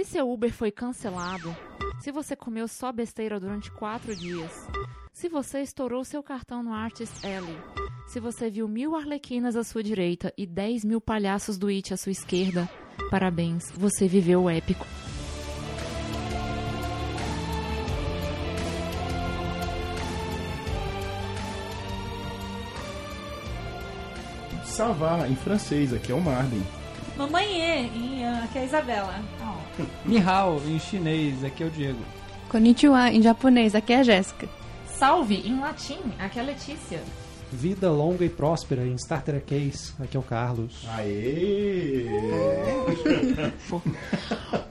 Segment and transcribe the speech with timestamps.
[0.00, 1.54] Se seu Uber foi cancelado,
[2.00, 4.50] se você comeu só besteira durante quatro dias,
[5.12, 7.54] se você estourou seu cartão no Artist Alley,
[8.08, 11.98] se você viu mil arlequinas à sua direita e 10 mil palhaços do It à
[11.98, 12.66] sua esquerda,
[13.10, 14.86] parabéns, você viveu o épico.
[24.64, 26.62] Salvar em francês, aqui é o Marden.
[27.18, 29.59] Mamãe, em, uh, aqui é a Isabela.
[30.04, 31.98] Nihao em chinês, aqui é o Diego.
[32.48, 34.48] Konnichiwa em japonês, aqui é a Jéssica.
[34.86, 37.00] Salve em latim, aqui é a Letícia.
[37.52, 40.86] Vida longa e próspera em Star Trek Case, aqui é o Carlos.
[40.90, 42.06] Aê!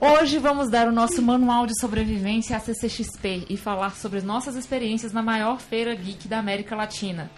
[0.00, 5.12] Hoje vamos dar o nosso manual de sobrevivência à CCXP e falar sobre nossas experiências
[5.12, 7.30] na maior feira geek da América Latina.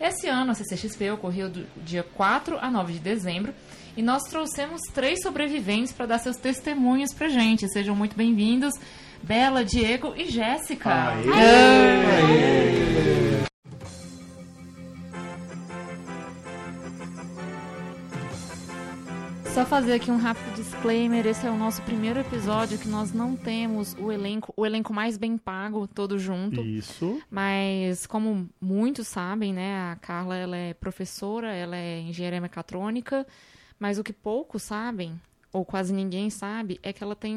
[0.00, 3.52] Esse ano a CCXP ocorreu do dia 4 a 9 de dezembro
[3.96, 7.68] e nós trouxemos três sobreviventes para dar seus testemunhos pra gente.
[7.68, 8.74] Sejam muito bem-vindos,
[9.22, 11.12] Bela, Diego e Jéssica.
[19.54, 23.36] Só fazer aqui um rápido disclaimer, esse é o nosso primeiro episódio que nós não
[23.36, 26.60] temos o elenco, o elenco mais bem pago todo junto.
[26.60, 27.22] Isso.
[27.30, 33.24] Mas como muitos sabem, né, a Carla ela é professora, ela é engenheira mecatrônica,
[33.78, 35.20] mas o que poucos sabem,
[35.52, 37.36] ou quase ninguém sabe, é que ela tem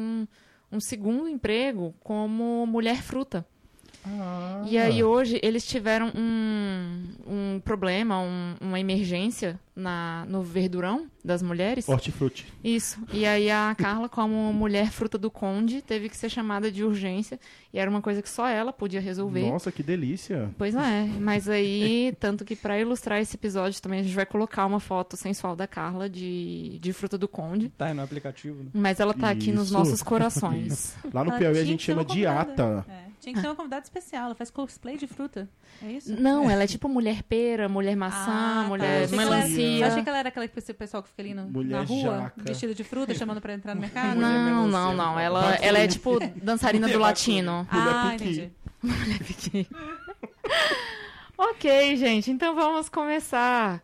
[0.70, 3.46] um, segundo emprego como mulher fruta.
[4.06, 4.62] Ah.
[4.66, 11.42] E aí hoje eles tiveram um, um problema, um- uma emergência na, no verdurão das
[11.42, 11.88] mulheres.
[11.88, 12.46] Hortifruti.
[12.64, 12.98] Isso.
[13.12, 17.38] E aí a Carla, como mulher fruta do conde, teve que ser chamada de urgência.
[17.72, 19.48] E era uma coisa que só ela podia resolver.
[19.50, 20.50] Nossa, que delícia.
[20.56, 24.64] Pois é, mas aí, tanto que pra ilustrar esse episódio também a gente vai colocar
[24.66, 27.68] uma foto sensual da Carla de, de fruta do conde.
[27.76, 28.70] Tá aí no aplicativo, né?
[28.72, 29.74] Mas ela tá aqui nos Isso.
[29.74, 30.96] nossos corações.
[31.12, 32.84] Lá no Piauí a gente chama de ata.
[32.88, 34.26] É, Tinha que ser uma convidada especial.
[34.26, 35.48] Ela faz cosplay de fruta.
[35.82, 36.20] É isso?
[36.20, 38.68] Não, ela é tipo mulher pera, mulher maçã, Ah, tá.
[38.68, 39.78] mulher era- melancia.
[39.80, 41.84] Eu achei que ela era aquela que esse pessoal que fica ali no- Mulher na
[41.84, 42.42] rua, jaca.
[42.42, 44.14] vestida de fruta, chamando pra entrar no mercado.
[44.16, 44.70] Mulher Não, melancia.
[44.78, 45.18] não, não.
[45.20, 47.66] Ela, ela é tipo dançarina do latino.
[47.70, 48.50] Ah, Mulher entendi.
[51.36, 53.80] Ok, gente, então vamos começar.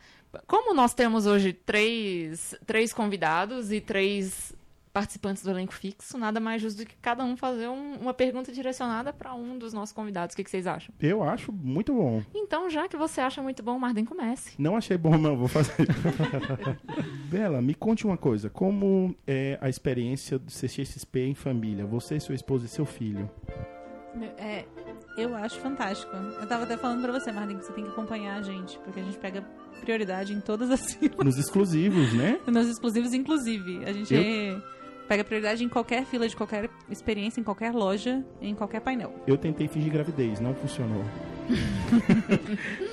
[0.47, 4.53] Como nós temos hoje três, três convidados e três
[4.94, 8.53] participantes do elenco fixo, nada mais justo do que cada um fazer um- uma pergunta
[8.53, 10.32] direcionada para um dos nossos convidados.
[10.32, 10.94] O que, que vocês acham?
[11.00, 12.22] Eu acho muito bom.
[12.32, 14.53] Então, já que você acha muito bom, Marden comece.
[14.56, 15.37] Não achei bom, não.
[15.37, 15.75] Vou fazer.
[17.28, 18.49] Bela, me conte uma coisa.
[18.49, 21.84] Como é a experiência do CXP em família?
[21.87, 23.28] Você, sua esposa e seu filho.
[24.38, 24.65] É,
[25.19, 26.15] eu acho fantástico.
[26.15, 29.00] Eu tava até falando pra você, Marlene, que você tem que acompanhar a gente, porque
[29.00, 29.43] a gente pega
[29.81, 31.19] prioridade em todas as filas.
[31.25, 32.38] Nos exclusivos, né?
[32.47, 33.84] Nos exclusivos, inclusive.
[33.84, 34.15] A gente
[35.09, 39.15] pega prioridade em qualquer fila de qualquer experiência, em qualquer loja, em qualquer painel.
[39.27, 41.05] Eu tentei fingir gravidez, não funcionou.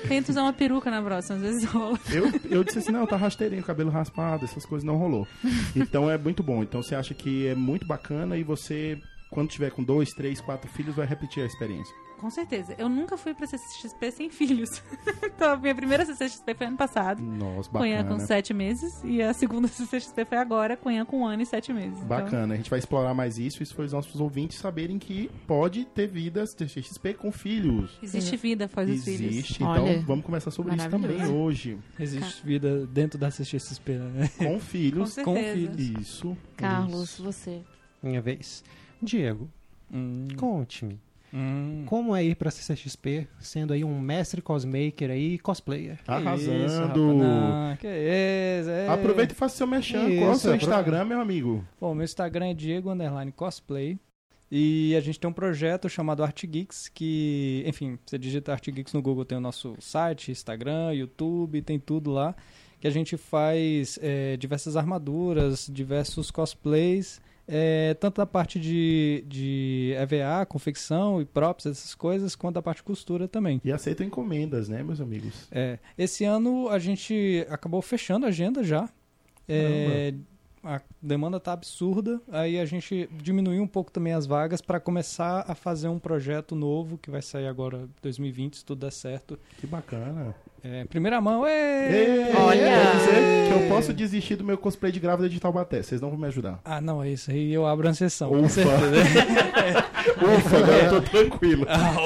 [0.06, 1.98] Tenta usar uma peruca na próxima, às vezes rola.
[2.10, 5.26] Eu, eu disse assim, não, tá rasteirinho, cabelo raspado, essas coisas não rolou.
[5.74, 6.62] Então é muito bom.
[6.62, 8.98] Então você acha que é muito bacana e você,
[9.30, 11.94] quando tiver com dois, três, quatro filhos, vai repetir a experiência.
[12.22, 12.74] Com certeza.
[12.78, 14.80] Eu nunca fui pra CCXP sem filhos.
[15.24, 17.20] então, a minha primeira CCXP foi ano passado.
[17.20, 18.04] Nossa, Com bacana.
[18.08, 19.02] com sete meses.
[19.04, 21.96] E a segunda CCXP foi agora, com Ian com um ano e sete meses.
[21.96, 23.60] Então, Bacana, a gente vai explorar mais isso.
[23.62, 27.98] Isso foi os nossos ouvintes saberem que pode ter vidas de XP com filhos.
[28.02, 29.20] existe vida após os filhos.
[29.20, 31.76] Existe, então Olha, vamos conversar sobre isso também hoje.
[31.98, 34.30] Existe vida dentro da CXP, né?
[34.38, 35.12] Com Com filhos.
[35.12, 35.24] certeza.
[35.24, 36.00] Com filhos.
[36.00, 36.36] Isso.
[36.56, 37.62] Carlos, você.
[38.00, 38.62] Minha vez.
[39.02, 39.50] Diego,
[39.92, 40.98] Hum, conte-me.
[41.32, 41.84] Hum.
[41.86, 45.96] Como é ir pra CCXP sendo aí um mestre cosmaker aí e cosplayer?
[45.96, 46.48] Que isso, rapaz.
[46.48, 47.14] Arrasando.
[47.14, 48.88] Não, que isso, é.
[48.88, 50.00] Aproveita e faça seu mechan.
[50.00, 51.64] Qual é o Isso, seu Instagram, meu amigo?
[51.80, 53.98] Bom, meu Instagram é Diego Underline Cosplay.
[54.54, 58.92] E a gente tem um projeto chamado Art Geeks, que, enfim, você digita Art Geeks
[58.92, 62.36] no Google, tem o nosso site, Instagram, YouTube, tem tudo lá.
[62.78, 67.18] Que a gente faz é, diversas armaduras, diversos cosplays,
[67.54, 72.78] é, tanto da parte de, de EVA, confecção e props, essas coisas, quanto da parte
[72.78, 73.60] de costura também.
[73.62, 75.48] E aceitam encomendas, né, meus amigos?
[75.52, 78.88] É, esse ano a gente acabou fechando a agenda já.
[79.46, 80.14] É,
[80.64, 85.44] a demanda tá absurda, aí a gente diminuiu um pouco também as vagas para começar
[85.46, 89.38] a fazer um projeto novo que vai sair agora em 2020, se tudo der certo.
[89.58, 90.34] Que bacana.
[90.64, 91.44] É, primeira mão!
[91.46, 92.60] Ei, Olha!
[92.60, 95.82] Quer dizer que eu posso desistir do meu cosplay de grávida de Taubaté.
[95.82, 96.60] Vocês não vão me ajudar.
[96.64, 98.48] Ah, não, é isso aí eu abro a sessão, com Ufa.
[98.48, 99.84] certeza.
[100.38, 101.66] Ufa, agora eu tô tranquilo.
[101.68, 101.96] ah,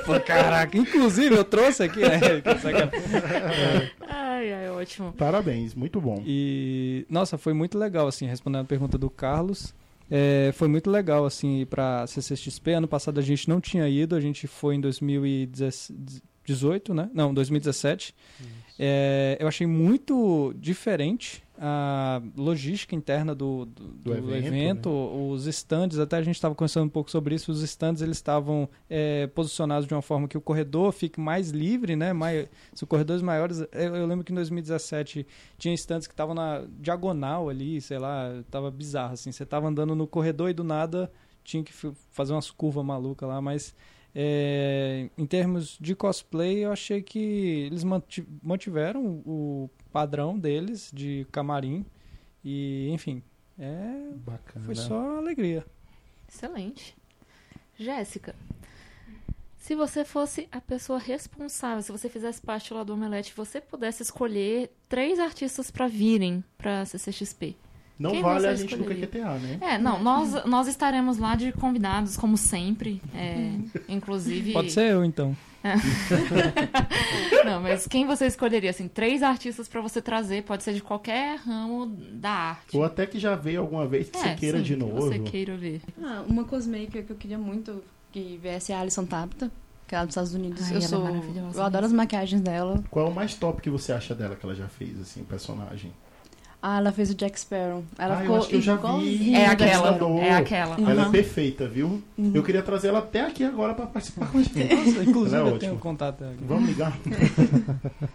[0.00, 2.18] ufa, caraca, inclusive eu trouxe aqui, né?
[2.62, 3.90] sacanagem.
[4.08, 5.12] Ai, ai, ótimo.
[5.12, 6.22] Parabéns, muito bom.
[6.26, 9.74] E, nossa, foi muito legal, assim, respondendo a pergunta do Carlos.
[10.10, 12.72] É, foi muito legal, assim, ir pra CCXP.
[12.72, 14.80] Ano passado a gente não tinha ido, a gente foi em
[16.48, 17.10] 2018, né?
[17.12, 18.14] Não, 2017.
[18.78, 24.90] É, eu achei muito diferente a logística interna do, do, do evento, evento,
[25.32, 28.68] os stands, até a gente estava conversando um pouco sobre isso, os stands eles estavam
[28.88, 32.12] é, posicionados de uma forma que o corredor fique mais livre, né?
[32.12, 35.26] Mais, se corredores maiores, eu, eu lembro que em 2017
[35.58, 39.96] tinha stands que estavam na diagonal ali, sei lá, tava bizarro assim, você tava andando
[39.96, 41.10] no corredor e do nada
[41.42, 41.72] tinha que
[42.12, 43.74] fazer umas curvas malucas lá, mas
[44.20, 47.20] é, em termos de cosplay, eu achei que
[47.66, 51.86] eles manti- mantiveram o padrão deles de camarim
[52.44, 53.22] e, enfim,
[53.56, 54.64] é, Bacana.
[54.66, 55.64] foi só alegria.
[56.28, 56.96] Excelente.
[57.78, 58.34] Jéssica,
[59.56, 64.02] se você fosse a pessoa responsável, se você fizesse parte lá do Omelete, você pudesse
[64.02, 67.56] escolher três artistas pra virem pra CCXP.
[67.98, 69.06] Não Quem vale a gente no escolheria?
[69.08, 69.58] QQTA, né?
[69.60, 73.02] É, não, nós, nós estaremos lá de convidados, como sempre.
[73.14, 73.52] é,
[73.88, 74.52] inclusive.
[74.52, 75.36] Pode ser eu, então.
[77.44, 78.70] Não, mas quem você escolheria?
[78.70, 82.76] Assim, três artistas pra você trazer, pode ser de qualquer ramo da arte.
[82.76, 85.00] Ou até que já veio alguma vez que você queira sim, de que novo.
[85.00, 85.80] você queira ver.
[86.02, 89.50] Ah, uma cosmaker que eu queria muito que viesse é a Alison Tapta,
[89.86, 90.62] que é lá dos Estados Unidos.
[90.62, 91.02] Ai, eu ela é sou.
[91.02, 92.82] maravilhosa eu adoro as maquiagens dela.
[92.90, 95.92] Qual é o mais top que você acha dela que ela já fez, assim, personagem?
[96.60, 97.84] Ah, ela fez o Jack Sparrow.
[97.96, 98.78] Ela Ah, eu ficou acho que eu já vi.
[98.80, 99.88] igualzinha É aquela,
[100.20, 100.76] é aquela.
[100.80, 100.90] Uhum.
[100.90, 102.02] Ela é perfeita, viu?
[102.34, 104.74] Eu queria trazer ela até aqui agora pra participar com a gente.
[104.74, 105.80] Nossa, inclusive Ela é eu tenho ótima.
[105.90, 106.44] contato aqui.
[106.44, 106.98] Vamos ligar?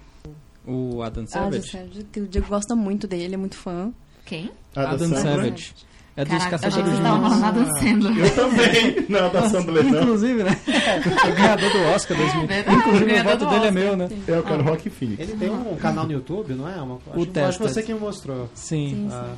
[0.66, 1.60] O Adam Savage.
[1.60, 3.92] Jack Savage, que o Diego gosta muito dele, é muito fã.
[4.25, 4.50] Quem?
[4.75, 5.74] Adam Savage.
[6.15, 8.18] É dos Caraca, achei que Caçadores de falando Adam Sandler.
[8.18, 9.06] Eu também.
[9.10, 10.01] Não, da Sandler não.
[10.04, 10.57] Inclusive, né?
[11.25, 12.48] o ganhador do Oscar 2000.
[12.48, 14.10] verdade, Inclusive, o voto dele é meu, né?
[14.27, 15.19] É o cara Rock Phoenix.
[15.19, 16.75] Ele tem um canal no YouTube, não é?
[16.75, 18.48] Uma, acho, acho que você que mostrou.
[18.54, 19.10] Sim.
[19.12, 19.33] Ah,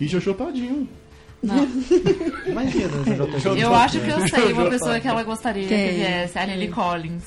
[0.00, 0.88] E Jojo Todinho.
[2.46, 6.44] imagina, Jojo Eu acho que eu sei uma pessoa que ela gostaria que viesse, a
[6.46, 7.24] Lily Collins.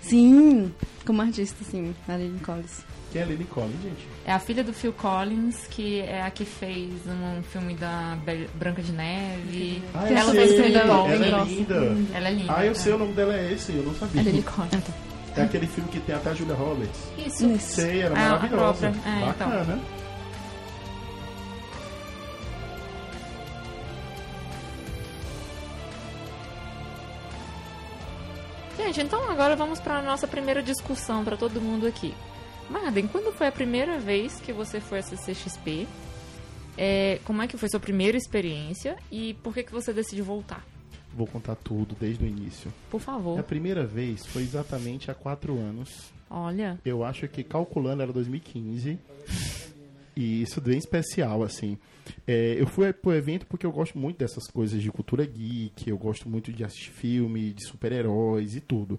[0.00, 0.72] Sim,
[1.04, 2.84] como artista, sim, a Lily Collins.
[3.12, 4.06] Quem é Lily Collins, gente?
[4.24, 8.16] É a filha do Phil Collins, que é a que fez um filme da
[8.54, 9.82] Branca de Neve.
[9.92, 10.40] Ah, eu ela sei.
[10.46, 11.08] fez filme da Ela
[11.40, 11.74] é linda.
[12.14, 12.54] Ela é linda.
[12.56, 12.74] Ah, eu é.
[12.74, 14.20] sei o nome dela é esse, eu não sabia.
[14.20, 14.84] É Lily Collins.
[15.36, 17.00] É aquele filme que tem até a Julia Roberts.
[17.18, 17.48] Isso.
[17.50, 17.80] Isso.
[17.80, 18.56] Sei, era Ah, a maravilhosa.
[18.88, 18.88] própria.
[19.10, 19.48] É, então.
[19.48, 19.80] Bacana.
[28.76, 32.14] Gente, então agora vamos para a nossa primeira discussão para todo mundo aqui.
[32.70, 35.88] Marden, quando foi a primeira vez que você foi a CCXP?
[36.78, 40.64] É, como é que foi sua primeira experiência e por que, que você decidiu voltar?
[41.12, 42.72] Vou contar tudo desde o início.
[42.88, 43.38] Por favor.
[43.38, 46.12] A primeira vez foi exatamente há quatro anos.
[46.30, 46.78] Olha.
[46.84, 48.98] Eu acho que calculando era 2015.
[50.16, 51.76] E isso bem especial, assim.
[52.26, 55.98] É, eu fui pro evento porque eu gosto muito dessas coisas de cultura geek, eu
[55.98, 58.98] gosto muito de assistir filme, de super-heróis e tudo.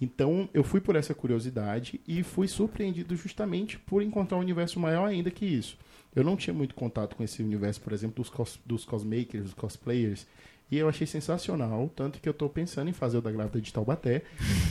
[0.00, 5.06] Então, eu fui por essa curiosidade e fui surpreendido justamente por encontrar um universo maior
[5.06, 5.78] ainda que isso.
[6.14, 9.54] Eu não tinha muito contato com esse universo, por exemplo, dos, cos dos cosmakers, dos
[9.54, 10.26] cosplayers.
[10.68, 13.72] E eu achei sensacional, tanto que eu tô pensando em fazer o da Grávida de
[13.72, 14.22] Taubaté.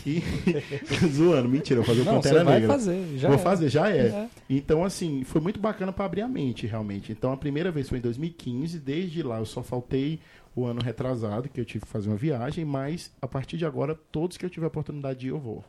[0.06, 0.22] E.
[1.07, 2.68] Zoando, mentira, eu vou fazer o Não, Pantera vai Negra.
[2.74, 3.18] fazer.
[3.18, 3.42] Já Vou é.
[3.42, 4.07] fazer, já é.
[4.07, 4.30] É.
[4.50, 7.13] Então, assim, foi muito bacana para abrir a mente, realmente.
[7.13, 8.78] Então, a primeira vez foi em 2015.
[8.80, 10.19] Desde lá, eu só faltei
[10.56, 12.64] o ano retrasado, que eu tive que fazer uma viagem.
[12.64, 15.64] Mas, a partir de agora, todos que eu tiver a oportunidade de ir, eu vou.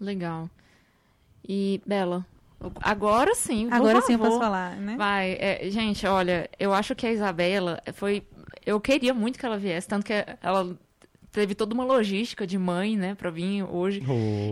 [0.00, 0.48] Legal.
[1.46, 2.24] E, Bela,
[2.80, 4.30] agora sim, Agora sim eu favor.
[4.30, 4.96] posso falar, né?
[4.96, 8.22] Vai, é, gente, olha, eu acho que a Isabela foi.
[8.64, 10.78] Eu queria muito que ela viesse, tanto que ela
[11.32, 14.00] teve toda uma logística de mãe, né, pra vir hoje.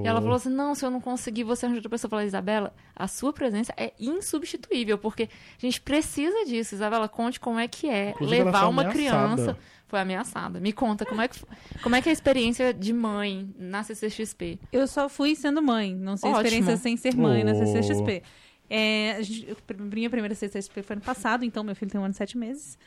[0.03, 2.09] E ela falou assim: não, se eu não conseguir, você arranja outra pessoa.
[2.09, 6.75] Eu falei, Isabela, a sua presença é insubstituível, porque a gente precisa disso.
[6.75, 8.93] Isabela, conte como é que é Inclusive, levar uma ameaçada.
[8.93, 9.59] criança.
[9.87, 10.61] Foi ameaçada.
[10.61, 11.41] Me conta, como é, que,
[11.83, 14.59] como é que é a experiência de mãe na CCXP?
[14.73, 16.47] Eu só fui sendo mãe, não sei Ótimo.
[16.47, 17.55] experiência sem ser mãe na Oh.
[17.67, 18.23] CCXP.
[18.71, 19.57] É, gente-
[19.93, 22.79] minha primeira CCXP foi ano passado, então meu filho tem um ano e sete meses.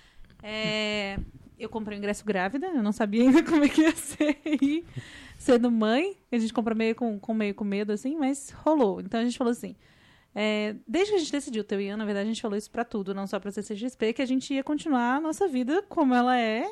[0.42, 1.18] É,
[1.58, 4.84] eu comprei o ingresso grávida, eu não sabia ainda como é que ia ser aí,
[5.38, 6.18] sendo mãe.
[6.32, 9.00] A gente comprou meio com, com meio com medo, assim, mas rolou.
[9.02, 9.76] Então a gente falou assim.
[10.36, 12.72] é, desde que a gente decidiu ter o Ian, na verdade, a gente falou isso
[12.72, 16.14] pra tudo, não só pra CCXP, que a gente ia continuar a nossa vida como
[16.14, 16.66] ela é.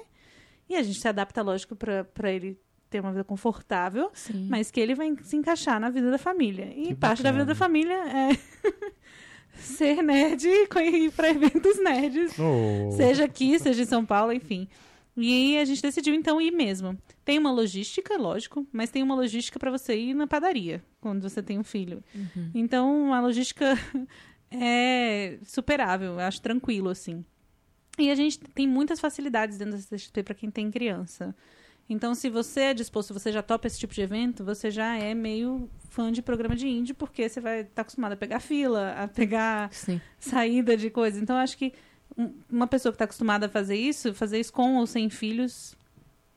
[0.69, 2.57] E a gente se adapta, lógico, pra, pra ele
[2.89, 4.47] ter uma vida confortável Sim.
[4.49, 6.65] mas que ele vai se encaixar na vida da família.
[6.75, 7.53] E Que parte da vida bacana.
[7.53, 8.29] da família é
[9.61, 10.67] ser nerd e
[11.05, 12.91] ir para eventos nerds, Oh.
[12.91, 14.67] seja aqui, seja em São Paulo, enfim.
[15.15, 16.97] E a gente decidiu então ir mesmo.
[17.25, 21.43] Tem uma logística, lógico, mas tem uma logística para você ir na padaria quando você
[21.43, 22.01] tem um filho.
[22.55, 23.77] Então a logística
[24.49, 27.23] é superável, eu acho tranquilo assim.
[27.99, 31.35] E a gente tem muitas facilidades dentro da CCXP para quem tem criança.
[31.93, 34.95] Então, se você é disposto, se você já topa esse tipo de evento, você já
[34.97, 38.93] é meio fã de programa de indie, porque você vai estar acostumado a pegar fila,
[38.93, 39.99] a pegar Sim.
[40.19, 41.19] saída de coisa.
[41.19, 41.73] Então, acho que
[42.17, 45.75] um- uma pessoa que está acostumada a fazer isso, fazer isso com ou sem filhos,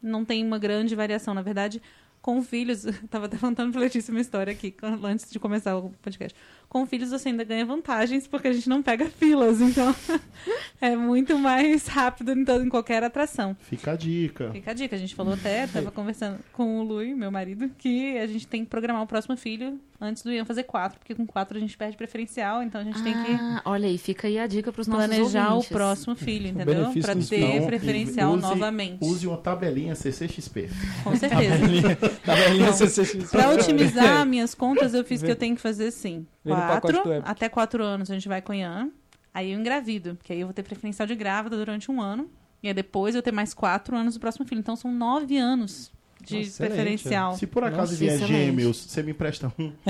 [0.03, 1.33] não tem uma grande variação.
[1.35, 1.81] Na verdade,
[2.21, 5.91] com filhos, eu tava até contando pra Letícia uma história aqui, antes de começar o
[6.03, 6.37] podcast.
[6.75, 9.95] Com filhos você ainda ganha vantagens, porque a gente não pega filas, então
[10.81, 13.57] é muito mais rápido em, todo- em qualquer atração.
[13.61, 14.51] Fica a dica.
[14.51, 18.19] Fica a dica, a gente falou até, tava conversando com o Lui, meu marido, que
[18.19, 21.25] a gente tem que programar o próximo filho antes do Ian fazer quatro, porque com
[21.25, 24.37] quatro a gente perde preferencial, então a gente tem que Ah, olha aí, fica aí
[24.41, 25.71] a dica pros nossos planejar ouvintes.
[25.71, 26.87] o próximo filho, entendeu?
[26.93, 28.99] dos ter Então, preferencial use- novamente.
[29.01, 30.69] Use uma tabelinha CCXP.
[31.05, 31.55] Com certeza.
[32.27, 32.73] Tabelinha Não.
[32.73, 33.31] CCX.
[33.31, 36.27] Pra otimizar minhas contas, eu fiz que eu tenho que fazer assim.
[36.45, 38.91] Quatro, até quatro anos a gente vai com o Ian.
[39.33, 42.31] Aí eu engravido, porque aí eu vou ter preferencial de grávida durante um ano.
[42.63, 44.61] E aí depois eu ter mais quatro anos do próximo filho.
[44.61, 45.93] Então são nove anos
[46.25, 46.75] de excelente.
[46.75, 47.37] preferencial.
[47.37, 48.33] Se por acaso Nossa, vier excelente.
[48.33, 49.73] gêmeos, você me empresta um.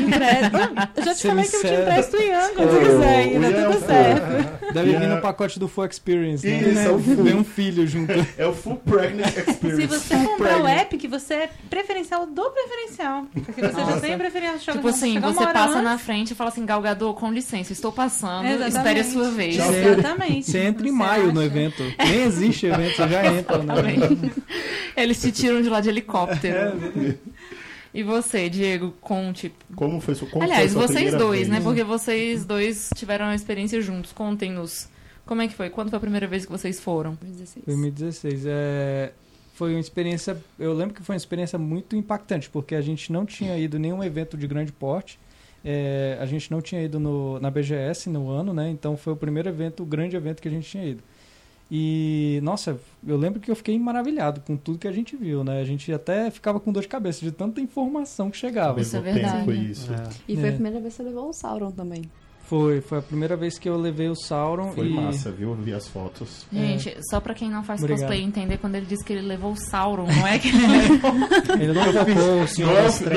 [0.00, 0.90] Empresta.
[0.96, 3.38] Eu já te falei que eu te empresto o Ian quando você Oh, quiser ir,
[3.38, 4.70] o tá é tudo um certo.
[4.74, 5.14] Deve vir Yeah.
[5.16, 6.60] no pacote do Full Experience, né?
[6.60, 7.24] Isso, é o full.
[7.24, 8.12] Vem um filho junto.
[8.36, 9.80] É o Full Pregnant Experience.
[9.82, 10.82] Se você Full comprar o pregnant.
[10.92, 13.26] Epic, você é preferencial do preferencial.
[13.32, 14.00] Porque você já Nossa.
[14.00, 14.76] tem preferencial.
[14.76, 15.82] Tipo assim, você passa antes.
[15.84, 18.76] na frente e fala assim, Galgador, com licença, estou passando, Exatamente.
[18.76, 19.56] espere a sua vez.
[19.58, 20.50] Exatamente.
[20.50, 21.46] Você entra em Você maio no acha?
[21.46, 21.82] evento.
[21.98, 24.04] Nem existe evento, você já entra no evento.
[24.04, 24.42] Exatamente.
[24.96, 26.72] Eles te tiram de lá de helicóptero.
[27.92, 29.52] E você, Diego, conte.
[29.74, 31.48] Como foi, sua- como Aliás, foi a sua vocês dois, vez?
[31.48, 31.60] né?
[31.60, 34.12] Porque vocês dois tiveram a experiência juntos.
[34.12, 34.88] Contem-nos.
[35.26, 35.70] Como é que foi?
[35.70, 37.16] Quando foi a primeira vez que vocês foram?
[37.20, 37.64] 16.
[37.66, 38.44] 2016.
[38.46, 39.12] É,
[39.54, 40.36] foi uma experiência.
[40.58, 43.80] Eu lembro que foi uma experiência muito impactante, porque a gente não tinha ido em
[43.80, 45.18] nenhum evento de grande porte.
[45.64, 48.70] É, a gente não tinha ido no- na BGS no ano, né?
[48.70, 51.02] Então foi o primeiro evento, o grande evento que a gente tinha ido.
[51.70, 55.60] E, nossa, eu lembro que eu fiquei maravilhado com tudo que a gente viu, né?
[55.60, 58.80] A gente até ficava com dor de cabeça de tanta informação que chegava.
[58.80, 59.88] Isso é tempo, verdade, Foi isso.
[60.28, 60.48] E foi É.
[60.48, 62.02] a primeira vez que você levou o Sauron também.
[62.50, 65.50] Foi, foi a primeira vez que eu levei o Sauron Foi e massa, viu?
[65.50, 66.44] Eu vi as fotos.
[66.52, 68.00] Gente, só pra quem não faz Obrigado.
[68.08, 71.12] cosplay entender, quando ele disse que ele levou o Sauron, não é que ele levou...
[71.60, 73.10] ele não tocou o Senhor Não é o- das não é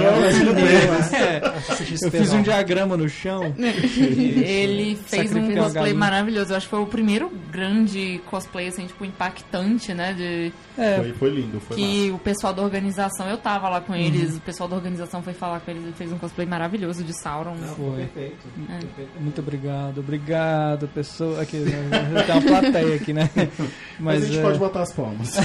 [0.53, 1.09] Trevas.
[1.09, 1.23] dele.
[1.23, 3.53] É, eu fiz um diagrama no chão.
[3.57, 6.51] Ele fez um cosplay maravilhoso.
[6.53, 10.13] Eu acho que foi o primeiro grande cosplay, assim, tipo, impactante, né?
[10.13, 10.51] De...
[10.77, 13.99] É, Foi, foi lindo, foi que o pessoal da organização, eu tava lá com Uhum.
[13.99, 17.13] eles, o pessoal da organização foi falar com eles e fez um cosplay maravilhoso de
[17.21, 17.55] Sauron.
[17.75, 17.97] Foi.
[17.97, 18.47] Perfeito.
[18.69, 18.79] É.
[19.23, 21.41] Muito obrigado, obrigado, pessoa.
[21.41, 22.23] Aqui, né?
[22.25, 23.29] Tem uma plateia aqui, né?
[23.35, 23.71] massa.
[23.99, 25.37] Mas, a gente é, pode botar as palmas.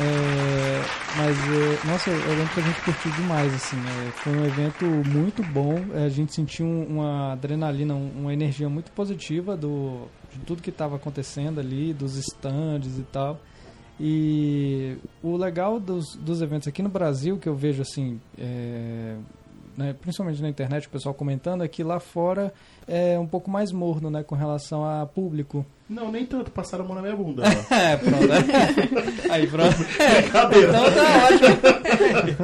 [0.00, 0.82] é,
[1.16, 3.76] mas, é, nossa, eu lembro que a gente curtiu demais, assim.
[3.76, 5.74] é, foi um evento muito bom.
[5.94, 10.62] é, a gente sentiu um- uma adrenalina, um- uma energia muito positiva do, de tudo
[10.62, 13.40] que estava acontecendo ali, dos stands e tal.
[14.00, 19.16] E o legal dos, dos eventos aqui no Brasil, que eu vejo assim, é,
[19.78, 22.52] né, principalmente na internet, o pessoal comentando, é que lá fora
[22.86, 25.64] é um pouco mais morno, né, com relação a público.
[25.88, 26.50] Não, nem tanto.
[26.50, 27.44] Passaram a mão na minha bunda.
[27.70, 29.30] É, pronto.
[29.30, 29.76] Aí, pronto.
[29.76, 30.68] Brincadeira.
[30.68, 32.38] Então tá ótimo.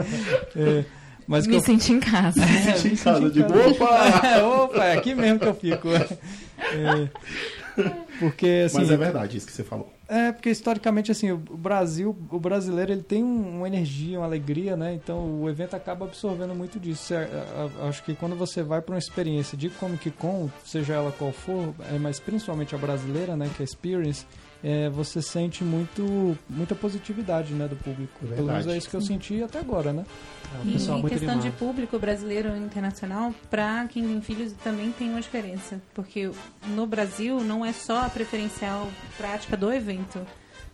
[0.57, 0.85] É,
[1.27, 2.41] mas Me eu- senti em casa.
[2.41, 4.25] Senti em casa de opa!
[4.27, 5.89] É, opa, é aqui mesmo que eu fico.
[5.91, 7.09] É,
[8.21, 9.93] porque assim, Mas é verdade isso que você falou.
[10.07, 14.77] É, porque historicamente, assim, o Brasil, o brasileiro, ele tem um- uma energia, uma alegria,
[14.77, 14.93] né?
[14.93, 17.15] Então o evento acaba absorvendo muito disso.
[17.15, 20.93] É, é, é, acho que quando você vai para uma experiência de Comic Con, seja
[20.95, 24.27] ela qual for, é, mas principalmente a brasileira, né, que é a Experience,
[24.65, 28.21] é, você sente muito, muita positividade, né, do público.
[28.21, 28.71] Pelo menos Verdade.
[28.71, 30.07] é isso que eu senti até agora, né?
[30.55, 34.91] É um E em questão de público brasileiro e internacional, para quem tem filhos também
[34.91, 35.83] tem uma diferença.
[35.93, 36.31] Porque
[36.69, 40.19] no Brasil não é só a preferencial prática do evento.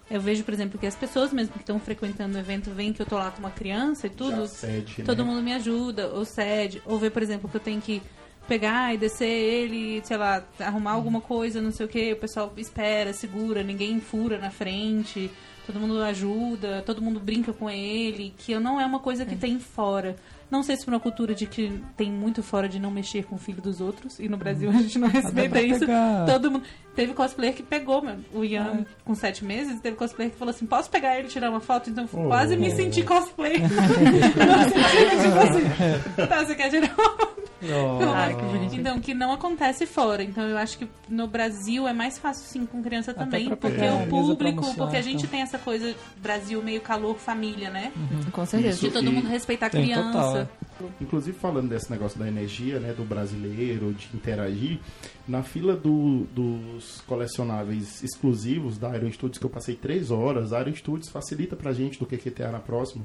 [0.09, 3.03] Eu vejo, por exemplo, que as pessoas mesmo que estão frequentando o evento veem que
[3.03, 4.43] eu tô lá com uma criança e tudo.
[4.43, 5.25] Já cede, todo né?
[5.25, 8.01] mundo me ajuda, ou cede, ou vê, por exemplo, que eu tenho que
[8.49, 12.53] pegar e descer ele, sei lá, arrumar alguma coisa, não sei o que, o pessoal
[12.57, 15.31] espera, segura, ninguém fura na frente,
[15.67, 19.59] todo mundo ajuda, todo mundo brinca com ele, que não é uma coisa que tem
[19.59, 20.17] fora.
[20.51, 23.37] Não sei se por uma cultura de que tem muito fora de não mexer com
[23.37, 25.79] o filho dos outros, e no Brasil a gente não respeita isso.
[25.79, 26.27] pegar.
[26.27, 26.65] Todo mundo.
[26.97, 28.03] Teve cosplayer que pegou.
[28.35, 31.51] O Ian, com sete meses, teve cosplayer que falou assim: posso pegar ele e tirar
[31.51, 31.89] uma foto?
[31.89, 32.27] Então Oh.
[32.27, 33.61] quase me senti cosplayer.
[33.63, 37.50] no sentido, tipo assim, tá, você quer tirar uma foto?
[38.15, 38.81] Ai, que bonitinho.
[38.81, 40.23] Então, que não acontece fora.
[40.23, 43.85] Então, eu acho que no Brasil é mais fácil, sim, com criança Até também, porque
[43.85, 47.93] o público, porque a gente almoçar, tem essa coisa Brasil meio calor família, né?
[48.33, 48.81] Com certeza.
[48.81, 50.13] De todo mundo respeitar a criança.
[50.13, 50.47] total, é.
[51.01, 54.79] Inclusive falando desse negócio da energia, né, do brasileiro, de interagir,
[55.29, 60.61] na fila do- dos colecionáveis exclusivos da Iron Studios, que eu passei três horas, a
[60.61, 63.05] Iron Studios facilita pra gente do QQTA na próxima.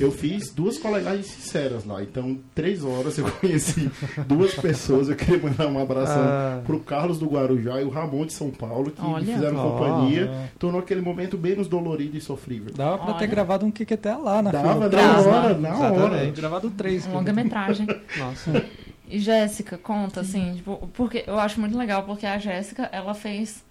[0.00, 3.90] Eu fiz duas colegagens sinceras lá, então três horas eu conheci
[4.26, 6.60] duas pessoas, eu queria mandar um abração Ah.
[6.64, 9.24] pro Carlos do Guarujá e o Ramon de São Paulo, que Olha.
[9.24, 9.70] me fizeram Ó.
[9.78, 12.72] companhia, tornou aquele momento menos dolorido e sofrível.
[12.74, 13.26] Dava pra ter Olha.
[13.28, 14.80] gravado um QQT lá na Dava fila.
[14.80, 15.28] na Dava.
[15.28, 16.30] hora, na hora.
[16.30, 17.01] Gravado três.
[17.10, 17.86] Um longa-metragem.
[18.16, 18.64] Nossa.
[19.08, 23.62] E Jéssica, conta, assim, tipo, porque eu acho muito legal, porque a Jéssica, ela fez.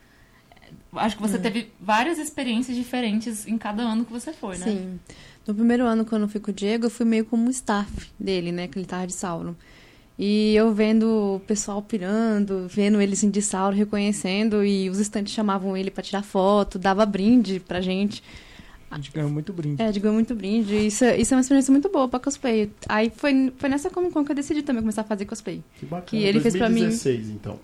[0.93, 4.65] Acho que você teve várias experiências diferentes em cada ano que você foi, né?
[4.65, 4.99] Sim.
[5.47, 8.51] No primeiro ano, quando eu fui com o Diego, eu fui meio como staff dele,
[8.51, 8.67] né?
[8.67, 9.55] Que ele tava de Sauron.
[10.19, 15.33] E eu vendo o pessoal pirando, vendo ele assim de Sauron, reconhecendo, e os estantes
[15.33, 18.21] chamavam ele pra tirar foto, dava brinde pra gente.
[18.91, 19.81] A gente ganhou muito brinde.
[19.81, 20.75] É, de ganhar muito brinde.
[20.87, 22.69] Isso, é- isso é uma experiência muito boa pra cosplay.
[22.89, 25.63] Aí foi, foi nessa Comic Con que eu decidi também começar a fazer cosplay.
[25.79, 26.05] Que bacana.
[26.07, 26.81] Que ele fez pra mim.
[26.81, 27.57] 2016, então.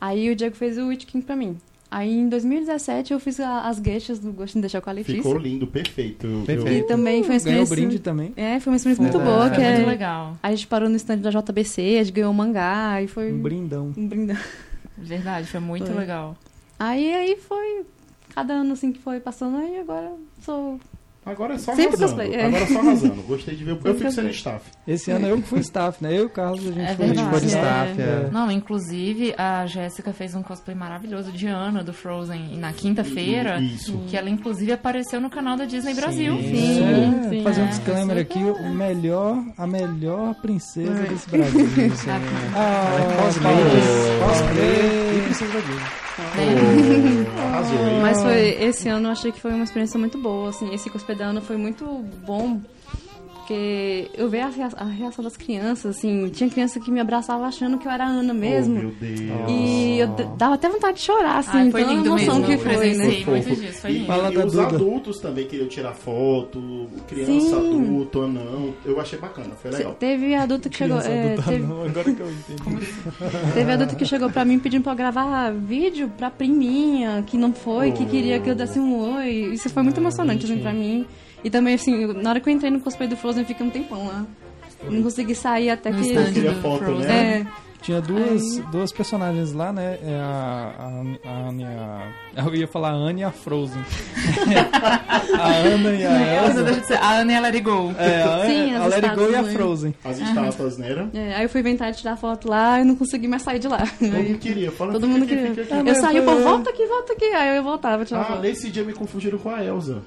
[0.00, 1.56] Aí o Diego fez o Witch King pra mim.
[1.90, 5.22] Aí em 2017 eu fiz a- as gueixas do Gostinho de deixar com a Letícia.
[5.22, 6.26] Ficou lindo, perfeito.
[6.26, 6.84] Eu- Perfeito.
[6.84, 7.76] E também foi uma Ganhou experiência.
[7.76, 8.32] brinde também.
[8.36, 9.40] É, foi uma experiência muito É, boa.
[9.48, 9.86] Foi Que muito é...
[9.86, 10.36] legal.
[10.42, 13.40] A gente parou no stand da JBC, a gente ganhou um mangá e foi Um
[13.40, 13.92] brindão.
[13.96, 14.36] um brindão.
[14.98, 15.94] Verdade, foi muito Foi.
[15.94, 16.36] legal.
[16.78, 17.84] Aí, aí foi.
[18.36, 20.12] Cada ano assim que foi passando, aí agora
[20.42, 20.78] sou.
[21.24, 22.06] Agora é só Sempre arrasando.
[22.22, 22.46] cosplay, é.
[22.46, 23.22] Agora é só arrasando.
[23.22, 23.70] Gostei de ver.
[23.72, 24.70] Eu Sempre fico sendo staff.
[24.86, 26.12] Esse ano eu que fui staff, né?
[26.16, 27.04] Eu e o Carlos, a gente É foi.
[27.04, 28.00] A gente foi de Verdade, staff.
[28.00, 28.04] é.
[28.26, 28.30] é.
[28.30, 33.58] Não, inclusive, a Jéssica fez um cosplay maravilhoso de Ana, do Frozen, na quinta-feira.
[33.60, 33.98] Isso.
[34.06, 36.36] Que ela, inclusive, apareceu no canal da Disney Brasil.
[36.36, 37.42] Sim, É, sim.
[37.42, 41.06] fazer um É, disclaimer aqui, o melhor, a melhor princesa É.
[41.08, 41.66] desse Brasil.
[41.96, 42.10] Sim.
[42.54, 43.54] Ah, é cosplay,
[44.28, 46.05] cosplay e princesa da Disney.
[46.18, 46.22] Oh,
[47.40, 48.00] arrasou?
[48.00, 51.16] Mas foi esse ano eu achei que foi uma experiência muito boa, assim, esse cosplay
[51.16, 51.84] da Ana foi muito
[52.24, 52.60] bom.
[53.46, 57.44] Porque eu vi a rea- a reação das crianças, assim, tinha criança que me abraçava
[57.46, 58.74] achando que eu era a Ana mesmo.
[58.76, 59.20] Oh, meu Deus.
[59.48, 62.46] E eu dava até vontade de chorar, assim, Ai, foi pela lindo emoção mesmo.
[62.46, 63.04] que eu foi, né?
[63.22, 63.60] Foi muitos fofo.
[63.60, 64.06] dias, foi E, lindo.
[64.06, 67.84] Fala e da os adultos também queriam tirar foto, criança, Sim.
[67.84, 68.74] adulto, anão.
[68.84, 69.94] Eu achei bacana, foi legal.
[69.94, 70.98] Teve adulto que chegou.
[70.98, 72.86] Criança é, teve, não, agora que eu entendi.
[73.54, 77.52] teve adulto que chegou pra mim pedindo pra eu gravar vídeo pra priminha, que não
[77.52, 79.52] foi, que queria que eu desse um oi.
[79.54, 81.06] Isso foi muito emocionante, assim, pra mim.
[81.46, 83.70] E também, assim, na hora que eu entrei no cosplay do Frozen, eu fiquei um
[83.70, 84.26] tempão lá.
[84.82, 86.08] Não consegui sair até No que.
[86.08, 87.06] stand Queria foto, Frozen.
[87.06, 87.38] né?
[87.38, 87.46] É,
[87.86, 89.96] Tinha duas, duas personagens lá, né?
[90.02, 92.12] É a, a, a Anya.
[92.36, 93.80] Eu ia falar a Anne e a Frozen.
[95.38, 96.64] a Ana e a Elsa.
[96.64, 97.94] Deus do céu, A Ana ela ligou.
[97.96, 99.44] É, a, Sim, a Let It Go e a?
[99.44, 99.94] Frozen.
[100.04, 101.08] As estátuas, né?
[101.14, 103.68] é, aí eu fui inventar de tirar foto lá e não consegui mais sair de
[103.68, 103.86] lá.
[104.00, 104.72] Todo mundo queria.
[104.72, 105.52] Fala, Todo mundo queria.
[105.52, 105.60] aqui.
[105.70, 107.24] Ah, Eu saí, pô, volta aqui, volta aqui.
[107.26, 108.40] Aí eu voltava, tirar Ah, foto.
[108.42, 109.98] nesse dia me confundiram com a Elsa.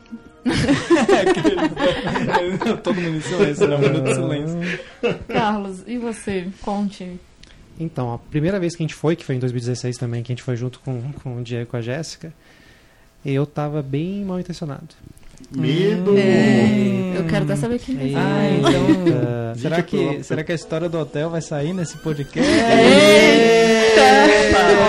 [2.83, 3.75] Todo mundo em silêncio, né?
[3.77, 4.57] Um minuto de silêncio.
[5.29, 6.49] Carlos, e você?
[6.61, 7.17] Conte.
[7.79, 10.35] Então, a primeira vez que a gente foi, que foi em 2016 também, que a
[10.35, 12.33] gente foi junto com, com o Diego e com a Jéssica,
[13.25, 14.89] eu tava bem mal intencionado.
[15.51, 16.17] Medo!
[16.17, 17.13] É.
[17.17, 18.15] Eu quero até saber quem é.
[18.15, 18.89] Ah, então.
[18.89, 19.55] Eita.
[19.55, 22.51] Será que, será que a história do hotel vai sair nesse podcast?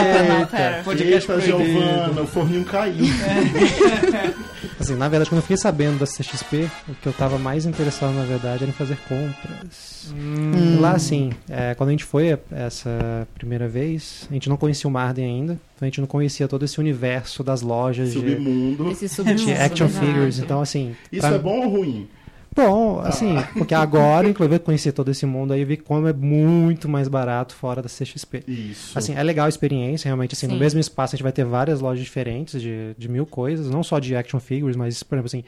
[0.01, 0.83] Opa, não, pera.
[0.83, 1.73] Podcast Eita, proibido.
[1.73, 3.05] Giovana, o forninho caiu.
[4.91, 8.13] Assim, na verdade, quando eu fiquei sabendo da CXP, o que eu tava mais interessado,
[8.13, 10.13] na verdade, era em fazer compras.
[10.13, 10.81] Hum.
[10.81, 14.93] Lá, assim, é, quando a gente foi essa primeira vez, a gente não conhecia o
[14.93, 18.91] Marden ainda, então a gente não conhecia todo esse universo das lojas de, Submundo.
[18.91, 20.07] Esse submundo, de action verdade.
[20.13, 20.39] figures.
[20.41, 20.97] Então, assim.
[21.13, 22.09] Isso pra- é bom ou ruim?
[22.55, 26.13] Bom, assim, porque agora, inclusive, eu conheci todo esse mundo aí, eu vi como é
[26.13, 28.43] muito mais barato fora da CXP.
[28.47, 28.99] Isso.
[28.99, 30.59] Assim, é legal a experiência, realmente, assim, no Sim.
[30.59, 33.99] mesmo espaço a gente vai ter várias lojas diferentes de, de mil coisas, não só
[34.01, 35.45] de action figures, mas, por exemplo, assim,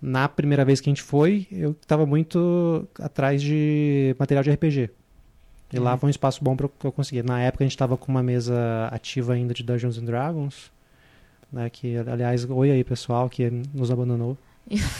[0.00, 4.90] na primeira vez que a gente foi, eu tava muito atrás de material de RPG.
[5.72, 7.22] E lá foi um espaço bom para que eu conseguir.
[7.22, 10.70] Na época a gente tava com uma mesa ativa ainda de Dungeons and Dragons,
[11.52, 14.36] né, que, aliás, oi aí, pessoal, que nos abandonou.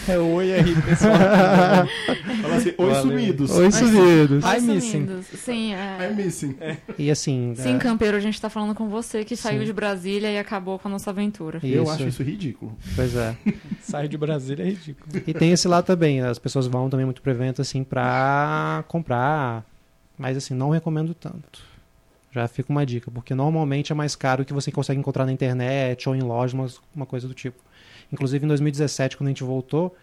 [0.08, 1.12] É oi aí, pessoal.
[2.40, 3.02] Fala assim, oi Valeu.
[3.02, 3.50] sumidos.
[3.50, 4.44] Oi, sumidos!
[4.44, 5.22] Ai, Ai, missing.
[5.34, 6.08] Sim, é.
[6.08, 6.56] I'm missing.
[6.98, 7.54] E assim...
[7.54, 9.66] Sim, é, Campeiro, a gente tá falando com você que saiu Sim.
[9.66, 11.60] de Brasília e acabou com a nossa aventura.
[11.62, 11.92] Eu Isso.
[11.92, 12.74] acho isso ridículo.
[12.96, 13.36] Pois é.
[13.82, 15.22] Sair de Brasília é ridículo.
[15.26, 19.64] E tem esse lado também, as pessoas vão também muito pro evento, assim, pra comprar,
[20.16, 21.62] mas assim, não recomendo tanto.
[22.30, 26.08] Já fica uma dica, porque normalmente é mais caro que você consegue encontrar na internet
[26.08, 27.67] ou em loja, uma, uma coisa do tipo.
[28.12, 29.94] Inclusive em 2017, quando a gente voltou,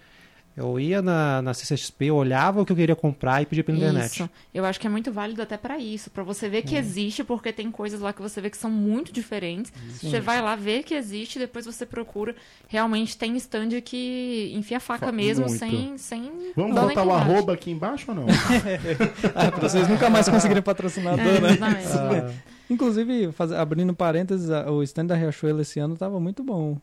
[0.58, 3.78] Eu ia na, na CCXP, eu olhava o que eu queria comprar e pedia pela
[3.78, 4.14] internet.
[4.24, 4.30] Isso.
[4.54, 7.52] Eu acho que é muito válido até pra isso, pra você ver que existe, porque
[7.52, 9.74] tem coisas lá que você vê que são muito diferentes.
[10.02, 12.34] Você vai lá ver que existe, depois você procura.
[12.70, 15.60] Realmente tem stand que enfia a faca Fa- mesmo, muito.
[15.60, 16.32] sem, sem.
[16.56, 18.26] Vamos botar o arroba aqui embaixo ou não?
[19.36, 21.58] Ah, pra vocês nunca mais conseguirem patrocinador, É, né?
[21.62, 22.32] Ah,
[22.72, 26.78] Inclusive, faz- abrindo parênteses, o stand da Riachuelo esse ano tava muito bom.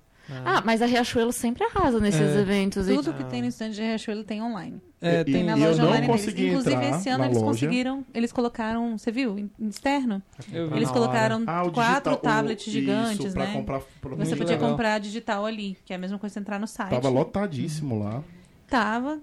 [0.44, 2.40] Ah, mas a Riachuelo sempre arrasa nesses É.
[2.40, 2.88] eventos.
[2.88, 4.80] e- Tudo que tem no stand de Riachuelo tem online.
[5.00, 6.20] É, E- tem, na eu loja não online deles.
[6.22, 7.46] consegui Inclusive, esse ano na eles loja.
[7.50, 8.04] conseguiram.
[8.14, 8.96] Eles colocaram.
[8.96, 9.48] Você viu?
[9.60, 10.22] Externo?
[10.52, 13.52] Eles na colocaram Ah, o quatro digital- o- tablets isso, gigantes, pra né?
[13.52, 14.70] comprar pra- Você podia legal.
[14.70, 16.90] comprar digital ali, que é a mesma coisa que entrar no site.
[16.90, 18.22] Tava lotadíssimo lá.
[18.68, 19.20] Tava.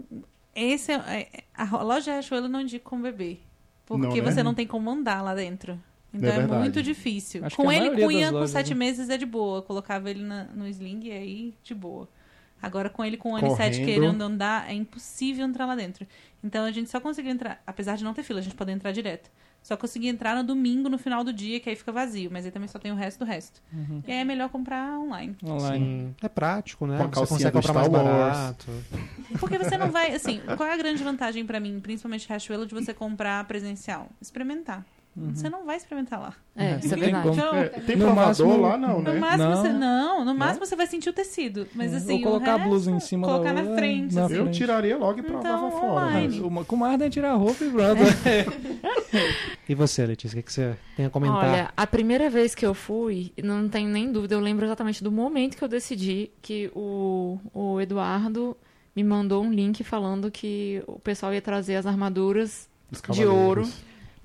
[0.56, 3.38] Esse é, é- a loja Riachuelo não indica com bebê.
[3.86, 4.32] Porque Não, né?
[4.32, 5.80] você não tem como andar lá dentro.
[6.14, 7.46] Então É é, muito difícil.
[7.46, 8.80] Acho com ele, com Ian, com sete né?
[8.80, 9.62] meses é de boa.
[9.62, 12.08] Colocava ele na- no sling e aí, de boa.
[12.62, 13.86] Agora, com ele com ano sete Correndo.
[14.02, 16.06] querendo andar, é impossível entrar lá dentro.
[16.44, 18.92] Então, a gente só conseguiu entrar, apesar de não ter fila, a gente pode entrar
[18.92, 19.30] direto.
[19.62, 22.30] Só consegui entrar no domingo, no final do dia, que aí fica vazio.
[22.32, 23.62] Mas aí também só tem o resto do resto.
[23.74, 24.02] Uhum.
[24.08, 25.36] E aí é melhor comprar online.
[25.44, 25.86] online.
[25.86, 26.16] sim.
[26.22, 26.98] É prático, né?
[27.14, 28.66] Você consegue comprar mais barato.
[29.40, 32.74] Porque você não vai, assim, qual é a grande vantagem pra mim, principalmente Riachuelo, de
[32.74, 34.10] você comprar presencial?
[34.22, 34.86] Experimentar.
[35.18, 36.34] Você não vai experimentar lá.
[36.56, 37.30] É, isso é Não tem verdade.
[37.30, 38.16] Então, É, tem No provador
[38.48, 39.14] máximo- lá, não, né?
[39.14, 39.56] No máximo Não.
[39.62, 42.54] você não, no máximo você vai sentir o tecido, mas É, assim, ou colocar o
[42.54, 44.36] a resto, blusa em cima da colocar na outra, frente, na assim.
[44.36, 44.58] Eu frente.
[44.58, 46.06] tiraria logo e provava Então, fora.
[46.06, 46.28] online.
[46.28, 48.02] mas- Uma, com uma arden tira a roupa e pronto.
[49.68, 51.44] E você, Letícia, o que, que você tem a comentar?
[51.50, 55.12] Olha, a primeira vez que eu fui, não tenho nem dúvida, eu lembro exatamente do
[55.12, 58.58] momento que eu decidi que o, o Eduardo
[58.96, 62.68] me mandou um link falando que o pessoal ia trazer as armaduras
[63.12, 63.68] de ouro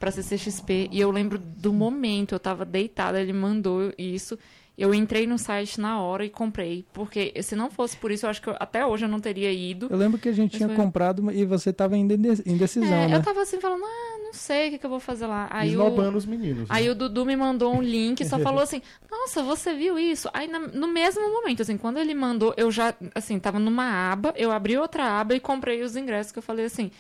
[0.05, 0.89] pra CCXP.
[0.93, 4.39] E eu lembro do momento, eu tava deitada, ele mandou isso.
[4.77, 6.85] Eu entrei no site na hora e comprei.
[6.93, 9.53] Porque se não fosse por isso, eu acho que eu- até hoje eu não teria
[9.53, 9.87] ido.
[9.89, 12.89] Eu lembro que a gente tinha foi- comprado e você tava ainda em de- indecisão,
[12.93, 13.17] É, né?
[13.17, 15.47] Eu tava assim falando, ah, não sei o que, que eu vou fazer lá.
[15.49, 16.69] Aí o, os meninos.
[16.69, 16.91] Aí né?
[16.91, 20.29] o Dudu me mandou um link e só falou assim: Nossa, você viu isso?
[20.35, 24.35] Aí na- no mesmo momento, assim, quando ele mandou, eu já, assim, tava numa aba,
[24.37, 26.91] eu abri outra aba e comprei os ingressos que eu falei assim.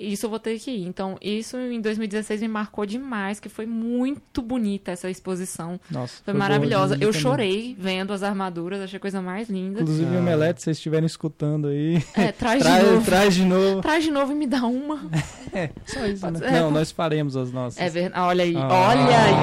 [0.00, 0.86] Isso eu vou ter que ir.
[0.86, 5.78] Então, isso em 2016 me marcou demais, que foi muito bonita essa exposição.
[5.90, 6.96] Nossa, Foi boa maravilhosa.
[6.96, 7.20] de Eu também.
[7.22, 9.80] chorei vendo as armaduras, achei a coisa mais linda.
[9.82, 10.18] Inclusive, Ah.
[10.18, 13.04] o Melete, se vocês estiverem escutando aí, É, traz de traz, novo.
[13.04, 13.80] traz de novo.
[13.82, 15.00] Traz de novo e me dá uma.
[15.86, 16.40] Só isso, né?
[16.42, 17.78] É, Não, nós faremos as nossas.
[17.80, 18.20] É verdade.
[18.22, 19.34] Olha aí, Ah, olha aí.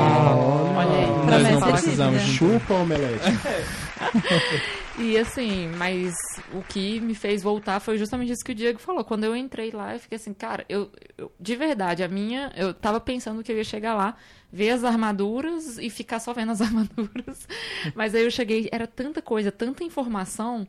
[0.78, 1.08] Olha aí.
[1.08, 2.22] Nós Promessa não é precisamos.
[2.24, 2.38] dívida.
[2.60, 3.24] Chupa, omelete.
[5.00, 6.16] E assim, mas
[6.52, 9.04] o que me fez voltar foi justamente isso que o Diego falou.
[9.06, 12.74] Quando eu entrei lá, eu fiquei assim, cara, eu, eu- de verdade, a minha, eu
[12.74, 14.18] tava pensando que eu ia chegar lá,
[14.52, 17.48] ver as armaduras e ficar só vendo as armaduras.
[17.94, 20.68] Mas aí eu cheguei, era tanta coisa, tanta informação,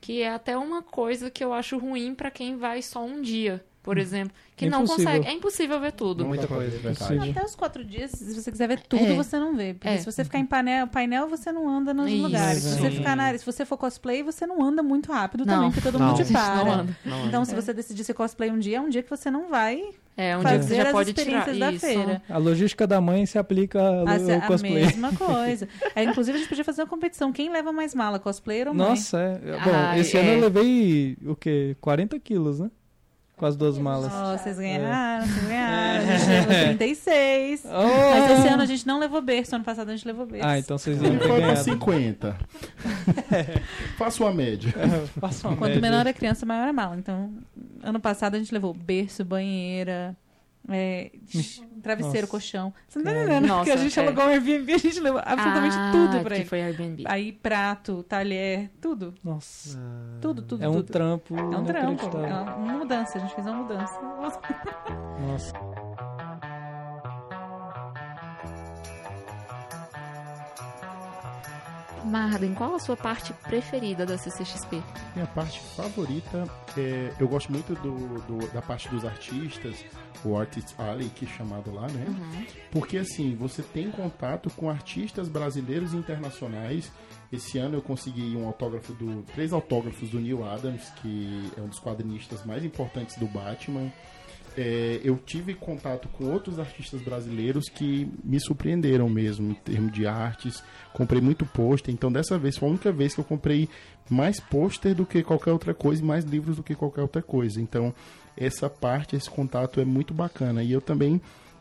[0.00, 3.64] que é até uma coisa que eu acho ruim pra quem vai só um dia,
[3.84, 6.24] por exemplo, que É não consegue, é impossível ver tudo.
[6.24, 7.30] Muita coisa, verdade.
[7.30, 9.14] Até os quatro dias, se você quiser ver tudo, É.
[9.14, 9.74] você não vê.
[9.74, 9.98] Porque É.
[9.98, 12.22] se você ficar em painel, painel você não anda nos Isso.
[12.22, 12.62] lugares.
[12.62, 15.54] Se você ficar na área, se você for cosplay, você não anda muito rápido Não.
[15.54, 16.08] também, porque todo Não.
[16.12, 16.64] mundo te para.
[16.64, 16.96] não anda.
[17.04, 19.48] Não, Então, se você decidir ser cosplay um dia, é um dia que você não
[19.50, 19.82] vai
[20.16, 21.86] É, um dia que você fazer já as pode tirar experiências da isso.
[21.86, 22.22] feira.
[22.30, 24.72] A logística da mãe se aplica ao, A, ao a cosplay.
[24.86, 25.68] mesma coisa.
[25.94, 27.32] É, inclusive, a gente podia fazer uma competição.
[27.32, 28.88] Quem leva mais mala, cosplayer ou mãe?
[28.90, 29.52] Nossa, é.
[29.64, 30.36] Bom, Ai, esse ano é.
[30.36, 31.76] eu levei o quê?
[31.80, 32.70] 40 quilos, né?
[33.36, 34.12] Com as duas malas.
[34.12, 36.08] Ó, vocês ganharam, vocês ganharam.
[36.08, 37.64] A gente levou 36.
[37.64, 37.70] Oh!
[38.14, 39.56] Mas esse ano a gente não levou berço.
[39.56, 40.46] Ano passado a gente levou berço.
[40.46, 41.64] Ah, então vocês iam ter Foi pra ganhado.
[41.64, 42.36] 50.
[43.98, 44.72] Faça uma média.
[45.20, 45.82] Faça uma Quanto média.
[45.90, 46.96] menor a criança, maior a mala.
[46.96, 47.32] Então,
[47.82, 50.16] ano passado a gente levou berço, banheira,
[50.70, 51.10] é,
[51.82, 52.26] travesseiro, Nossa.
[52.30, 52.72] colchão.
[52.88, 53.24] Você não tá Cara.
[53.24, 53.46] entendendo?
[53.48, 54.02] Nossa, Porque a gente é.
[54.06, 56.44] alugou um Airbnb, a gente levou absolutamente Ah, tudo pra ele.
[56.46, 57.04] foi Airbnb.
[57.06, 59.14] Aí, prato, talher, tudo.
[59.22, 59.78] Nossa.
[60.20, 60.92] Tudo, tudo, É um tudo.
[60.92, 61.36] trampo.
[61.36, 62.16] É um trampo.
[62.18, 63.18] É uma mudança.
[63.18, 64.00] A gente fez uma mudança.
[65.20, 65.52] Nossa.
[72.04, 74.82] Marden, qual a sua parte preferida da CCXP?
[75.14, 76.44] Minha parte favorita
[76.76, 77.12] é.
[77.18, 79.84] Eu gosto muito do, do- da parte dos artistas,
[80.24, 82.06] o Artist Alley, que é chamado lá, né?
[82.70, 86.90] Porque assim, você tem contato com artistas brasileiros e internacionais.
[87.32, 89.22] Esse ano eu consegui um autógrafo do.
[89.34, 93.90] três autógrafos do Neil Adams, que é um dos quadrinistas mais importantes do Batman.
[94.56, 100.06] É, eu tive contato com outros artistas brasileiros que me surpreenderam mesmo em termos de
[100.06, 100.62] artes.
[100.92, 103.68] Comprei muito pôster, então dessa vez foi a única vez que eu comprei
[104.08, 107.60] mais pôster do que qualquer outra coisa e mais livros do que qualquer outra coisa.
[107.60, 107.92] Então
[108.36, 110.62] essa parte, esse contato é muito bacana.
[110.62, 111.20] E eu também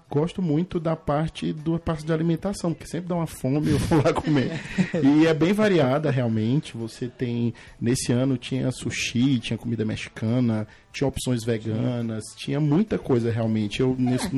[0.10, 4.02] gosto muito da parte do parte de alimentação, porque sempre dá uma fome eu vou
[4.04, 4.62] lá comer.
[5.04, 6.78] e é bem variada realmente.
[6.78, 13.32] Você tem nesse ano tinha sushi, tinha comida mexicana, tinha opções veganas, tinha muita coisa
[13.32, 13.82] realmente.
[13.82, 14.30] Eu nesse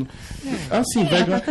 [0.72, 1.42] assim, vegano.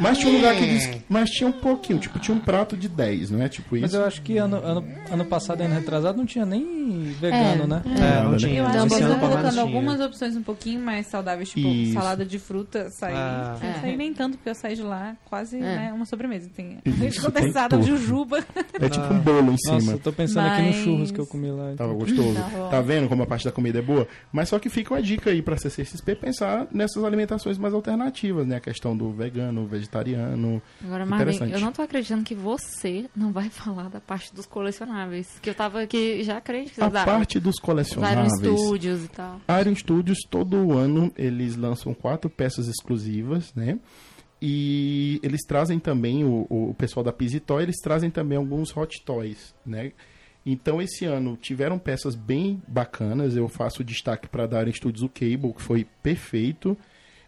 [0.00, 2.88] Mas tinha um lugar que diz, mas tinha um pouquinho, tipo, tinha um prato de
[2.88, 3.48] 10, não é?
[3.48, 3.96] Tipo Mas isso.
[3.96, 7.66] eu acho que ano, ano, ano passado, ano retrasado, não tinha nem vegano, É.
[7.66, 7.82] né?
[7.86, 8.36] É, não né?
[8.38, 8.60] tinha.
[8.60, 11.92] Eu acho que estão colocando algumas opções um pouquinho mais saudáveis, tipo Isso.
[11.92, 13.14] salada de fruta, sair.
[13.14, 13.56] Ah.
[13.62, 16.48] Não saí nem tanto, porque eu saí de lá quase né, uma sobremesa.
[16.56, 17.86] Tem Isso, tem condensado, tudo.
[17.86, 18.42] jujuba.
[18.80, 19.92] É tipo um bolo em Nossa, cima.
[19.92, 21.74] eu tô pensando aqui Mas- no churros que eu comi lá.
[21.76, 22.34] Tava gostoso.
[22.34, 22.68] Tá.
[22.70, 24.06] Tá vendo como a parte da comida é boa?
[24.32, 28.56] Mas só que fica uma dica aí pra CCXP pensar nessas alimentações mais alternativas, né?
[28.56, 30.62] A questão do vegano, vegetariano.
[30.84, 35.38] Agora, Marlene, eu não tô acreditando que você não vai falar da parte dos colecionáveis.
[35.42, 37.12] Que eu tava aqui já crente que A davam.
[37.12, 38.32] parte dos Iron colecionáveis.
[38.38, 39.40] Studios e tal.
[39.60, 43.80] Iron Studios, todo ano, eles lançam quatro peças exclusivas, né?
[44.42, 49.02] E eles trazem também, o, o pessoal da Pizzy Toy, eles trazem também alguns Hot
[49.04, 49.92] Toys, né?
[50.44, 53.36] Então, esse ano tiveram peças bem bacanas.
[53.36, 56.76] Eu faço destaque para dar Studios o Cable, que foi perfeito.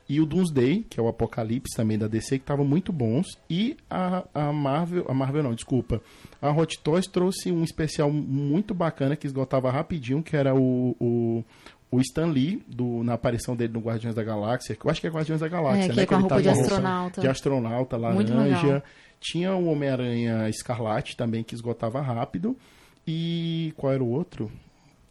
[0.09, 3.27] E o Doomsday, que é o Apocalipse também da DC, que estavam muito bons.
[3.48, 6.03] E a, a Marvel, a Marvel não, desculpa.
[6.40, 11.44] A Hot Toys trouxe um especial muito bacana que esgotava rapidinho, que era o, o,
[11.90, 15.07] o Stan Lee, do, na aparição dele no Guardiões da Galáxia, que eu acho que
[15.07, 16.03] é Guardiões da Galáxia, É, que né?
[16.03, 17.20] é com a ele tá de astronauta.
[17.20, 18.83] de astronauta, laranja.
[19.20, 22.57] Tinha o Homem-Aranha Escarlate também, que esgotava rápido.
[23.07, 24.51] E qual era o outro?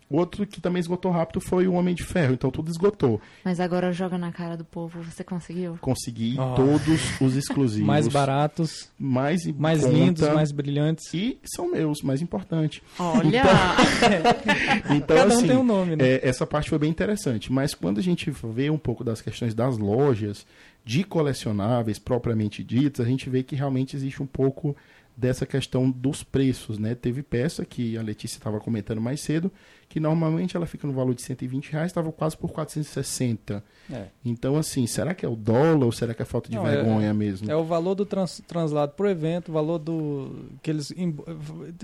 [0.10, 3.22] O outro que também esgotou rápido foi o Homem de Ferro, então tudo esgotou.
[3.46, 5.02] Mas agora joga na cara do povo.
[5.04, 5.78] Você conseguiu?
[5.80, 6.54] Consegui Oh.
[6.54, 7.88] todos os exclusivos.
[7.88, 11.14] Mais baratos, mais mais conta, lindos, mais brilhantes.
[11.14, 12.84] E são meus, mais importante.
[13.00, 13.44] Olha!
[14.94, 16.06] Então, Cada um assim, tem um nome, né?
[16.06, 17.50] É, essa parte foi bem interessante.
[17.52, 20.46] Mas quando a gente vê um pouco das questões das lojas,
[20.84, 24.76] de colecionáveis propriamente ditas, a gente vê que realmente existe um pouco
[25.16, 26.96] dessa questão dos preços, né?
[26.96, 29.52] Teve peça que a Letícia estava comentando mais cedo,
[29.88, 33.64] que normalmente ela fica no valor de 120 reais, estava quase por 460.
[33.92, 34.06] É.
[34.24, 36.76] Então, assim, será que é o dólar ou será que é falta de Não, é-
[36.78, 37.52] vergonha mesmo?
[37.52, 40.46] É o valor do trans, translado pro evento, o valor do.
[40.64, 41.16] que eles em-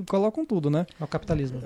[0.08, 0.86] colocam tudo, né?
[1.00, 1.60] É o capitalismo.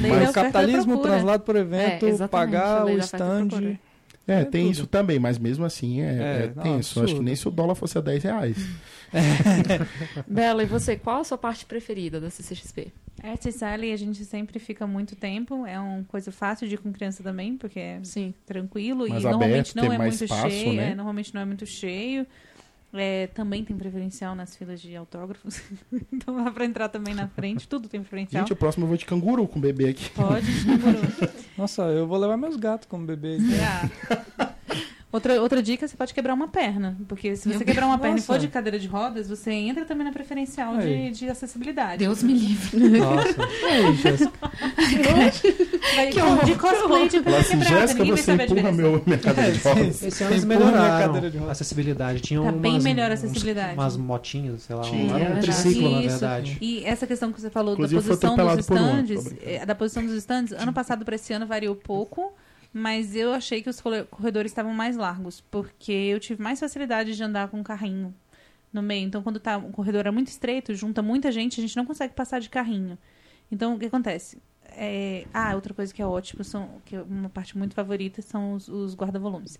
[0.00, 3.78] Lei mas da o capitalismo, translado por evento, É, pagar o stand.
[4.26, 4.72] É, É tem tudo.
[4.72, 7.02] isso também, mas mesmo assim é, É, é não, tenso.
[7.02, 8.56] Acho que nem se o dólar fosse a 10 reais.
[10.26, 10.96] Bela, e você?
[10.96, 12.92] Qual a sua parte preferida da CCXP?
[13.22, 15.64] E Sally a gente sempre fica muito tempo.
[15.66, 18.34] É uma coisa fácil de ir com criança também, porque é Sim.
[18.44, 19.08] tranquilo.
[19.08, 20.72] Mais e normalmente aberto, não tem é muito espaço, cheio.
[20.74, 20.90] né?
[20.90, 22.26] é, normalmente não é muito cheio.
[22.96, 25.62] É, também tem preferencial nas filas de autógrafos.
[26.12, 27.68] então dá pra entrar também na frente.
[27.68, 28.42] Tudo tem preferencial.
[28.42, 30.10] Gente, o próximo eu vou de canguru com o bebê aqui.
[30.10, 31.32] Pode, canguru.
[31.56, 33.38] Nossa, eu vou levar meus gatos como bebê.
[33.66, 34.20] Ah.
[35.12, 36.96] Outra, outra dica, você pode quebrar uma perna.
[37.08, 38.26] Porque se você Meu quebrar uma perna e Nossa.
[38.26, 41.98] for de cadeira de rodas, você entra também na preferencial de, de acessibilidade.
[41.98, 42.98] Deus me livre.
[42.98, 43.36] Nossa.
[43.66, 44.32] Ei, Jéssica.
[45.96, 48.70] Vai, Que horror, de cosplay de perna quebrada, Jéssica, ninguém vai você saber a empurra
[48.70, 48.90] diferença.
[48.90, 50.02] meu, minha cadeira de rodas.
[50.02, 51.48] Esse ano eles minha melhoraram cadeira de rodas.
[51.48, 52.20] a acessibilidade.
[52.20, 53.74] Tinham Tá bem umas, melhor a uns- acessibilidade.
[53.74, 54.82] umas motinhas, sei lá.
[54.82, 56.58] Tinha, um, era um é triciclo, na verdade.
[56.60, 59.40] E essa questão que você falou Inclusive, da posição dos stands, brincando.
[59.50, 62.34] eh, da posição dos stands, ano passado para esse ano variou pouco,
[62.76, 67.16] mas eu achei que os corre- corredores estavam mais largos, porque eu tive mais facilidade
[67.16, 68.14] de andar com o carrinho
[68.70, 69.06] no meio.
[69.06, 72.12] Então, quando tá, o corredor é muito estreito, junta muita gente, a gente não consegue
[72.12, 72.98] passar de carrinho.
[73.50, 74.38] Então, o que acontece?
[74.72, 78.52] É, ah, outra coisa que é ótimo, são, que é uma parte muito favorita, são
[78.52, 79.58] os, os guarda-volumes.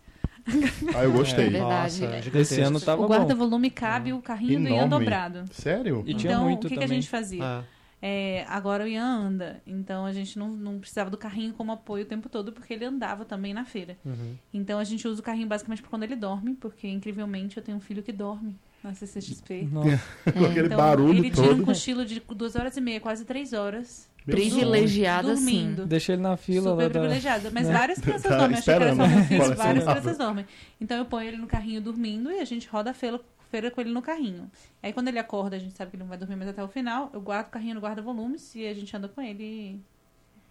[0.94, 1.46] Ah, eu gostei.
[1.46, 2.02] É verdade.
[2.06, 3.14] Nossa, Esse ano tava o bom.
[3.14, 4.90] guarda-volume cabe o carrinho do Ian Enorme.
[4.90, 5.44] dobrado.
[5.52, 6.04] Sério?
[6.06, 7.42] E tinha então, muito o que, que a gente fazia?
[7.42, 7.64] Ah,
[8.00, 12.04] É, agora o Ian anda, então a gente não, não precisava do carrinho como apoio
[12.04, 13.96] o tempo todo, porque ele andava também na feira.
[14.04, 14.34] uhum.
[14.52, 17.80] Então a gente usa o carrinho basicamente quando ele dorme, porque incrivelmente eu tenho um
[17.80, 18.54] filho que dorme
[18.84, 19.68] na CCXP.
[19.72, 21.64] Nossa, Com aquele Então barulho ele tira um todo.
[21.64, 24.08] cochilo de duas horas e meia, quase três horas.
[24.26, 24.50] Meu Deus.
[24.50, 25.44] Privilegiada, sim.
[25.44, 25.86] dormindo.
[25.86, 26.90] deixa ele na fila Super da...
[26.90, 27.50] privilegiada.
[27.52, 27.72] Mas né?
[27.72, 28.58] várias crianças Tá dormem.
[28.58, 29.22] Achei que era só meu né?
[29.24, 29.92] filho, várias Colecionável.
[30.02, 30.46] crianças dormem.
[30.80, 33.80] Então eu ponho ele no carrinho dormindo e a gente roda a feira, feira com
[33.80, 34.50] ele no carrinho.
[34.82, 36.68] Aí quando ele acorda, a gente sabe que ele não vai dormir mais até o
[36.68, 37.10] final.
[37.12, 39.80] Eu guardo o carrinho no guarda-volumes e a gente anda com ele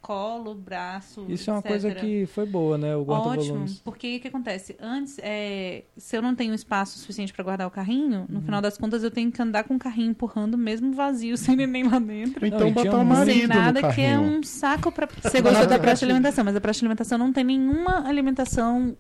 [0.01, 1.25] colo, braço.
[1.27, 1.69] Isso é uma etc.
[1.71, 2.95] coisa que foi boa, né?
[2.95, 3.79] O Ótimo, guarda-volumes.
[3.83, 4.75] porque o que acontece?
[4.79, 8.25] Antes, é, se eu não tenho espaço suficiente para guardar o carrinho, Uhum.
[8.29, 11.55] no final das contas eu tenho que andar com o carrinho empurrando, mesmo vazio, sem
[11.55, 12.45] neném lá dentro.
[12.45, 15.07] Então Não, botar um- marido Sem nada, no que é um saco pra.
[15.23, 18.95] Você gostou da praça de alimentação, mas a praça de alimentação não tem nenhuma alimentação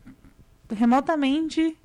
[0.73, 1.77] remotamente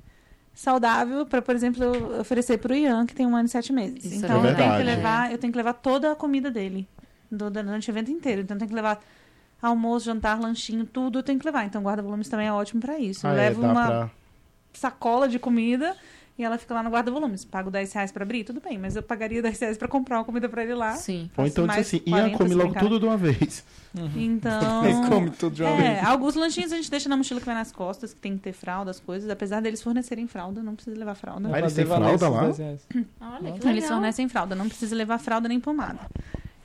[0.61, 4.05] saudável para, por exemplo, oferecer pro Ian, que tem um ano e sete meses.
[4.05, 6.87] Isso é então eu tenho que levar, eu tenho que levar toda a comida dele
[7.31, 8.41] do, durante o evento inteiro.
[8.41, 9.01] Então eu tenho que levar
[9.59, 11.65] almoço, jantar, lanchinho, tudo eu tenho que levar.
[11.65, 13.25] Então guarda-volumes também é ótimo para isso.
[13.25, 14.09] Eu Ah, é, levo uma pra...
[14.73, 15.95] sacola de comida
[16.41, 17.45] e ela fica lá no guarda-volumes.
[17.45, 18.43] Pago 10 reais pra abrir?
[18.43, 20.93] Tudo bem, mas eu pagaria 10 reais pra comprar uma comida pra ele lá.
[20.95, 21.29] Sim.
[21.37, 23.63] Ou então diz assim, 40, Ian, come logo tudo de uma vez.
[24.15, 24.85] Então.
[24.85, 26.05] Ele come tudo de uma É, vez.
[26.07, 28.53] alguns lanchinhos a gente deixa na mochila que vai nas costas, que tem que ter
[28.53, 29.29] fralda, as coisas.
[29.29, 31.49] Apesar deles fornecerem fralda, não precisa levar fralda.
[31.51, 32.41] Ah, eles Fazer têm fralda lá?
[32.45, 32.87] 10 reais.
[33.19, 35.99] Olha, que Então, eles fornecem fralda, não precisa levar fralda nem pomada.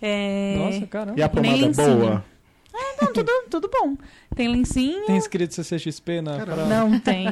[0.00, 0.56] É...
[0.58, 1.18] Nossa, caramba.
[1.18, 2.24] E a nem pomada lencinho.
[2.76, 2.96] Boa?
[3.02, 3.96] Não, tudo, tudo bom.
[4.34, 5.06] Tem lencinho?
[5.06, 6.66] Tem escrito CCXP na fralda?
[6.66, 7.26] Não tem.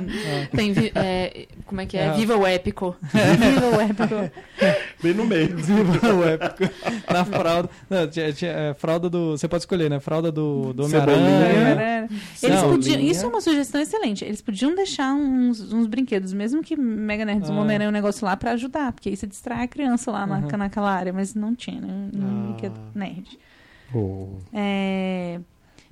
[0.54, 2.06] Tem, vi- é, como é que é?
[2.06, 2.12] É.
[2.14, 2.96] Viva o épico.
[3.12, 4.30] Viva o épico.
[5.02, 5.54] Bem no meio.
[5.56, 6.72] Viva o épico.
[7.12, 7.68] Na fralda.
[7.90, 9.32] Não, tinha, tinha, é, fralda do.
[9.32, 10.00] Você pode escolher, né?
[10.00, 10.84] Fralda do, do.
[10.84, 11.80] Homem-Aranha.
[11.80, 12.08] É.
[12.42, 13.10] Eles Não, podiam, linha.
[13.12, 14.24] isso é uma sugestão excelente.
[14.24, 17.52] Eles podiam deixar uns, uns brinquedos, mesmo que Mega Nerds, Ah.
[17.54, 20.56] Homem-Aranha, um negócio lá pra ajudar, porque aí você distrai a criança lá na, Uhum.
[20.56, 21.88] naquela área, mas não tinha, né?
[22.14, 22.46] Um Ah.
[22.52, 23.38] brinquedo nerd.
[23.92, 24.28] Oh.
[24.52, 25.40] É,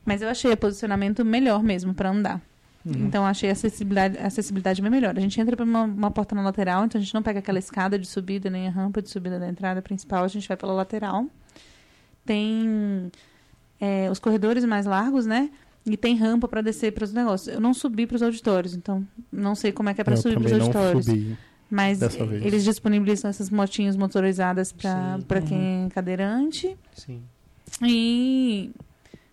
[0.05, 2.41] Mas eu achei o posicionamento melhor mesmo pra andar.
[2.85, 3.07] Uhum.
[3.07, 5.17] Então eu achei a acessibilidade, a acessibilidade bem melhor.
[5.17, 7.59] A gente entra por uma, uma porta na lateral, então a gente não pega aquela
[7.59, 10.73] escada de subida nem a rampa de subida da entrada principal, a gente vai pela
[10.73, 11.27] lateral.
[12.25, 13.11] Tem
[13.81, 15.51] é, os corredores mais largos, né?
[15.85, 17.53] E tem rampa para descer para os negócios.
[17.53, 20.35] Eu não subi para os auditórios, então não sei como é que é para subir
[20.35, 21.07] para os também não auditórios.
[21.07, 21.39] subi.
[21.71, 22.01] Mas
[22.43, 26.77] eles disponibilizam essas motinhas motorizadas para para quem é cadeirante.
[26.95, 27.23] Sim.
[27.81, 28.73] E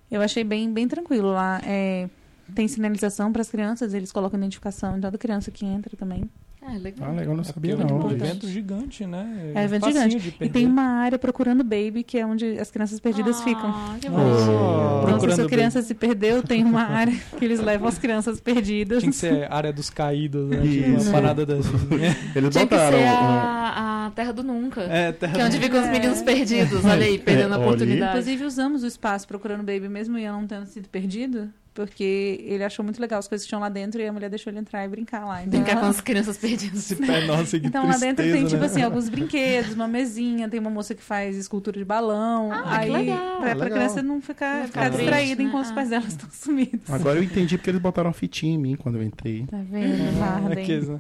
[0.09, 1.61] eu achei bem, bem tranquilo lá.
[1.65, 2.09] É,
[2.55, 6.29] tem sinalização para as crianças, eles colocam identificação em toda criança que entra também.
[6.69, 7.09] Ah, legal.
[7.09, 8.11] Ah, legal, não É sabia porque é um não.
[8.11, 9.51] evento gigante, né?
[9.55, 10.31] É evento facinho gigante.
[10.39, 13.69] de E tem uma área procurando baby, que é onde as crianças perdidas ficam.
[13.69, 14.11] Ah, que Oh.
[14.11, 15.49] Então, se a Procurando sua baby.
[15.55, 18.99] criança se perdeu, tem uma área que eles levam as crianças perdidas.
[18.99, 20.57] Tinha que ser a área dos caídos, né?
[20.61, 21.09] Tipo, Isso.
[21.09, 21.69] uma parada dessa.
[22.35, 22.97] Eles Tinha que botaram.
[22.97, 24.81] ser um- a, a Terra do Nunca.
[24.81, 26.83] É, terra Que é onde ficam os meninos perdidos.
[26.85, 28.11] Olha aí, perdendo É, a oportunidade.
[28.11, 32.83] Inclusive, usamos o espaço procurando baby, mesmo eu não tendo sido perdido, porque ele achou
[32.83, 34.87] muito legal as coisas que tinham lá dentro e a mulher deixou ele entrar e
[34.87, 35.43] brincar lá.
[35.43, 36.91] Então, Brincar com as crianças perdidas.
[36.99, 38.65] Pé, nossa, que Então lá dentro tem, tristeza, tipo né?
[38.65, 42.51] assim, alguns brinquedos, uma mesinha, tem uma moça que faz escultura de balão.
[42.51, 43.17] Ah, que aí, legal.
[43.37, 43.69] pra, pra Legal.
[43.77, 45.69] criança não ficar, Não ficar distraída triste, enquanto né?
[45.69, 46.89] os pais delas estão sumidos.
[46.89, 49.45] Agora eu entendi porque eles botaram uma fitinha em mim quando eu entrei.
[49.47, 50.63] Tá vendo, Varden?
[50.63, 50.99] Aqueles, né?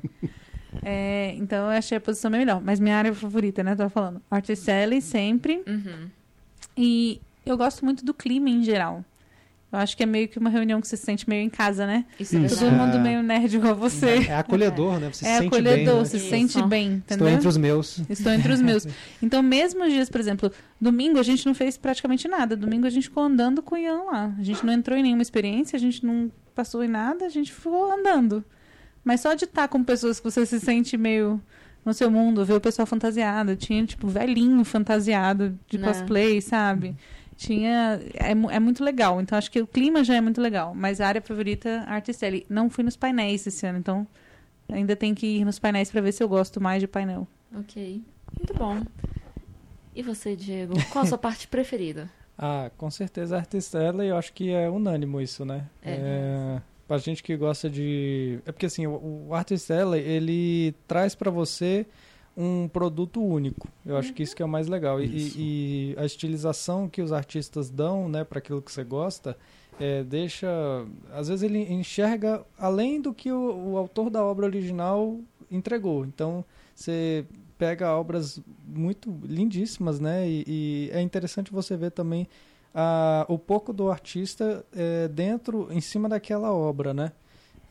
[0.83, 2.61] É, então eu achei a posição bem melhor.
[2.63, 3.75] Mas minha área favorita, né?
[3.75, 4.21] Tava falando.
[4.29, 5.63] Articelli sempre.
[5.67, 6.07] Uhum.
[6.77, 9.03] E eu gosto muito do clima em geral.
[9.71, 11.85] Eu acho que é meio que uma reunião que você se sente meio em casa,
[11.85, 12.03] né?
[12.19, 12.55] Isso é Isso.
[12.55, 12.85] Todo verdade.
[12.91, 13.03] mundo É.
[13.03, 14.25] meio nerd igual você.
[14.27, 15.09] É acolhedor, né?
[15.13, 15.99] Você É se sente acolhedor, bem.
[15.99, 16.05] né?
[16.05, 16.29] se Isso.
[16.29, 17.29] sente bem, Estou entendeu?
[17.29, 18.01] entre os meus.
[18.09, 18.87] Estou entre os meus.
[19.21, 20.51] Então, mesmo os dias, por exemplo,
[20.81, 22.55] domingo a gente não fez praticamente nada.
[22.57, 24.33] Domingo a gente ficou andando com o Ian lá.
[24.39, 27.53] A gente não entrou em nenhuma experiência, a gente não passou em nada, a gente
[27.53, 28.43] ficou andando.
[29.03, 31.39] Mas só de estar com pessoas que você se sente meio
[31.85, 33.55] no seu mundo, ver o pessoal fantasiado.
[33.55, 35.87] Tinha, tipo, velhinho fantasiado de Né.
[35.87, 36.95] cosplay, sabe?
[37.39, 38.01] Tinha.
[38.15, 39.21] É, é muito legal.
[39.21, 40.75] Então, acho que o clima já é muito legal.
[40.75, 42.45] Mas a área favorita, Articelli.
[42.49, 44.05] Não fui nos painéis esse ano, então
[44.67, 47.25] ainda tem que ir nos painéis pra ver se eu gosto mais de painel.
[47.57, 48.03] Ok.
[48.37, 48.81] Muito bom.
[49.95, 50.73] E você, Diego?
[50.91, 52.11] Qual a sua parte preferida?
[52.37, 55.65] Ah, com certeza a Artistella, e eu acho que é unânimo isso, né?
[55.81, 55.91] É.
[55.91, 58.39] É, pra gente que gosta de...
[58.45, 61.85] É porque assim, o, o Artistella, ele traz pra você
[62.41, 63.67] um produto único.
[63.85, 65.01] Eu acho que isso que é o mais legal.
[65.01, 69.37] E, e a estilização que os artistas dão, né, para aquilo que você gosta,
[69.77, 70.47] é, deixa...
[71.11, 75.19] Às vezes ele enxerga além do que o, o autor da obra original
[75.51, 76.05] entregou.
[76.05, 77.25] Então, você
[77.57, 80.25] pega obras muito lindíssimas, né?
[80.25, 82.25] E, e é interessante você ver também
[82.73, 87.11] a, o pouco do artista é, dentro, em cima daquela obra, né?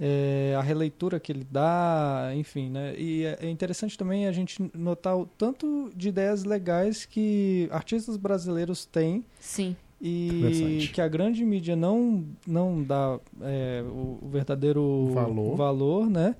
[0.00, 2.94] É, a releitura que ele dá, enfim, né?
[2.96, 8.16] E é é interessante também a gente notar o tanto de ideias legais que artistas
[8.16, 9.74] brasileiros têm Sim.
[10.00, 15.56] e que a grande mídia não não dá é, o, verdadeiro Valor.
[15.56, 16.36] valor, né?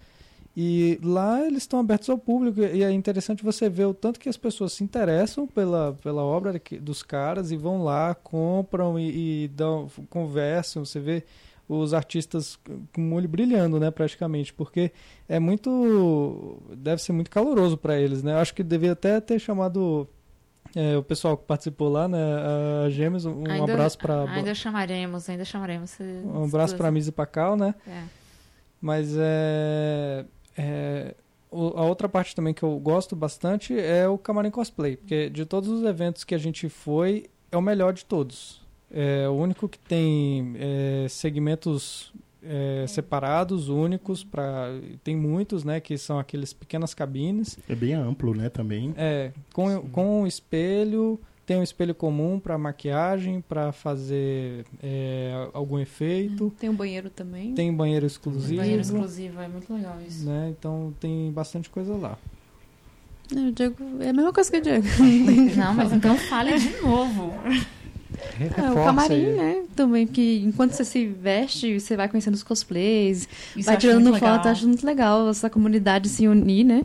[0.61, 4.29] E lá eles estão abertos ao público e é interessante você ver o tanto que
[4.29, 9.49] as pessoas se interessam pela, pela obra dos caras e vão lá, compram e, e
[9.49, 10.85] dão, conversam.
[10.85, 11.25] Você vê
[11.69, 12.59] os artistas
[12.95, 14.91] com o olho brilhando, né, praticamente, porque
[15.29, 18.33] é muito, deve ser muito caloroso para eles, né?
[18.33, 20.09] Eu acho que devia até ter chamado
[20.75, 22.19] é, o pessoal que participou lá, né,
[22.87, 25.91] a Gêmeos, um Ainda- abraço para Ainda chamaremos, ainda chamaremos.
[25.91, 27.75] se- um abraço para Misa e pra Cal, né?
[27.87, 28.03] É.
[28.81, 30.25] Mas é,
[30.57, 31.15] é,
[31.51, 35.69] a outra parte também que eu gosto bastante é o Camarim Cosplay, porque de todos
[35.69, 38.67] os eventos que a gente foi, é o melhor de todos.
[38.91, 44.69] É o único que tem é, segmentos é, separados, únicos, pra,
[45.05, 48.95] tem muitos, né, que são aqueles pequenas cabines, É bem amplo, né, também.
[48.97, 56.53] é, com, com espelho, tem um espelho comum para maquiagem, para fazer é, algum efeito.
[56.59, 57.55] Tem um banheiro também.
[57.55, 58.61] Tem banheiro exclusivo.
[58.61, 60.27] Banheiro exclusivo, é muito legal isso.
[60.27, 60.55] Né?
[60.59, 62.19] Então tem bastante coisa lá.
[63.31, 64.87] O Diego, é a mesma coisa que o Diego.
[65.57, 67.33] Não, mas então fale de novo.
[68.41, 69.37] É, o Reforça camarim, aí.
[69.37, 69.65] né?
[69.75, 74.19] Também, que enquanto você se veste, você vai conhecendo os cosplays, Isso vai tirando muito
[74.19, 74.53] foto, legal.
[74.53, 76.85] acho muito legal essa comunidade se unir, né?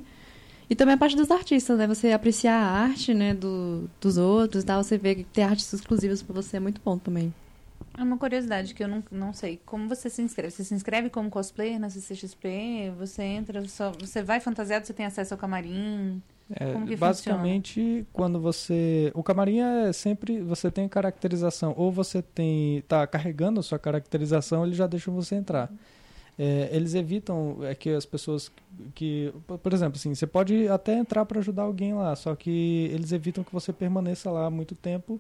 [0.70, 1.86] E também a parte dos artistas, né?
[1.88, 5.72] Você apreciar a arte, né, do, dos outros e tal, você vê que ter artes
[5.72, 7.34] exclusivas pra você é muito bom também.
[7.96, 9.60] É uma curiosidade que eu não, não sei.
[9.66, 10.50] Como você se inscreve?
[10.52, 12.92] Você se inscreve como cosplayer na CCXP?
[12.98, 16.22] Você entra, só, você vai fantasiado, você tem acesso ao camarim?
[16.56, 19.12] É, Como que basicamente, quando você.
[19.16, 20.39] O camarim é sempre.
[20.41, 21.74] Você tem caracterização.
[21.78, 22.84] Ou você tem.
[22.88, 25.72] tá carregando a sua caracterização, eles já deixam você entrar.
[26.38, 28.51] É, eles evitam é, que as pessoas
[28.95, 29.32] que.
[29.62, 33.43] por- exemplo, assim, você pode até entrar para ajudar alguém lá, só que eles evitam
[33.43, 35.20] que você permaneça lá muito tempo,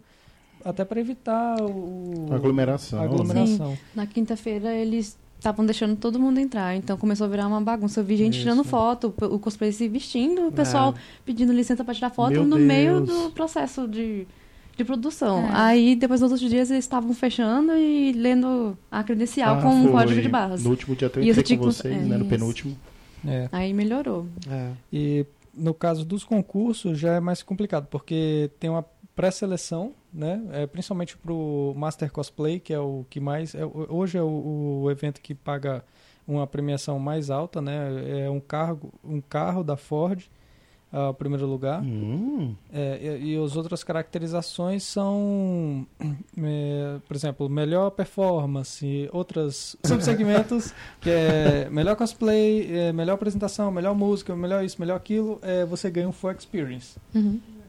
[0.63, 2.27] até para evitar o.
[2.31, 2.99] Aglomeração.
[2.99, 3.77] a aglomeração.
[3.93, 7.99] Na quinta-feira eles estavam deixando todo mundo entrar, então começou a virar uma bagunça.
[7.99, 8.43] Eu vi gente Isso.
[8.43, 12.57] tirando foto, o cosplay se vestindo, o pessoal pedindo licença pra tirar foto Meu no
[12.57, 13.23] meio Deus.
[13.25, 14.25] do processo de,
[14.77, 15.39] de produção.
[15.47, 15.49] É.
[15.53, 19.83] Aí, depois, nos outros dias, eles estavam fechando e lendo a credencial Ah, com um
[19.83, 19.91] foi.
[19.91, 20.63] código de barras.
[20.63, 22.15] No último dia até eu E entrei com vocês, é, né?
[22.17, 22.29] No isso.
[22.29, 22.77] penúltimo.
[23.27, 23.49] É.
[23.51, 24.25] Aí melhorou.
[24.49, 24.69] É.
[24.91, 28.85] E no caso dos concursos já é mais complicado, porque tem uma
[29.15, 30.41] pré-seleção, né?
[30.51, 33.53] É, principalmente para o Master Cosplay, que é o que mais.
[33.55, 35.83] é hoje é o, o evento que paga
[36.27, 38.23] uma premiação mais alta, né?
[38.25, 40.23] É um carro, um carro da Ford,
[40.91, 41.81] ah, o primeiro lugar.
[41.81, 45.87] Hum, É, e, e as outras caracterizações são,
[46.37, 53.95] é, por exemplo, melhor performance, outros subsegmentos, que é melhor cosplay, é, melhor apresentação, melhor
[53.95, 56.97] música, melhor isso, melhor aquilo, é, você ganha um full experience,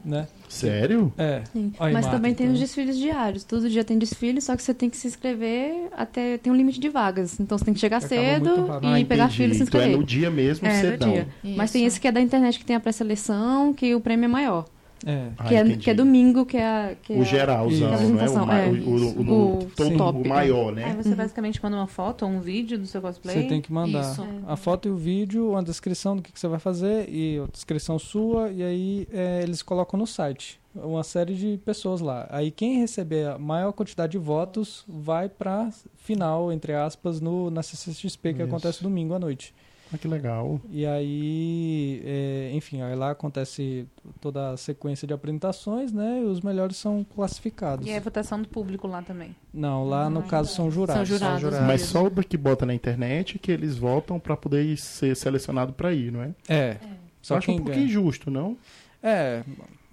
[0.04, 0.26] né?
[0.48, 1.12] sério?
[1.18, 1.42] É,
[1.80, 2.54] Mas Marta, também tem então.
[2.54, 3.42] os desfiles diários.
[3.42, 6.38] Todo dia tem desfile, só que você tem que se inscrever até.
[6.38, 7.40] Tem um limite de vagas.
[7.40, 8.50] Então você tem que chegar Acaba cedo
[8.82, 9.96] e Ah, pegar fila e se Então é inscrever.
[9.98, 11.12] no dia mesmo, É, no cedão.
[11.12, 11.28] dia.
[11.56, 11.94] Mas tem Isso.
[11.94, 14.64] esse que é da internet, que tem a pré-seleção, que o prêmio é maior.
[15.06, 15.28] É.
[15.36, 15.76] Ah, que, é, entendi.
[15.78, 16.94] que é domingo, que é a.
[17.02, 18.34] Que é O a- geralzão, Isso.
[18.34, 18.66] não é?
[18.68, 18.78] O, É.
[18.80, 20.28] o, o, o, O todo- top.
[20.28, 20.94] maior, Aí né?
[20.96, 21.16] você Uhum.
[21.16, 23.42] basicamente manda uma foto ou um vídeo do seu cosplay.
[23.42, 24.24] Você tem que mandar Isso.
[24.46, 27.46] a foto e o vídeo, uma descrição do que, que você vai fazer e a
[27.52, 32.26] descrição sua, e aí é, eles colocam no site uma série de pessoas lá.
[32.30, 37.62] Aí quem receber a maior quantidade de votos vai pra final, entre aspas, no, na
[37.62, 38.48] CCXP que Isso.
[38.50, 39.54] acontece domingo à noite.
[39.92, 40.60] Ah, que legal.
[40.70, 43.86] E aí, é, enfim, aí lá acontece
[44.20, 46.20] toda a sequência de apresentações, né?
[46.20, 47.86] E os melhores são classificados.
[47.86, 49.34] E é votação do público lá também.
[49.52, 51.08] Não, lá no Ah, caso são jurados.
[51.08, 51.40] São jurados.
[51.40, 51.66] jurados.
[51.66, 51.92] Mas mesmo.
[51.92, 56.10] só o que bota na internet que eles votam pra poder ser selecionado pra ir,
[56.10, 56.34] não é?
[56.48, 56.76] É.
[57.22, 57.82] Só Só acho um ganha.
[57.84, 58.56] injusto, não?
[59.02, 59.42] É,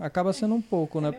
[0.02, 1.14] acaba sendo um pouco, né?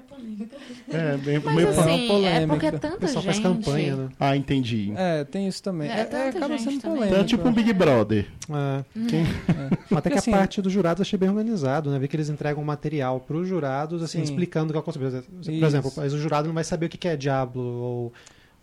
[0.90, 2.46] É, bem, Mas meio É assim, é polêmica.
[2.48, 3.40] porque é O tanta pessoal gente.
[3.40, 4.08] faz campanha, né?
[4.20, 4.92] Ah, entendi.
[4.96, 5.88] É, tem isso também.
[5.88, 6.80] É, É, é, acaba sendo também.
[6.80, 7.04] polêmico.
[7.06, 8.26] Então é tipo um Big Brother.
[8.50, 8.84] É.
[9.08, 11.98] Quem- Até Porque, que assim, a parte dos jurados eu achei bem organizado, né?
[11.98, 14.24] Ver que eles entregam material para os jurados, assim, Sim.
[14.24, 15.22] explicando o que é o conceito.
[15.30, 15.64] Por Isso.
[15.64, 18.12] exemplo, mas o jurado não vai saber o que é Diablo ou,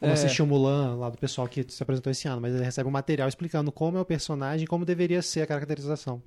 [0.02, 0.12] ou É.
[0.14, 2.92] assistir o Mulan lá do pessoal que se apresentou esse ano, mas ele recebe um
[2.92, 6.22] material explicando como é o personagem e como deveria ser a caracterização.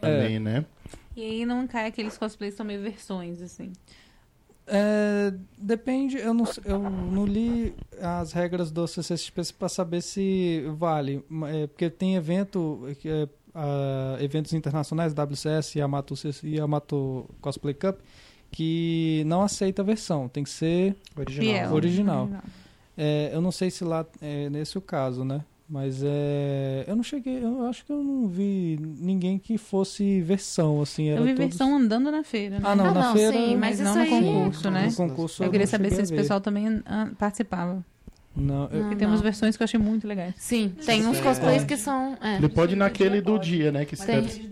[0.00, 0.64] Também, né?
[1.16, 3.72] E aí não cai aqueles cosplays que são meio versões, assim.
[4.66, 11.24] É, depende, eu não, eu não li as regras do CCXP para saber se vale,
[11.48, 17.98] é, porque tem evento, que é, ah, eventos internacionais, WCS, Yamato, CC Yamato Cosplay Cup,
[18.50, 21.44] que não aceita versão, tem que ser Original.
[21.44, 21.72] Fiel.
[21.72, 22.30] Original.
[22.96, 25.44] É, eu não sei se lá é nesse o caso, né?
[25.68, 30.82] Mas é, eu não cheguei, eu acho que eu não vi ninguém que fosse versão,
[30.82, 31.08] assim.
[31.08, 32.56] Era Eu vi todos- versão andando na feira.
[32.58, 32.62] Né?
[32.64, 33.32] Ah, não, Ah, na não, feira.
[33.32, 34.86] sim, mas mas não isso no concurso, né?
[34.86, 37.82] No concurso Eu queria não saber se esse pessoal também ah, participava.
[38.36, 39.08] Não, eu- Porque Não, tem não.
[39.14, 40.34] umas versões que eu achei muito legais.
[40.36, 41.22] Sim, tem uns É.
[41.22, 42.16] cosplays que são.
[42.20, 43.84] É, Ele pode ir naquele do dia, né?
[43.86, 44.18] Que Tem.
[44.24, 44.48] escreve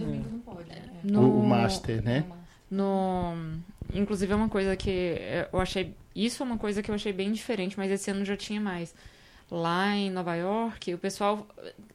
[1.05, 2.25] no, o, o Master, né?
[2.71, 3.35] No,
[3.93, 5.17] inclusive é uma coisa que
[5.53, 5.95] eu achei.
[6.15, 8.95] Isso é uma coisa que eu achei bem diferente, mas esse ano já tinha mais.
[9.51, 11.47] Lá em Nova York, o pessoal.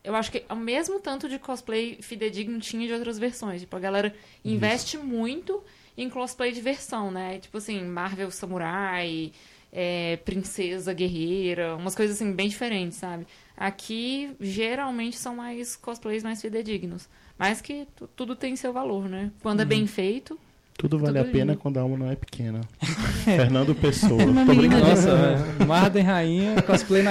[0.04, 3.62] Eu acho que o mesmo tanto de cosplay fidedigno tinha de outras versões.
[3.62, 5.64] Tipo, a galera investe muito
[5.98, 7.40] em cosplay de versão, né?
[7.40, 9.32] Tipo assim, Marvel Samurai,
[9.72, 13.26] é, Princesa Guerreira, umas coisas assim bem diferentes, sabe?
[13.56, 17.08] Aqui, geralmente, são mais cosplays mais fidedignos.
[17.38, 19.32] Mas que tu- tudo tem seu valor, né?
[19.42, 20.38] Quando é bem feito.
[20.78, 21.62] Tudo vale Tudo a pena lindo.
[21.62, 22.62] quando a alma não é pequena.
[23.24, 24.24] Fernando Pessoa.
[24.24, 24.90] Uma Tô menina brincando.
[24.90, 25.68] Nossa, velho.
[25.68, 27.04] Marden Rainha, cosplay.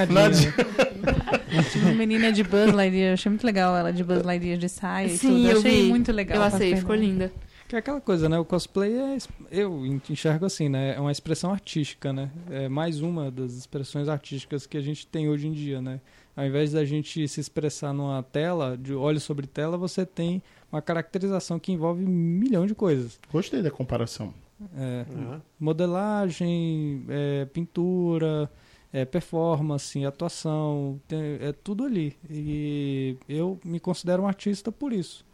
[1.72, 4.68] Tinha uma menina de Buzz Lightyear, eu achei muito legal ela de Buzz Lightyear de
[4.68, 5.50] saia e Sim, tudo.
[5.50, 5.88] Eu achei vi.
[5.88, 6.36] muito legal.
[6.38, 7.32] eu achei, ficou linda.
[7.66, 8.38] Que é aquela coisa, né?
[8.38, 9.16] O cosplay é.
[9.50, 10.94] Eu enxergo assim, né?
[10.96, 12.30] É uma expressão artística, né?
[12.50, 16.00] É mais uma das expressões artísticas que a gente tem hoje em dia, né?
[16.36, 20.42] Ao invés da gente se expressar numa tela, de olho sobre tela, você tem
[20.74, 23.18] uma caracterização que envolve um milhão de coisas.
[23.32, 24.34] Gostei da comparação.
[24.76, 25.04] É,
[25.58, 28.50] modelagem, é, pintura,
[28.92, 32.16] é, performance, atuação, tem- é tudo ali.
[32.28, 35.24] E eu me considero um artista por isso.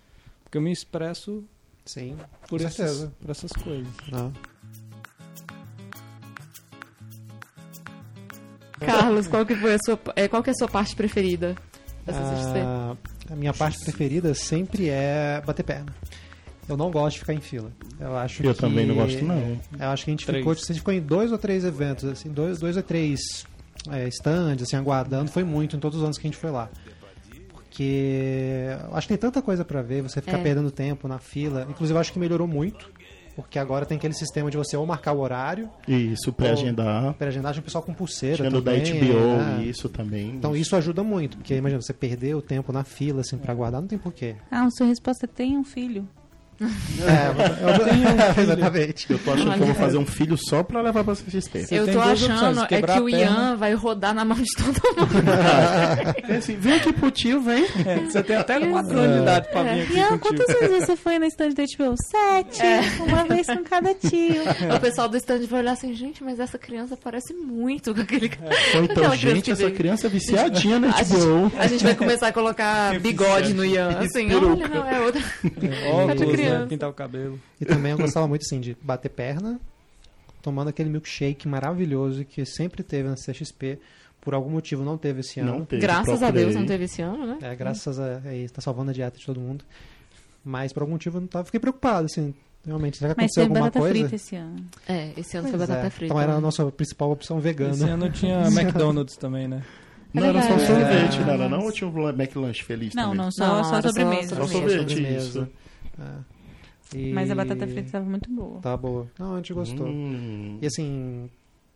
[0.44, 1.42] Porque eu me expresso
[1.86, 2.16] Sim,
[2.48, 3.12] por, essas, certeza.
[3.20, 3.92] por essas coisas.
[4.12, 4.32] não.
[8.78, 11.54] Carlos, qual que foi a sua, é, qual que é a sua parte preferida?
[12.08, 12.96] Ah,
[13.30, 15.94] a minha parte preferida sempre é bater perna.
[16.68, 17.70] Eu não gosto de ficar em fila.
[17.98, 19.58] Eu acho Eu que- também não gosto, não.
[19.78, 20.40] Eu acho que a gente Três.
[20.40, 23.20] ficou, a gente ficou em dois ou três eventos, assim, dois, dois ou três
[23.90, 25.30] é, stands, assim, aguardando.
[25.30, 26.68] Foi muito em todos os anos que a gente foi lá.
[27.52, 30.42] Porque eu acho que tem tanta coisa pra ver, você ficar É.
[30.42, 31.66] perdendo tempo na fila.
[31.68, 32.90] Inclusive, eu acho que melhorou muito.
[33.36, 37.14] Porque agora tem aquele sistema de você ou marcar o horário, Isso, pré-agendar.
[37.14, 39.64] pré-agendagem, o pessoal com pulseira Tirando da também, HBO, né?
[39.64, 40.30] isso também.
[40.30, 43.80] Então isso ajuda muito, porque imagina, você perder o tempo na fila, assim, pra aguardar,
[43.80, 44.36] não tem porquê.
[44.50, 46.06] Ah, a sua resposta é tem um filho.
[46.60, 48.10] É, eu tenho
[48.42, 49.06] exatamente.
[49.10, 51.66] Eu tô achando que eu vou fazer um filho só pra levar pra CXP.
[51.70, 53.08] Eu tem tô achando opções, é que o.
[53.08, 55.30] Ian vai rodar na mão de todo mundo.
[56.28, 57.64] É assim, vem aqui pro tio, vem.
[57.86, 60.20] É, você tem até 4 anos de idade pra vir aqui Ian, contigo.
[60.20, 61.94] quantas vezes você foi na stand da HBO?
[62.10, 62.62] Sete.
[63.06, 64.42] Uma vez com cada tio.
[64.76, 68.28] o pessoal do stand vai olhar assim, gente, mas essa criança parece muito com aquele
[68.28, 68.50] cara.
[68.76, 71.52] Ou então, criança gente, essa criança é viciadinha na A gente, HBO.
[71.58, 75.22] a gente vai começar a colocar bigode no Ian, assim, olha, não, é outra.
[75.92, 76.49] Óculos, né?
[76.50, 76.66] Criança.
[76.68, 77.40] Pintar o cabelo.
[77.60, 79.60] E também eu gostava muito, assim, de bater perna,
[80.42, 83.78] tomando aquele milkshake maravilhoso que sempre teve na CXP.
[84.20, 85.52] Por algum motivo não teve esse ano.
[85.60, 85.80] Não teve.
[85.80, 86.30] Graças a.
[86.30, 87.38] Deus não teve esse ano, né?
[87.40, 89.64] É, graças a, a isso, tá salvando a dieta de todo mundo.
[90.44, 92.34] Mas por algum motivo eu não tava, fiquei preocupado, assim,
[92.66, 93.94] realmente, será que Mas aconteceu tem alguma batata coisa?
[94.08, 94.56] frita esse ano.
[94.88, 95.90] É, esse ano foi Pois batata é.
[95.90, 96.04] frita.
[96.12, 96.40] Então era a né?
[96.42, 97.86] nossa principal opção Esse vegana.
[97.94, 99.62] ano tinha McDonald's também, né?
[100.12, 100.66] Não era só É.
[100.66, 101.60] sorvete, não era não?
[101.60, 103.18] Ou tinha um McLanche feliz Não, também?
[103.18, 104.34] não, só, Não, só só sobremesa.
[104.36, 104.76] Só sobremesa.
[104.88, 105.48] sorvete, isso.
[105.98, 106.04] É.
[106.94, 108.60] E- Mas a batata frita estava muito boa.
[108.60, 109.06] Tá boa.
[109.18, 109.86] Não, a gente gostou.
[109.86, 110.58] Hum.
[110.60, 111.30] E assim,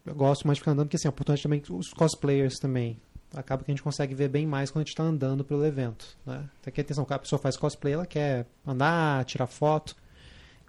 [0.05, 2.99] eu gosto mais de ficar andando, porque assim, é importante também os cosplayers também.
[3.35, 6.17] Acaba que a gente consegue ver bem mais quando a gente tá andando pelo evento,
[6.25, 6.49] né?
[6.63, 9.97] Tem que ter atenção, quando a pessoa faz cosplay, ela quer andar, tirar foto.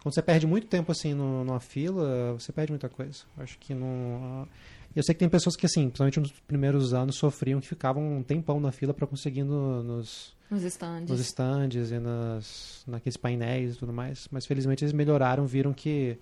[0.02, 3.24] Quando você perde muito tempo assim no- numa fila, você perde muita coisa.
[3.38, 4.48] Acho que não.
[4.96, 8.24] Eu sei que tem pessoas que, assim, principalmente nos primeiros anos, sofriam que ficavam um
[8.24, 11.10] tempão na fila para conseguir no- nos, Nos stands.
[11.10, 14.28] nos stands e nas, naqueles painéis e tudo mais.
[14.32, 16.18] Mas felizmente eles melhoraram, viram que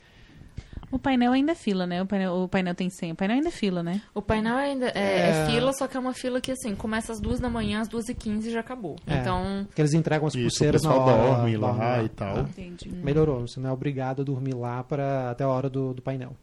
[0.92, 2.02] O painel ainda é fila, né?
[2.04, 3.14] O painel, o painel tem senha.
[3.14, 4.00] O painel ainda é fila, né?
[4.14, 5.46] O painel ainda é, é É.
[5.48, 8.08] fila, só que é uma fila que, assim, começa às duas da manhã, às duas
[8.10, 8.96] e quinze já acabou.
[9.08, 9.18] É.
[9.18, 11.18] Então, que eles entregam as Isso, o pulseiras na hora.
[11.36, 12.36] dorme lá dorme e tal.
[12.36, 12.42] tá?
[12.42, 12.90] Entendi.
[12.92, 16.36] Melhorou, você não é obrigado a dormir lá para até a hora do, do painel.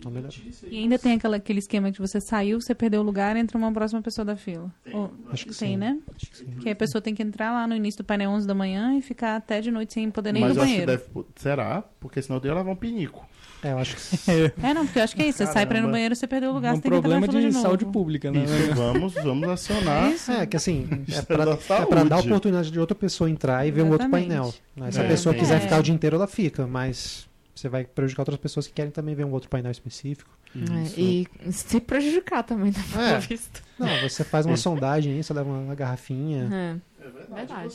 [0.00, 0.12] Então.
[0.70, 3.72] E ainda tem aquela, aquele esquema que você saiu, você perdeu o lugar, entra uma
[3.72, 4.72] próxima pessoa da fila.
[4.92, 5.76] Ou- Acho que tem, sim.
[5.76, 5.98] né?
[6.60, 9.02] Que a pessoa tem que entrar lá no início do painel 11 da manhã e
[9.02, 11.04] ficar até de noite sem poder nem ir Mas no acho que banheiro.
[11.14, 11.26] deve...
[11.36, 11.82] Será?
[11.98, 13.26] Porque senão eu ia levar um pinico.
[13.60, 14.30] É, eu acho que
[14.62, 15.38] É, não, porque eu acho que é isso.
[15.38, 16.96] Você sai pra ir no banheiro, você perdeu o lugar, É um você tem que
[16.98, 17.66] entrar problema na fila de, de, novo.
[17.66, 18.44] saúde pública, né?
[18.44, 20.12] Isso, vamos, vamos acionar.
[20.28, 22.94] É, que assim, é Isso é pra, da é pra dar a oportunidade de outra
[22.94, 24.28] pessoa entrar e ver um outro Exatamente.
[24.28, 24.54] painel.
[24.76, 24.92] né?
[24.92, 25.38] Se a É, pessoa é.
[25.40, 25.60] quiser É.
[25.60, 27.26] ficar o dia inteiro, ela fica, mas
[27.58, 30.30] você vai prejudicar outras pessoas que querem também ver um outro painel específico.
[30.56, 33.18] é, e se prejudicar também, tá É.
[33.18, 33.62] visto.
[33.78, 36.48] Não, você faz uma sondagem aí, você leva uma garrafinha.
[36.52, 36.88] É.
[37.34, 37.72] Verdade.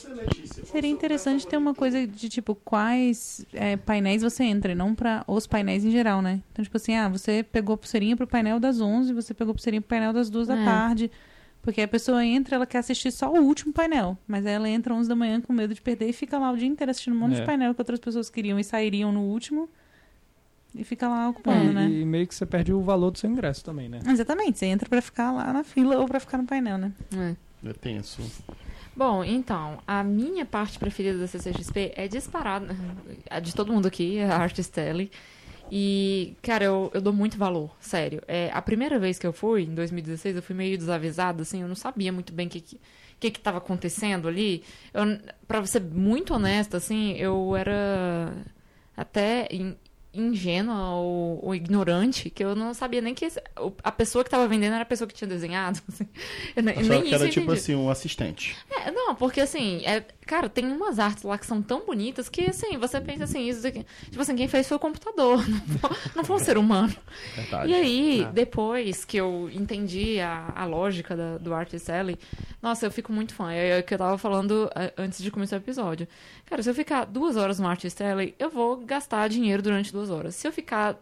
[0.66, 5.24] Seria interessante ter uma coisa de tipo quais é, painéis você entra, e não pra
[5.28, 6.42] os painéis em geral, né?
[6.52, 9.90] Então, tipo assim, ah, você pegou pulseirinha pro painel das 11, você pegou pulseirinha pro
[9.90, 10.66] painel das 2 da É.
[10.66, 11.12] tarde.
[11.64, 14.16] Porque a pessoa entra, ela quer assistir só o último painel.
[14.28, 16.58] Mas aí ela entra 11 da manhã com medo de perder e fica lá o
[16.58, 17.40] dia inteiro assistindo um monte É.
[17.40, 19.70] de painel que outras pessoas queriam e sairiam no último.
[20.76, 21.88] E fica lá ocupando, né?
[21.90, 24.00] e meio que você perde o valor do seu ingresso também, né?
[24.08, 26.92] Exatamente, você entra pra ficar lá na fila ou pra ficar no painel, né?
[27.64, 27.70] É.
[27.70, 28.22] É tenso.
[28.96, 32.76] Bom, então, a minha parte preferida da CCXP é disparada.
[33.30, 35.10] A de todo mundo aqui, é a Artist Alley.
[35.72, 38.22] E, cara, eu, eu dou muito valor, sério.
[38.28, 41.68] É, a primeira vez que eu fui, em 2016, eu fui meio desavisada, assim, eu
[41.68, 42.80] não sabia muito bem o que, que,
[43.20, 44.64] que que tava acontecendo ali.
[44.94, 45.04] Eu,
[45.48, 48.34] pra ser muito honesta, assim, eu era
[48.96, 49.48] até
[50.14, 53.28] ingênua ou, ou ignorante que eu não sabia nem que
[53.84, 55.80] a pessoa que tava vendendo era a pessoa que tinha desenhado.
[55.90, 56.08] assim.
[56.56, 57.60] Eu nem, nem que isso era eu tipo entendi.
[57.60, 58.56] assim, um assistente.
[58.70, 62.42] É, não, porque assim, é, cara, tem umas artes lá que são tão bonitas que
[62.46, 65.90] assim, você pensa assim, isso aqui, tipo assim, quem fez foi o computador, não foi,
[66.16, 66.94] não foi um ser humano.
[67.36, 67.72] Verdade.
[67.72, 68.32] E aí, Ah.
[68.32, 72.18] depois que eu entendi a, a lógica da- do Art Selling,
[72.62, 73.52] nossa, eu fico muito fã.
[73.52, 76.08] É o que eu tava falando é, antes de começar o episódio.
[76.46, 80.03] Cara, se eu ficar duas horas no Art Selling, eu vou gastar dinheiro durante duas
[80.10, 80.36] horas.
[80.36, 80.98] Se eu ficar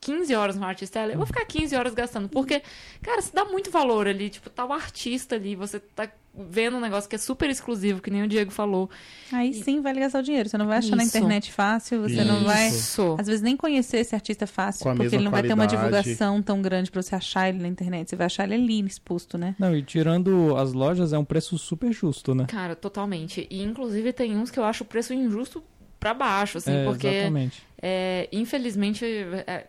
[0.00, 2.28] 15 horas no Art Selling, eu vou ficar 15 horas gastando.
[2.28, 2.60] Porque,
[3.02, 4.30] cara, se dá muito valor ali.
[4.30, 8.10] Tipo, tá o artista ali, você tá vendo um negócio que é super exclusivo, que
[8.10, 8.88] nem o Diego falou.
[9.30, 10.48] Aí sim vale gastar o dinheiro.
[10.48, 11.16] Você não vai achar na Isso.
[11.16, 12.44] internet fácil, você não Isso.
[12.46, 12.68] vai.
[12.68, 13.16] Isso.
[13.18, 15.48] Às vezes nem conhecer esse artista fácil, Com a porque mesma ele não vai ter
[15.52, 16.02] uma qualidade.
[16.04, 18.08] divulgação tão grande pra você achar ele na internet.
[18.10, 19.54] Você vai achar ele ali exposto, né?
[19.58, 22.46] Não, e tirando as lojas, é um preço super justo, né?
[22.48, 23.46] Cara, totalmente.
[23.50, 25.62] E inclusive tem uns que eu acho o preço injusto
[26.02, 27.62] pra baixo, assim, é, porque exatamente.
[27.80, 29.04] é, infelizmente
[29.46, 29.68] é,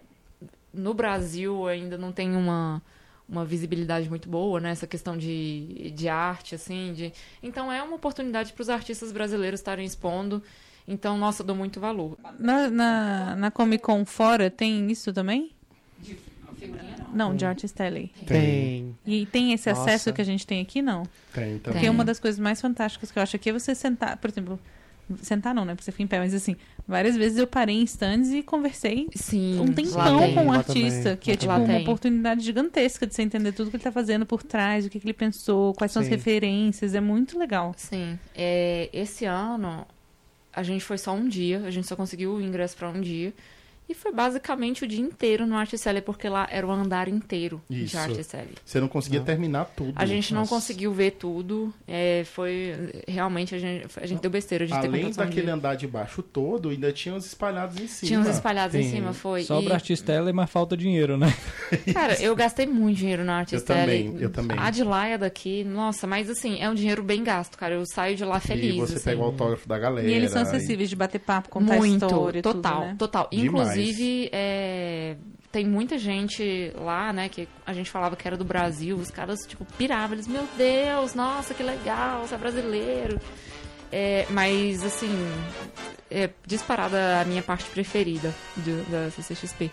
[0.73, 2.81] no Brasil ainda não tem uma,
[3.29, 4.71] uma visibilidade muito boa, né?
[4.71, 7.13] Essa questão de, de arte, assim, de...
[7.43, 10.41] Então é uma oportunidade para os artistas brasileiros estarem expondo.
[10.88, 12.17] Então, nossa, eu dou muito valor.
[12.39, 15.51] Na, na, na Comic Con fora tem isso também?
[17.13, 18.11] Não, de Art Stelly.
[18.25, 18.97] Tem.
[19.05, 19.84] E tem esse Nossa.
[19.84, 21.03] acesso que a gente tem aqui, não?
[21.31, 21.89] Tem, Porque Tem.
[21.89, 24.59] uma das coisas mais fantásticas que eu acho aqui é você sentar, por exemplo,
[25.22, 25.74] sentar não, né?
[25.74, 26.56] Porque você fica em pé, mas assim,
[26.88, 30.36] várias vezes eu parei em stands e conversei Sim, um tempão tem.
[30.36, 31.18] com um artista, também.
[31.18, 31.82] que é tipo Lá uma tem.
[31.82, 35.06] oportunidade gigantesca de você entender tudo que ele tá fazendo por trás, o que, que
[35.06, 36.16] ele pensou, quais são as Sim.
[36.16, 37.74] referências, é muito legal.
[37.78, 38.18] Sim.
[38.36, 39.86] É, esse ano
[40.51, 43.34] a gente foi só um dia, a gente só conseguiu o ingresso para um dia.
[43.88, 47.61] E foi basicamente o dia inteiro no Art Seller, porque lá era o andar inteiro
[47.69, 47.91] Isso.
[47.91, 48.53] de Art Seller.
[48.65, 49.25] Você não conseguia Não.
[49.25, 49.93] terminar tudo.
[49.95, 51.73] A gente não conseguiu ver tudo.
[51.88, 52.73] é, foi.
[53.07, 55.53] Realmente a gente, a gente deu besteira de ter Além só daquele dia.
[55.53, 58.07] andar de baixo todo, ainda tinha uns espalhados em cima.
[58.07, 58.91] Tinha uns espalhados em Sim.
[58.91, 59.43] cima, foi.
[59.43, 61.34] Sobra E, artista ela, mas falta dinheiro, né?
[61.93, 64.57] Cara, eu gastei muito dinheiro na Art Eu também, eu também.
[64.57, 67.75] A de lá é daqui, nossa, mas assim, é um dinheiro bem gasto, cara.
[67.75, 68.75] Eu saio de lá feliz.
[68.75, 69.03] E você assim.
[69.05, 70.07] pega o autógrafo da galera.
[70.07, 72.95] E eles são e- acessíveis de bater papo, contar muito, história, total, tudo, né?
[72.97, 73.27] total.
[73.31, 73.72] Demais.
[73.82, 75.15] Inclusive, é,
[75.51, 79.39] tem muita gente lá, né, que a gente falava que era do Brasil, os caras,
[79.47, 83.19] tipo, piravam, eles, meu Deus, nossa, que legal, você é brasileiro.
[83.91, 85.09] É, mas, assim,
[86.09, 89.69] é disparada a minha parte preferida do- da CCXP.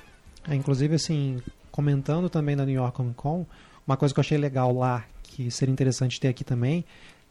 [0.48, 1.40] É, inclusive, assim,
[1.70, 3.46] comentando também na New York Comic Con,
[3.86, 6.84] uma coisa que eu achei legal lá, que seria interessante ter aqui também,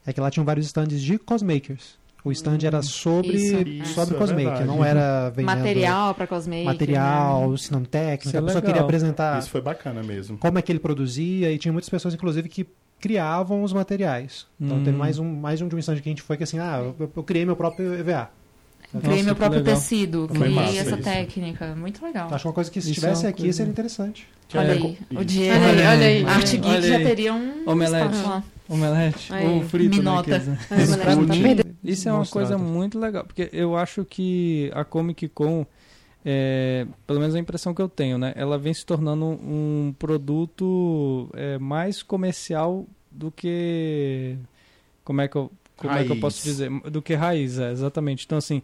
[0.06, 1.99] é que lá tinham vários stands de cosmakers.
[2.24, 4.66] O stand era sobre, isso, sobre isso, é cosmaker, verdade.
[4.66, 6.66] não era vendendo Material pra cosmaker.
[6.66, 7.56] material, né?
[7.56, 7.80] Isso é a
[8.20, 8.62] pessoa legal.
[8.62, 10.38] queria apresentar Isso foi bacana mesmo.
[10.38, 12.68] como é que ele produzia, e tinha muitas pessoas, inclusive, que
[13.00, 14.46] criavam os materiais.
[14.60, 14.84] Então Hum.
[14.84, 16.82] teve mais um, mais um de um stand que a gente foi que assim, ah,
[17.00, 18.30] eu, eu criei meu próprio EVA.
[18.92, 19.76] Criei Nossa, meu que próprio legal.
[19.76, 21.04] tecido, Foi criei massa essa isso.
[21.04, 21.76] técnica.
[21.76, 22.28] Muito legal.
[22.34, 24.28] Acho uma coisa que se estivesse é aqui coisa- seria interessante.
[24.54, 25.24] Olha É, aí, o.
[25.24, 25.64] Diego.
[25.64, 26.26] Olha aí, olha aí.
[26.26, 28.16] Art Geek Olha já teria um Omelete.
[28.68, 29.32] Omelete.
[29.46, 30.40] Ou frito, minota.
[30.40, 30.58] né?
[30.68, 31.90] quer tá.
[31.92, 32.48] Isso é uma mostrado.
[32.48, 35.66] coisa muito legal, porque eu acho que a Comic Con,
[36.24, 38.34] é, pelo menos a impressão que eu tenho, né?
[38.36, 44.38] Ela vem se tornando um produto é, mais comercial do que.
[45.04, 46.22] Como é que eu, como é que eu Raiz.
[46.22, 46.70] posso dizer?
[46.92, 48.26] Do que raiz, é, exatamente.
[48.26, 48.62] Então, assim,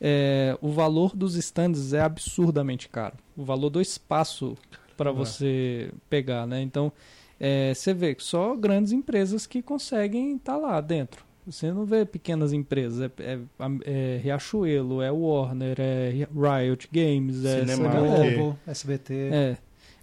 [0.00, 3.16] é, o valor dos stands é absurdamente caro.
[3.36, 4.56] O valor do espaço
[4.96, 6.60] para você pegar, né?
[6.62, 6.92] Então,
[7.38, 11.23] é, você vê que só grandes empresas que conseguem estar lá dentro.
[11.46, 13.38] Você não vê pequenas empresas, é, é-
[13.84, 17.94] é Riachuelo, é Warner, é Riot Games, é Cinemark.
[17.94, 18.34] galera.
[18.36, 19.14] Globo, SBT.
[19.14, 19.56] É.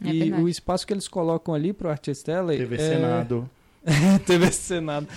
[0.04, 2.80] É e o espaço que eles colocam ali pro Artist Alley TV é...
[2.80, 3.50] Senado.
[4.28, 5.08] TV Senado.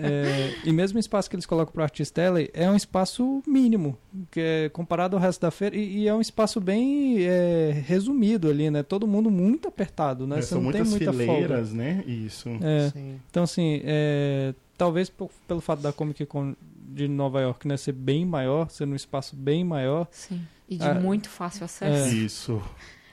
[0.00, 3.96] É, e mesmo o espaço que eles colocam pro Artist Alley é um espaço mínimo,
[4.30, 8.48] que é comparado ao resto da feira, e, e é um espaço bem é, resumido
[8.48, 8.82] ali, né?
[8.82, 10.38] Todo mundo muito apertado, né?
[10.38, 11.42] É, Você são não tem muitas muita folga.
[11.42, 12.02] fileiras, né?
[12.06, 12.48] Isso.
[12.60, 12.90] É.
[12.90, 13.20] Sim.
[13.30, 16.54] Então, assim, é, talvez por- pelo fato da Comic Con
[16.88, 20.40] de Nova York né, ser bem maior, ser num espaço bem maior, Sim.
[20.68, 22.14] E de Ah, muito fácil acesso.
[22.14, 22.62] Isso.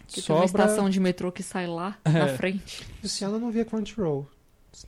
[0.08, 0.64] Que tem uma sobra...
[0.66, 2.38] estação de metrô que sai lá na É.
[2.38, 2.86] frente.
[3.04, 4.28] Esse ano eu não via Crunchyroll.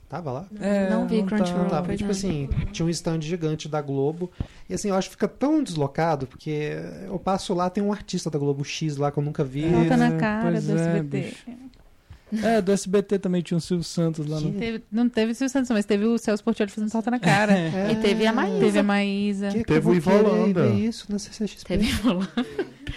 [0.08, 0.46] Tava lá?
[0.60, 1.62] É, Não vi Crunchyroll.
[1.64, 2.12] Não tava, pois tipo é.
[2.12, 4.30] assim, tinha um stand gigante da Globo.
[4.68, 6.72] E assim, eu acho que fica tão deslocado, porque
[7.06, 9.70] eu passo lá, tem um artista da Globo X lá que eu nunca vi.
[9.70, 11.20] Falta na É, cara pois do é, SBT.
[11.20, 11.46] bicho.
[12.42, 14.52] É, do SBT também tinha o Silvio Santos lá no...
[14.52, 17.52] Teve- não teve o Silvio Santos, mas teve o Celso Portiolli fazendo salta na cara.
[17.52, 18.60] É, E teve a Maísa.
[18.60, 19.48] Teve a Maísa.
[19.48, 20.66] Que Teve o Ivolanda.
[20.68, 21.68] isso na CCXP?
[21.68, 22.28] Teve Ivolanda.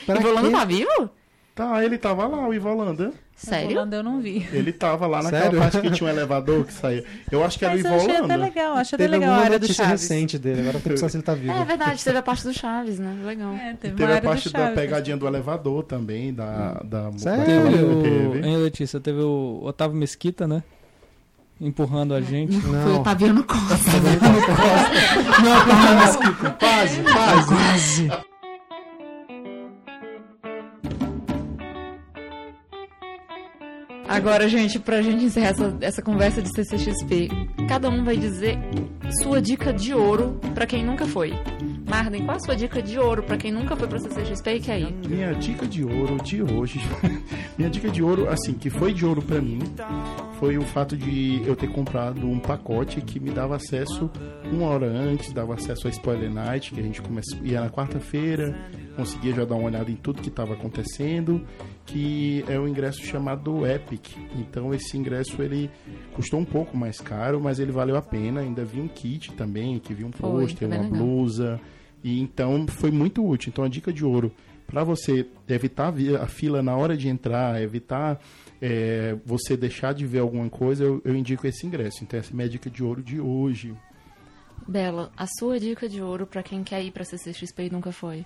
[0.05, 1.09] Pra Ivolanda tá vivo?
[1.57, 3.11] Tá, ele tava lá, o Ivo Holanda.
[3.35, 3.71] Sério?
[3.71, 4.47] Holanda eu não vi.
[4.53, 5.59] Ele tava lá naquela Sério?
[5.59, 7.03] parte que tinha um elevador que saía.
[7.31, 9.57] Eu acho que era Mas o Ivo achei até legal, acho até legal a área
[9.59, 9.91] do Chaves.
[10.03, 11.51] recente dele, agora eu tô pensando se ele tá vivo.
[11.51, 13.17] É verdade, teve a parte do Chaves, né?
[13.25, 13.53] Legal.
[13.55, 16.79] É, teve, Teve a parte da pegadinha do elevador também, da.
[16.85, 17.63] da Sério?
[17.63, 17.71] daquela-
[18.03, 18.99] Teve o, hein, Letícia?
[18.99, 20.61] Teve o Otávio Mesquita, né?
[21.59, 22.55] Empurrando a gente.
[22.61, 23.75] Foi o Não, Taviano Costa.
[26.59, 28.09] quase, quase.
[34.07, 37.29] Agora, gente, pra gente encerrar essa, essa conversa de CCXP,
[37.67, 38.57] cada um vai dizer
[39.21, 41.33] sua dica de ouro pra quem nunca foi.
[41.87, 44.79] Marden, qual a sua dica de ouro pra quem nunca foi pra CCXP e quer
[44.79, 44.93] ir?
[45.07, 46.81] Minha dica de ouro de hoje.
[47.57, 49.59] minha dica de ouro, assim, que foi de ouro pra mim,
[50.39, 54.09] foi o fato de eu ter comprado um pacote que me dava acesso
[54.51, 57.01] uma hora antes, dava acesso a Spoiler Night, que a gente
[57.43, 58.53] ia na quarta-feira,
[58.95, 61.45] conseguia já dar uma olhada em tudo que estava acontecendo,
[61.87, 64.17] que é um ingresso chamado Epic.
[64.35, 65.71] Então esse ingresso ele
[66.13, 68.41] custou um pouco mais caro, mas ele valeu a pena.
[68.41, 70.91] Ainda vi um kit também, que vi um pôster, uma legal.
[70.91, 71.59] blusa.
[72.03, 73.49] E então foi muito útil.
[73.49, 74.31] Então a dica de ouro
[74.67, 78.19] para você evitar a fila na hora de entrar, evitar
[78.61, 82.03] é, você deixar de ver alguma coisa, eu, eu indico esse ingresso.
[82.03, 83.73] Então essa é a minha dica de ouro de hoje.
[84.67, 88.25] Bela, a sua dica de ouro pra quem quer ir pra CCXP e nunca foi?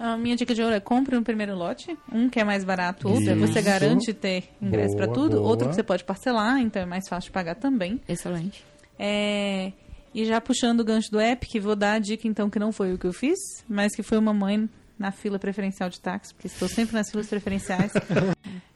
[0.00, 1.96] A minha dica de ouro é compre no primeiro lote.
[2.12, 3.36] Um que é mais barato, outro Isso.
[3.36, 5.36] você garante ter ingresso Boa, pra tudo.
[5.38, 5.48] boa.
[5.48, 8.00] Outro que você pode parcelar, então é mais fácil de pagar também.
[8.08, 8.64] Excelente.
[8.98, 9.72] É,
[10.14, 12.92] E já puxando o gancho do Epic, vou dar a dica então que não foi
[12.92, 13.38] o que eu fiz,
[13.68, 14.68] mas que foi uma mãe
[14.98, 17.92] na fila preferencial de táxi, porque estou sempre nas filas preferenciais.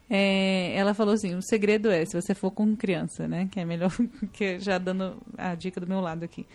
[0.09, 3.47] É, ela falou assim: o segredo é, se você for com criança, né?
[3.49, 3.89] Que é melhor
[4.33, 6.45] que já dando a dica do meu lado aqui.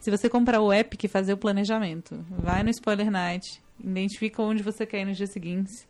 [0.00, 4.62] Se você comprar o Epic e fazer o planejamento, vai no Spoiler Night, identifica onde
[4.62, 5.86] você quer ir nos dias seguintes,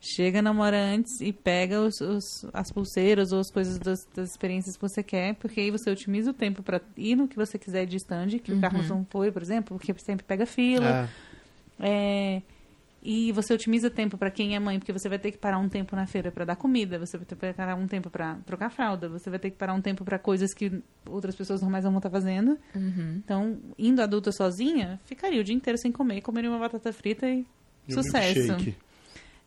[0.00, 4.30] chega na hora antes e pega os, os- as pulseiras ou as coisas das, das
[4.30, 7.58] experiências que você quer, porque aí você otimiza o tempo para ir no que você
[7.58, 10.92] quiser de stand, que o Carlos não foi, por exemplo, porque sempre pega fila.
[11.04, 11.08] Ah,
[11.82, 12.42] É,
[13.02, 15.68] e você otimiza tempo para quem é mãe, porque você vai ter que parar um
[15.68, 18.70] tempo na feira para dar comida, você vai ter que parar um tempo para trocar
[18.70, 21.92] fralda, você vai ter que parar um tempo para coisas que outras pessoas normais não
[21.92, 22.58] vão estar fazendo.
[23.24, 27.46] Então, indo adulta sozinha, ficaria o dia inteiro sem comer, comeria uma batata frita e
[27.88, 28.38] E sucesso.
[28.38, 28.76] milkshake.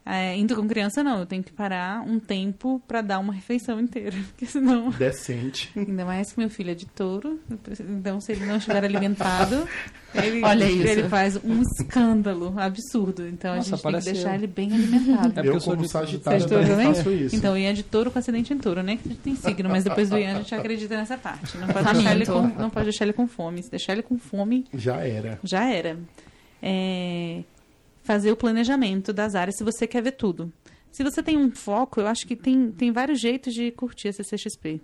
[0.06, 1.20] É, indo com criança, não.
[1.20, 4.16] Eu tenho que parar um tempo para dar uma refeição inteira.
[4.30, 4.90] Porque senão.
[4.90, 5.72] Decente.
[5.80, 7.40] Ainda mais que meu filho é de touro.
[7.80, 9.66] Então, se ele não estiver alimentado,
[10.14, 10.86] ele, Olha isso.
[10.88, 13.26] ele faz um escândalo absurdo.
[13.26, 14.36] Então, Nossa, a gente tem que deixar eu.
[14.36, 15.40] ele bem alimentado.
[15.40, 17.36] É eu, eu sou como de- sagitário, todos também faço isso.
[17.38, 18.98] Então, o Ian é de touro com acidente em touro, né?
[18.98, 21.58] Que a gente tem signo, mas depois do Ian a gente acredita nessa parte.
[21.58, 23.64] Não pode, deixar ele com, não pode deixar ele com fome.
[23.64, 25.40] Se deixar ele com fome, Já era.
[25.46, 25.98] já era.
[26.62, 27.44] É,
[28.04, 30.52] fazer o planejamento das áreas se você quer ver tudo.
[30.92, 34.14] Se você tem um foco, eu acho que tem, tem vários jeitos de curtir a
[34.14, 34.80] CCXP.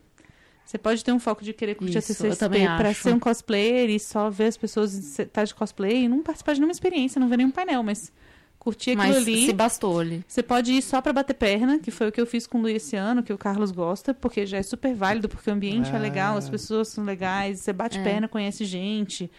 [0.66, 3.14] Você pode ter um foco de querer curtir Isso, a eu CCXP também para ser
[3.14, 6.72] um cosplayer e só ver as pessoas estar de cosplay e não participar de nenhuma
[6.72, 8.12] experiência, não ver nenhum painel, mas
[8.60, 9.46] curtir aquilo Mas ali.
[9.46, 10.24] se bastou ali.
[10.28, 12.62] Você pode ir só pra bater perna, que foi o que eu fiz com o
[12.62, 15.90] Luiz esse ano, que o Carlos gosta, porque já é super válido, porque o ambiente
[15.92, 16.00] é Ah.
[16.00, 18.04] legal, as pessoas são legais, você bate É.
[18.04, 19.32] perna, conhece gente,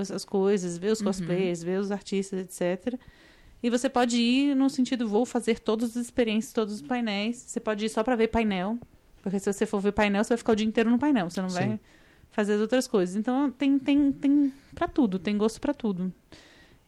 [0.00, 2.98] os- as coisas, vê os cosplayers, vê os artistas, etc.
[3.62, 7.36] E você pode ir no sentido, vou fazer todas as experiências, todos os painéis.
[7.36, 8.78] Você pode ir só pra ver painel,
[9.22, 11.40] porque se você for ver painel, você vai ficar o dia inteiro no painel, você
[11.40, 11.80] não vai Sim.
[12.30, 13.16] fazer as outras coisas.
[13.16, 16.12] Então tem tem tem para tudo, tem gosto pra tudo.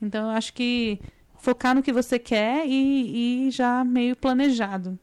[0.00, 1.00] Então eu acho que
[1.38, 4.98] focar no que você quer e, e já meio planejado.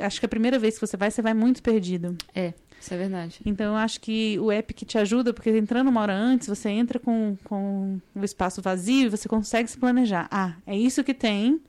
[0.00, 2.16] Acho que a primeira vez que você vai, você vai muito perdido.
[2.34, 3.40] É, isso é verdade.
[3.44, 6.98] Então eu acho que o Epic te ajuda, porque entrando uma hora antes, você entra
[6.98, 10.28] com, com o espaço vazio e você consegue se planejar.
[10.30, 11.60] Ah, é isso que tem,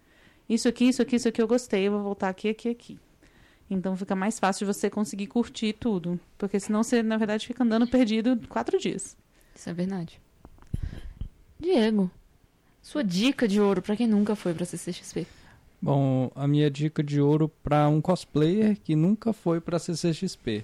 [0.47, 2.99] isso aqui, isso aqui, isso aqui eu gostei, eu vou voltar aqui, aqui, aqui.
[3.69, 6.19] Então fica mais fácil de você conseguir curtir tudo.
[6.37, 9.17] Porque senão você, na verdade, fica andando perdido quatro dias.
[9.53, 10.21] Isso é verdade.
[11.59, 12.09] Diego,
[12.81, 15.27] sua dica de ouro pra quem nunca foi pra CCXP.
[15.81, 20.63] Bom, a minha dica de ouro para um cosplayer que nunca foi para CCXP.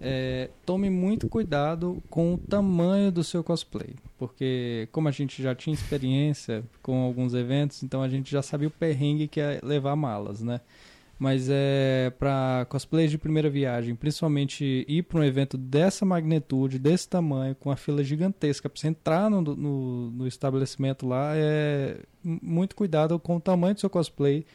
[0.00, 5.56] É, tome muito cuidado com o tamanho do seu cosplay, porque como a gente já
[5.56, 9.96] tinha experiência com alguns eventos, então a gente já sabia o perrengue que é levar
[9.96, 10.60] malas, né?
[11.18, 17.08] Mas é para cosplays de primeira viagem, principalmente ir para um evento dessa magnitude, desse
[17.08, 22.76] tamanho, com a fila gigantesca para você entrar no, no, no estabelecimento lá, é muito
[22.76, 24.46] cuidado com o tamanho do seu cosplay,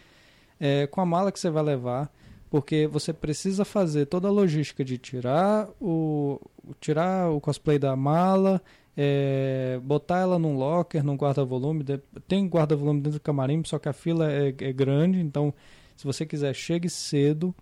[0.57, 2.09] é, com a mala que você vai levar,
[2.53, 6.39] porque você precisa fazer toda a logística de tirar o,
[6.79, 8.61] tirar o cosplay da mala,
[8.95, 11.83] é, botar ela num locker, num guarda-volume.
[12.27, 15.51] Tem guarda-volume dentro do camarim, só que a fila é, é grande, então
[15.95, 17.55] Se você quiser, chegue cedo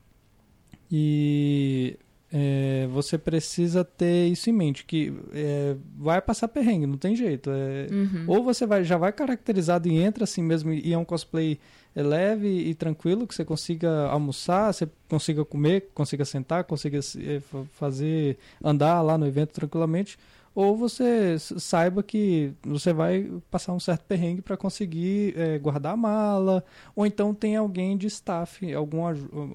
[0.92, 1.98] e
[2.30, 7.50] é, você precisa ter isso em mente, que é, vai passar perrengue, não tem jeito.
[7.50, 8.26] É, Uhum.
[8.28, 11.58] Ou você vai, já vai caracterizado e entra assim mesmo, e é um cosplay
[11.96, 17.64] leve e tranquilo, que você consiga almoçar, você consiga comer, consiga sentar, consiga é, fa-
[17.74, 20.18] fazer, andar lá no evento tranquilamente.
[20.54, 25.98] Ou você saiba que você vai passar um certo perrengue para conseguir é, guardar a
[25.98, 26.62] mala,
[26.94, 29.02] ou então tem alguém de staff, algum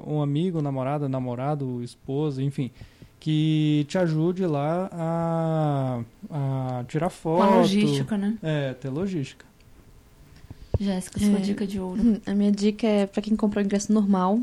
[0.06, 2.70] um amigo, namorada, namorado, esposa, enfim,
[3.20, 7.42] que te ajude lá a, a tirar Com foto.
[7.42, 8.38] a logística, né?
[8.42, 9.44] É, ter logística.
[10.80, 11.40] Jéssica, sua É.
[11.40, 12.00] dica de ouro.
[12.02, 14.40] Hum, A minha dica é pra quem comprou o ingresso normal,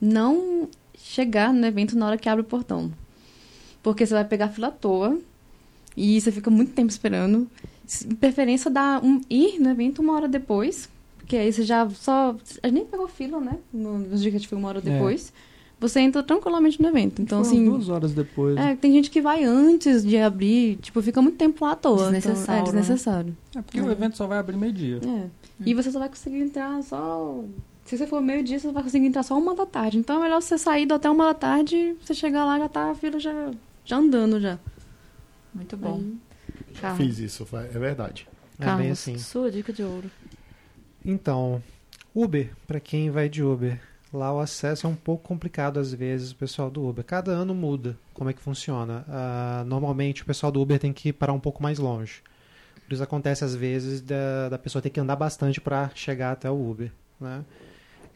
[0.00, 0.68] não
[0.98, 2.90] chegar no evento na hora que abre o portão.
[3.82, 5.18] Porque você vai pegar fila à toa
[5.96, 7.48] e você fica muito tempo esperando.
[8.08, 12.36] De preferência, dá um, ir no evento uma hora depois, porque aí você já só.
[12.62, 13.58] A gente nem pegou fila, né?
[13.72, 15.32] No- Nos dias que a gente foi uma hora depois.
[15.80, 17.22] Você entra tranquilamente no evento.
[17.22, 17.64] Então, assim.
[17.64, 18.54] duas horas depois.
[18.58, 21.96] É, tem gente que vai antes de abrir, tipo, fica muito tempo lá à toa.
[22.10, 22.80] Desnecessário, Então, é né?
[22.82, 23.36] desnecessário.
[23.56, 23.82] É porque É.
[23.82, 25.00] o evento só vai abrir meio-dia.
[25.02, 25.26] É.
[25.64, 27.42] E você só vai conseguir entrar só.
[27.86, 29.96] Se você for meio-dia, você vai conseguir entrar só uma da tarde.
[29.96, 32.90] Então é melhor você sair do até uma da tarde, você chegar lá já tá
[32.90, 33.50] a fila já,
[33.84, 34.58] já andando já.
[35.54, 35.96] Muito bom.
[35.96, 36.16] Aí-
[36.80, 38.28] Carlos, Fiz isso, é verdade.
[38.58, 39.18] É Carlos, bem assim.
[39.18, 40.10] sua dica de ouro.
[41.04, 41.62] Então,
[42.14, 43.80] Uber, para quem vai de Uber,
[44.12, 47.04] lá o acesso é um pouco complicado às vezes, o pessoal do Uber.
[47.04, 49.04] Cada ano muda como é que funciona.
[49.08, 52.22] Ah, normalmente o pessoal do Uber tem que parar um pouco mais longe.
[52.86, 56.50] Por isso acontece às vezes da, da pessoa ter que andar bastante para chegar até
[56.50, 56.90] o Uber.
[57.20, 57.44] Né?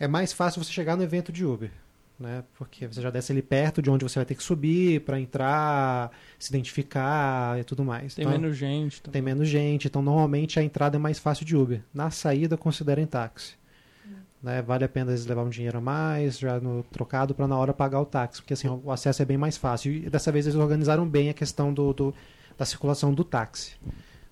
[0.01, 1.71] É mais fácil você chegar no evento de Uber.
[2.19, 2.45] Né?
[2.57, 6.11] Porque você já desce ali perto de onde você vai ter que subir para entrar,
[6.39, 8.15] se identificar e tudo mais.
[8.15, 8.99] Tem Então, menos gente.
[9.01, 9.13] Então.
[9.13, 11.81] tem menos gente, então normalmente a entrada é mais fácil de Uber.
[11.93, 13.55] Na saída, considerem táxi.
[14.45, 17.57] Né, vale a pena eles levar um dinheiro a mais, já no trocado, para na
[17.57, 19.91] hora pagar o táxi, porque assim o acesso é bem mais fácil.
[19.91, 22.15] E dessa vez eles organizaram bem a questão do, do-
[22.59, 23.73] da circulação do táxi.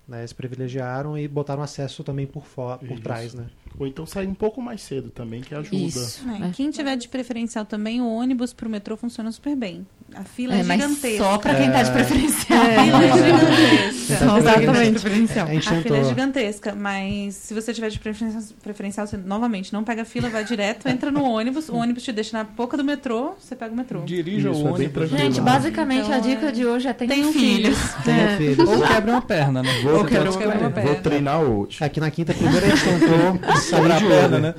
[0.07, 3.03] Né, eles privilegiaram e botaram acesso também por, fora, por Isso.
[3.03, 3.33] trás.
[3.33, 3.47] Né?
[3.79, 5.77] Ou então sair um pouco mais cedo também, que ajuda.
[5.77, 6.23] Isso.
[6.29, 6.51] É, É.
[6.53, 9.87] Quem tiver de preferencial também, o ônibus pro metrô funciona super bem.
[10.15, 11.25] A fila é, É, mas gigantesca.
[11.25, 11.93] só pra quem tá de É.
[11.95, 12.61] preferencial.
[12.63, 14.19] A fila é gigantesca.
[14.27, 15.47] Só tá de preferencial.
[15.49, 19.73] A gente A fila é gigantesca, mas se você tiver de preferencial, preferencial, você novamente
[19.73, 22.77] não pega a fila, vai direto, entra no ônibus, o ônibus te deixa na boca
[22.77, 24.03] do metrô, você pega o metrô.
[24.03, 25.09] Dirija Isso, o é ônibus.
[25.09, 27.79] Gente, basicamente Então, a dica é- de hoje é tem, Tem um filhos.
[28.05, 28.37] Tenho É.
[28.37, 28.69] filhos.
[28.69, 29.81] Ou quebra uma perna, né?
[29.83, 30.39] Vou, Ou quebra uma
[30.71, 30.93] perna.
[30.93, 31.83] vou treinar hoje.
[31.83, 34.41] Aqui na quinta, primeiro a gente tentou sair Quebrar de a Uber.
[34.41, 34.55] né?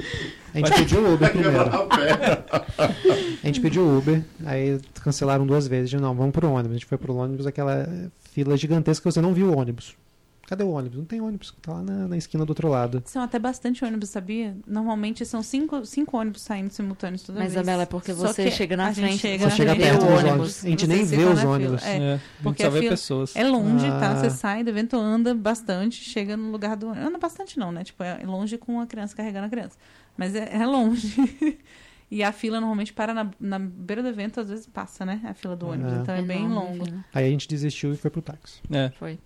[0.54, 1.70] A gente pediu Uber primeiro.
[3.44, 5.90] A gente pediu Uber, aí cancelaram duas vezes.
[5.90, 6.72] De não, vamos pro ônibus.
[6.72, 7.88] A gente foi pro ônibus, aquela
[8.32, 9.96] fila gigantesca que você não viu o ônibus.
[10.54, 11.00] Cadê o ônibus?
[11.00, 13.02] Não tem ônibus, tá lá na, na esquina do outro lado.
[13.08, 14.56] São até bastante ônibus, sabia?
[14.68, 17.64] Normalmente são cinco, cinco ônibus saindo simultâneos toda Mas, vez.
[17.64, 19.76] Isabela, é porque Só você que chega na a gente frente, chega Você na chega
[19.76, 20.30] perto do dos ônibus.
[20.30, 20.66] ônibus.
[20.66, 21.84] A gente nem vê os ônibus.
[21.84, 21.98] É.
[21.98, 23.36] É, a gente Porque só vê pessoas.
[23.36, 24.12] É longe, tá?
[24.12, 24.16] Ah.
[24.16, 26.90] Você sai do evento, anda bastante, chega no lugar do.
[26.90, 27.84] Anda bastante não, né?
[27.84, 29.76] Tipo, é longe com a criança carregando a criança.
[30.16, 31.16] Mas é, é longe.
[32.12, 35.20] e a fila normalmente para na, na beira do evento, às vezes passa, né?
[35.24, 35.94] A fila do ônibus.
[35.94, 35.96] É.
[35.96, 36.86] Então é bem Enorme, longo.
[36.86, 37.04] filho.
[37.12, 38.62] Aí a gente desistiu e foi pro táxi.
[38.70, 38.92] É.
[39.00, 39.18] Foi.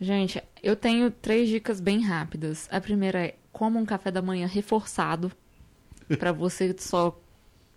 [0.00, 2.68] Gente, eu tenho três dicas bem rápidas.
[2.70, 5.32] A primeira é coma um café da manhã reforçado
[6.18, 7.18] pra você só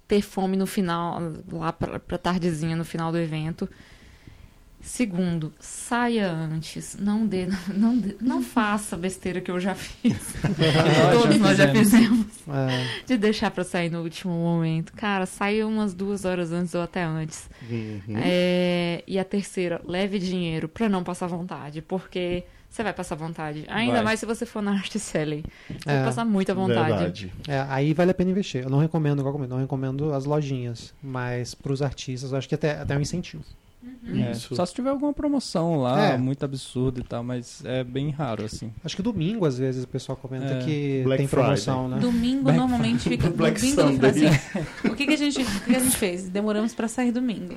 [0.07, 1.19] ter fome no final,
[1.51, 3.69] lá pra, pra tardezinha no final do evento.
[4.81, 6.97] Segundo, saia antes.
[6.99, 10.17] Não dê, não, dê- não faça a besteira que eu já fiz.
[11.11, 12.25] Todos já nós já fizemos.
[12.47, 14.93] É, De deixar pra sair no último momento.
[14.93, 17.49] Cara, saia umas duas horas antes ou até antes.
[17.69, 18.01] Uhum.
[18.15, 23.65] É, e a terceira, leve dinheiro pra não passar vontade, porque você vai passar vontade.
[23.67, 24.03] Ainda Vai.
[24.03, 25.43] mais se você for na Art Selling.
[25.67, 25.95] Você É.
[25.97, 27.31] vai passar muita vontade.
[27.47, 28.63] É, aí vale a pena investir.
[28.63, 32.55] Eu não recomendo, igual eu não recomendo as lojinhas, mas pros artistas eu acho que
[32.55, 33.43] até, até é um incentivo.
[34.13, 34.55] É, Isso.
[34.55, 36.17] Só se tiver alguma promoção lá, É.
[36.17, 38.73] muito absurda e tal, mas é bem raro, assim.
[38.83, 40.65] Acho que domingo, às vezes, o pessoal comenta É.
[40.65, 41.99] que Black tem promoção, né?
[41.99, 43.29] Domingo Black normalmente fica.
[43.31, 44.09] Black domingo, Sunday.
[44.27, 44.59] assim,
[44.89, 46.27] o que, que, a gente, o que que a gente fez?
[46.27, 47.55] Demoramos pra sair domingo.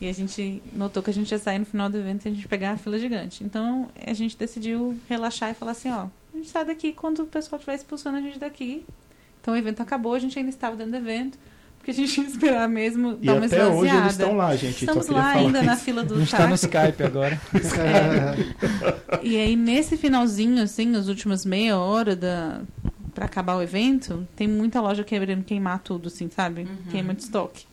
[0.00, 2.32] E a gente notou que a gente ia sair no final do evento e a
[2.32, 3.42] gente pegar a fila gigante.
[3.42, 7.26] Então a gente decidiu relaxar e falar assim: ó, a gente sai daqui quando o
[7.26, 8.84] pessoal estiver expulsando a gente daqui.
[9.40, 11.36] Então o evento acabou, a gente ainda estava dentro do evento.
[11.78, 14.84] Porque a gente ia esperar mesmo E dar uma até hoje eles estão lá, gente.
[14.84, 15.84] Estamos lá ainda na isso.
[15.84, 16.66] fila A do gente tá no táxi.
[16.66, 17.40] Skype agora.
[17.54, 22.60] É, E aí, nesse finalzinho, assim, os últimos meia hora da...
[23.14, 26.62] pra acabar o evento, tem muita loja querendo queimar tudo, assim, sabe?
[26.62, 26.90] Uhum.
[26.90, 27.64] Queima de estoque.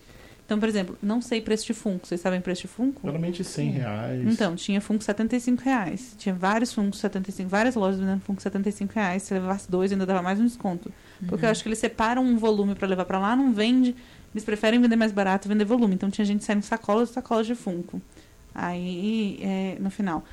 [0.46, 2.06] Então, por exemplo, não sei preço de Funko.
[2.06, 3.02] Vocês sabem preço de Funko?
[3.04, 4.28] Geralmente 100 reais.
[4.28, 6.16] Então, tinha Funko 75 reais.
[6.20, 9.24] Tinha vários Funko 75, várias lojas vendendo Funko 75 reais.
[9.24, 10.92] Se levasse dois, ainda dava mais um desconto.
[11.28, 13.96] Porque eu acho que eles separam um volume pra levar pra lá, não vende.
[14.34, 15.96] Eles preferem vender mais barato e vender volume.
[15.96, 18.00] Então tinha gente saindo sacolas e sacolas de Funko.
[18.54, 20.24] Aí, é, no final.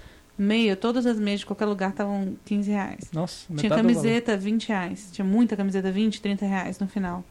[0.42, 3.10] Meia, todas as meias de qualquer lugar estavam 15 reais.
[3.12, 5.08] Nossa, Tinha camiseta 20 reais.
[5.12, 7.24] Tinha muita camiseta 20, 30 reais no final.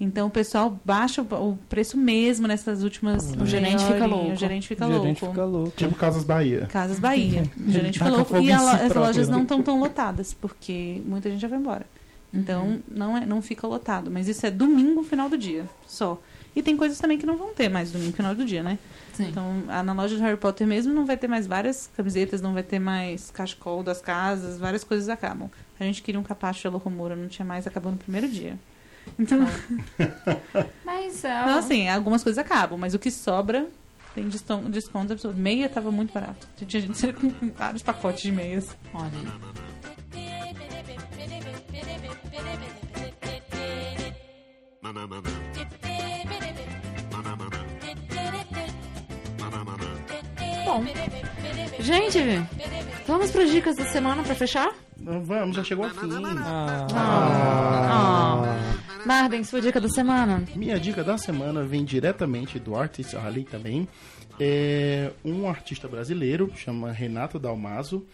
[0.00, 3.32] Então o pessoal baixa o preço mesmo nessas últimas.
[3.34, 4.32] O gerente fica louco.
[4.32, 5.34] O gerente fica O gerente louco.
[5.34, 5.72] fica louco.
[5.76, 6.66] Tipo Casas Bahia.
[6.66, 7.44] Casas Bahia.
[7.66, 8.36] O gerente fica taca louco.
[8.38, 9.34] E a si as próprio, lojas né?
[9.34, 11.84] não estão tão lotadas, porque muita gente já foi embora.
[12.32, 12.82] Então Uhum.
[12.90, 14.10] não, é, não fica lotado.
[14.10, 15.64] Mas isso é domingo, final do dia.
[15.86, 16.20] Só.
[16.54, 18.78] E tem coisas também que não vão ter mais domingo, final do dia, né?
[19.12, 19.28] Sim.
[19.28, 22.62] Então, na loja de Harry Potter mesmo não vai ter mais várias camisetas, não vai
[22.64, 25.48] ter mais cachecol das casas, várias coisas acabam.
[25.78, 28.58] A gente queria um capacho de Alohomura, não tinha mais, acabou no primeiro dia.
[29.18, 29.38] Então,
[30.84, 31.40] Mas é.
[31.42, 33.66] então, assim, algumas coisas acabam, mas o que sobra
[34.14, 35.38] tem desconto absurdo.
[35.38, 36.48] Meia tava muito barato.
[36.66, 38.76] Tinha gente com vários pacotes de meias.
[38.92, 39.10] Olha
[50.64, 50.84] Bom,
[51.80, 52.18] gente,
[53.06, 54.72] vamos para dicas da semana para fechar?
[54.98, 56.08] Vamos, já chegou ao fim.
[56.44, 58.56] Ah, Ah.
[59.06, 60.44] Marden, sua dica da semana?
[60.54, 63.88] Minha dica da semana vem diretamente do Artist Alley também.
[64.38, 68.06] É um artista brasileiro, chama Renato Dalmaso.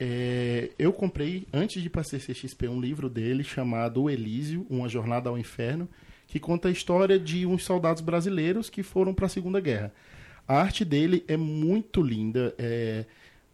[0.00, 4.64] É, eu comprei, antes de ir para a CCXP, um livro dele chamado O Elísio,
[4.70, 5.88] Uma Jornada ao Inferno,
[6.28, 9.92] que conta a história de uns soldados brasileiros que foram para a Segunda Guerra.
[10.46, 13.04] A arte dele é muito linda, é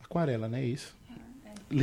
[0.03, 0.63] aquarela, né?
[0.65, 0.95] Isso.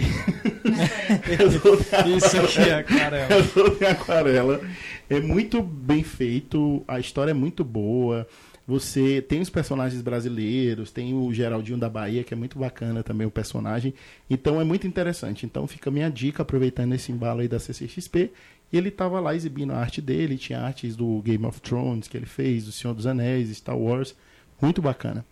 [2.17, 3.17] isso aqui é, cara.
[3.17, 4.61] é- É em aquarela.
[5.09, 8.27] É muito bem feito, a história é muito boa.
[8.67, 13.25] Você tem os personagens brasileiros, tem o Geraldinho da Bahia, que é muito bacana também
[13.27, 13.93] o personagem.
[14.29, 15.45] Então é muito interessante.
[15.45, 18.31] Então fica a minha dica, aproveitando esse embalo aí da CCXP.
[18.71, 22.15] E ele tava lá exibindo a arte dele, tinha artes do Game of Thrones que
[22.15, 24.15] ele fez, do Senhor dos Anéis, Star Wars.
[24.61, 25.25] Muito bacana.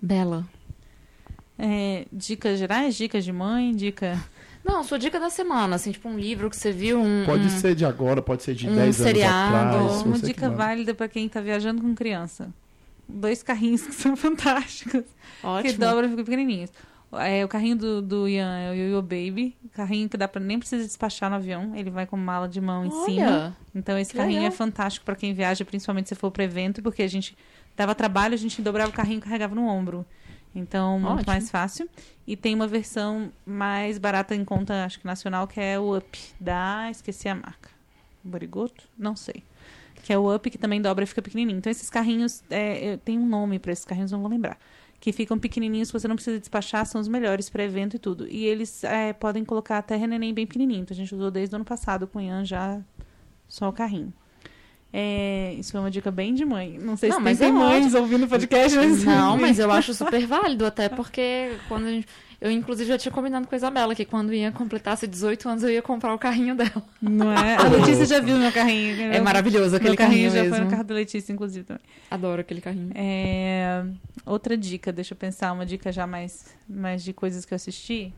[0.00, 0.46] Bela.
[1.58, 4.18] É, dicas gerais, dicas de mãe, dica.
[4.64, 7.24] Não, sua dica da semana, assim, tipo um livro que você viu, um...
[7.26, 10.02] Pode um- ser de agora, pode ser de um 10 anos seriado, atrás.
[10.02, 12.48] Uma que dica válida pra quem tá viajando com criança.
[13.08, 15.02] Dois carrinhos que são fantásticos.
[15.40, 15.78] Que Ótimo.
[15.78, 16.70] dobra e ficam pequenininhos.
[17.18, 19.56] É, o carrinho do, do Ian é o Yo-Yo Baby.
[19.72, 21.72] Carrinho que dá pra nem precisa despachar no avião.
[21.76, 23.26] Ele vai com mala de mão em cima.
[23.26, 24.52] Olha, Então esse carrinho legal.
[24.52, 27.36] é fantástico pra quem viaja, principalmente se for para evento, porque a gente
[27.76, 30.06] dava trabalho, a gente dobrava o carrinho e carregava no ombro.
[30.54, 31.26] Então, muito Ótimo.
[31.32, 31.88] mais fácil.
[32.26, 36.18] E tem uma versão mais barata em conta, acho que nacional, que é o Up,
[36.38, 36.88] da...
[36.90, 37.70] esqueci a marca.
[38.22, 38.84] Borigoto?
[38.98, 39.42] Não sei.
[40.02, 41.56] Que é o Up, que também dobra e fica pequenininho.
[41.58, 44.58] Então, esses carrinhos, é, tem um nome para esses carrinhos, não vou lembrar.
[45.02, 48.28] Que ficam pequenininhos, que você não precisa despachar, são os melhores para evento e tudo.
[48.28, 50.82] E eles é, podem colocar até neném bem pequenininho.
[50.82, 52.80] Então, a gente usou desde o ano passado com o Ian já
[53.48, 54.12] só o carrinho.
[54.92, 56.78] É, isso foi uma dica bem de mãe.
[56.78, 58.76] Não sei Não, se mas tem é mães ouvindo o podcast.
[58.76, 62.06] Mas Não, mas eu acho super válido, até porque quando a gente-
[62.40, 65.70] eu, inclusive, já tinha combinado com a Isabela que quando ia completasse 18 anos eu
[65.70, 66.82] ia comprar o carrinho dela.
[67.00, 67.54] Não é?
[67.64, 69.00] A Letícia já viu meu carrinho.
[69.12, 70.64] É maravilhoso aquele Meu carrinho, carrinho já foi mesmo.
[70.64, 71.82] no carro da Letícia, inclusive, também.
[72.10, 72.90] Adoro aquele carrinho.
[72.96, 73.84] É,
[74.26, 78.12] Outra dica, deixa eu pensar, uma dica já mais, mais de coisas que eu assisti.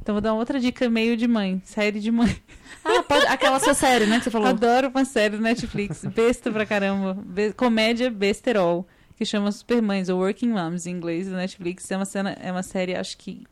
[0.00, 2.36] Então vou dar uma outra dica meio de mãe, série de mãe.
[2.84, 4.48] Ah, pode, aquela sua série, né, que você falou.
[4.48, 10.18] Adoro uma série do Netflix, besta pra caramba, be- comédia besterol, que chama Supermães, ou
[10.20, 11.90] Working Moms em inglês, do Netflix.
[11.90, 13.44] É uma, cena, é uma série, acho que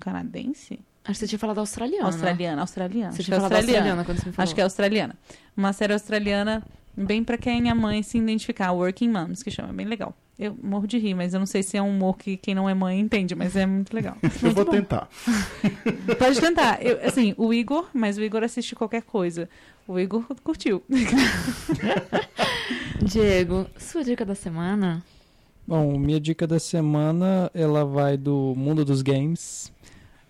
[0.00, 0.80] canadense?
[1.04, 2.06] Acho que você tinha falado australiana.
[2.06, 3.12] Australiana, australiana.
[3.12, 4.44] Você acho que tinha é falado australiana quando você me falou.
[4.44, 5.16] Acho que é australiana.
[5.56, 6.62] Uma série australiana
[6.96, 10.14] bem pra quem é mãe se identificar, Working Moms, que chama, bem legal.
[10.38, 12.68] Eu morro de rir, mas eu não sei se é um humor que quem não
[12.68, 14.16] é mãe entende, mas é muito legal.
[14.42, 15.06] Eu vou tentar.
[16.18, 16.82] Pode tentar.
[16.82, 19.50] Eu, assim, o Igor, mas o Igor assiste qualquer coisa.
[19.86, 20.82] O Igor curtiu.
[23.04, 25.04] Diego, sua dica da semana?
[25.66, 29.70] Bom, minha dica da semana, ela vai do mundo dos games.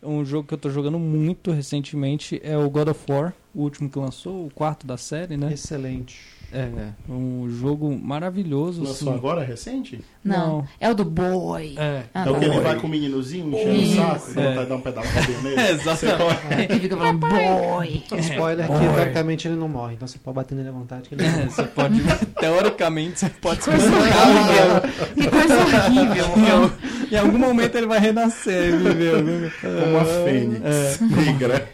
[0.03, 3.91] Um jogo que eu tô jogando muito recentemente é o God of War, o último
[3.91, 5.53] que lançou, o quarto da série, né?
[5.53, 6.40] Excelente.
[6.53, 6.69] É,
[7.09, 8.83] um jogo maravilhoso.
[8.83, 9.19] Lançou assim.
[9.19, 10.01] agora, recente?
[10.25, 10.67] Não.
[10.81, 11.75] É o do boy.
[11.79, 12.03] É.
[12.13, 14.49] Ah, é o que ele vai com o meninozinho enchendo o saco, É.
[14.49, 15.09] vontade de dar um pedaço
[15.43, 15.61] nele.
[15.61, 16.73] É, exatamente.
[16.73, 18.03] Ele fica falando boy.
[18.19, 18.81] Spoiler que, Boy.
[18.95, 19.95] teoricamente, ele não morre.
[19.95, 21.51] Então você pode bater nele à vontade que ele não É, morre.
[21.51, 22.01] você pode,
[22.41, 25.15] teoricamente, você pode se Coisa horrível.
[25.15, 26.73] Que coisa horrível.
[27.11, 29.23] em algum momento ele vai renascer, viveu.
[29.23, 29.51] né?
[29.61, 31.69] Como a Fênix negra.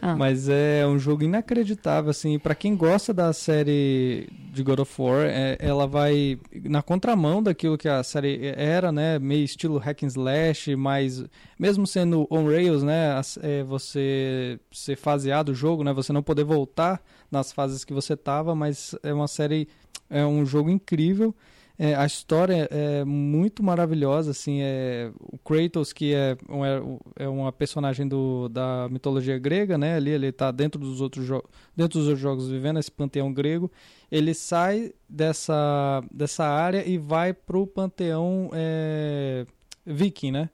[0.00, 0.16] Ah.
[0.16, 5.24] Mas é um jogo inacreditável, assim, pra quem gosta da série de God of War,
[5.24, 10.08] é- ela vai na contramão daquilo que a série era, né, meio estilo hack and
[10.08, 11.24] slash, mas
[11.58, 16.44] mesmo sendo on rails, né, é, você ser faseado o jogo, né, você não poder
[16.44, 19.66] voltar nas fases que você tava, mas é uma série,
[20.10, 21.34] é um jogo incrível.
[21.80, 26.82] É, a história é muito maravilhosa, assim, é o Kratos que é, um- é,
[27.20, 29.94] é uma personagem do, da mitologia grega, né?
[29.94, 31.28] Ali ele está dentro dos outros
[31.76, 33.70] dentro dos outros jogos vivendo esse panteão grego.
[34.10, 39.46] Ele sai dessa dessa área e vai pro panteão é,
[39.86, 40.50] viking, né?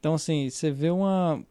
[0.00, 1.42] Então assim, você vê uma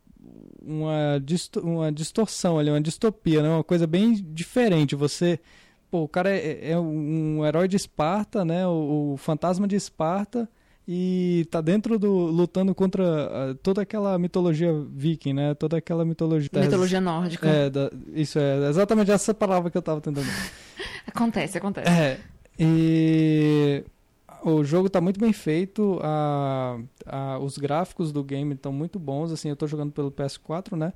[0.62, 3.50] uma, disto- uma distorção ali, uma distopia, né?
[3.50, 4.96] Uma coisa bem diferente.
[4.96, 5.40] Você
[5.96, 8.68] Pô, o cara é, é um herói de Esparta, né?
[8.68, 10.50] O, o fantasma de Esparta
[10.86, 13.04] e tá dentro do lutando contra
[13.52, 15.54] ah, toda aquela mitologia viking, né?
[15.54, 17.48] Toda aquela mitologia Mitologia nórdica.
[17.48, 20.28] É, da- isso é exatamente essa palavra que eu tava tentando.
[21.08, 21.90] Acontece, acontece.
[21.90, 22.20] É.
[22.60, 23.82] E
[24.44, 29.32] o jogo tá muito bem feito, a, a- os gráficos do game estão muito bons,
[29.32, 30.92] assim, eu tô jogando pelo PS4, né?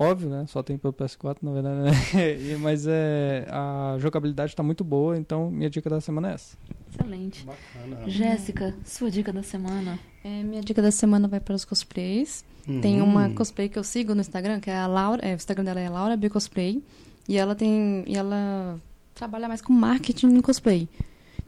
[0.00, 0.44] Óbvio, né?
[0.46, 1.90] Só tem pelo PS4, na verdade, né?
[2.54, 6.56] E- Mas é, a jogabilidade tá muito boa, então minha dica da semana é essa.
[6.92, 7.44] Excelente.
[7.44, 8.08] Bacana.
[8.08, 9.98] Jéssica, sua dica da semana.
[10.22, 12.44] É, minha dica da semana vai para os cosplays.
[12.82, 15.26] Tem uma cosplay que eu sigo no Instagram, que é a Laura.
[15.26, 16.82] é, o Instagram dela é Laura B Cosplay.
[17.26, 18.04] E ela tem.
[18.06, 18.78] E ela
[19.14, 20.86] trabalha mais com marketing em cosplay.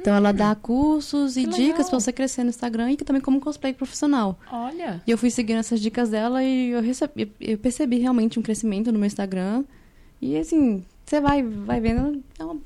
[0.00, 3.20] Então ela dá cursos e Que dicas para você crescer no Instagram e que também
[3.20, 4.38] como cosplay profissional.
[4.50, 5.02] Olha.
[5.06, 8.90] E eu fui seguindo essas dicas dela e eu, recebi, eu percebi realmente um crescimento
[8.92, 9.64] no meu Instagram.
[10.20, 12.22] E assim, você vai, vai vendo.
[12.38, 12.56] É uma, é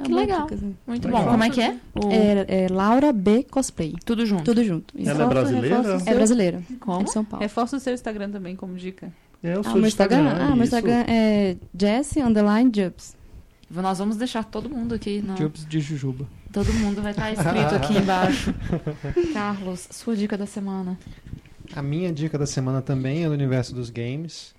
[0.00, 0.42] uma Que legal.
[0.42, 0.76] dica, assim.
[0.86, 1.24] Muito Legal.
[1.24, 1.30] bom.
[1.30, 1.76] Como é que é?
[1.94, 3.94] O- É, é Laura B Cosplay.
[4.04, 4.44] Tudo junto.
[4.44, 4.98] Tudo junto.
[4.98, 5.10] Isso.
[5.10, 5.76] Ela é brasileira?
[6.06, 6.62] É brasileira.
[6.70, 7.04] É Como?
[7.04, 7.42] de São Paulo.
[7.42, 9.12] Reforça o seu Instagram também como dica.
[9.42, 10.22] É, eu Ah, sou meu de Instagram?
[10.22, 10.44] Instagram.
[10.46, 10.64] Ah, meu.
[10.64, 13.16] Instagram é Jessie Underline Jubs.
[13.70, 15.22] Nós vamos deixar todo mundo aqui.
[15.22, 15.34] No...
[15.34, 16.26] Jobs de Jujuba.
[16.52, 18.54] Todo mundo vai estar escrito aqui embaixo.
[19.32, 20.98] Carlos, sua dica da semana.
[21.74, 24.54] A minha dica da semana também é do universo dos games.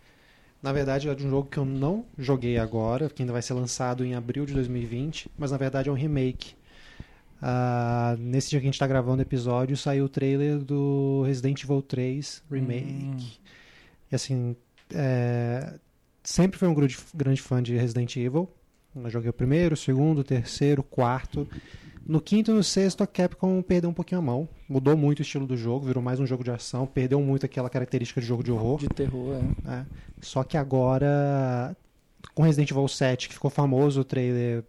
[0.62, 3.54] Na verdade, é de um jogo que eu não joguei agora, que ainda vai ser
[3.54, 6.56] lançado em abril de 2020, mas na verdade é um remake.
[7.39, 11.62] Ah, nesse dia que a gente está gravando o episódio, saiu o trailer do Resident
[11.64, 12.86] Evil 3 Remake.
[12.88, 13.18] Hum.
[14.12, 14.56] E assim,
[14.91, 15.76] é,
[16.24, 18.50] sempre fui um grande, grande fã de Resident Evil.
[18.96, 21.48] Eu joguei o primeiro, o segundo, o terceiro, o quarto.
[22.06, 24.49] No quinto e no sexto, a Capcom perdeu um pouquinho a mão.
[24.68, 27.70] Mudou muito o estilo do jogo, virou mais um jogo de ação, perdeu muito aquela
[27.70, 28.80] característica de jogo de horror.
[28.80, 29.68] De terror, é.
[29.68, 29.86] né?
[30.22, 31.76] Só que agora,
[32.36, 34.66] com Resident Evil 7, que ficou famoso, o trailer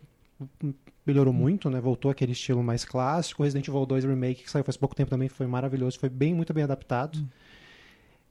[1.05, 1.81] melhorou muito, né?
[1.81, 3.43] Voltou aquele estilo mais clássico.
[3.43, 6.55] Resident Evil 2 Remake, que saiu faz pouco tempo também, foi maravilhoso, foi bem, muito
[6.55, 7.19] bem adaptado.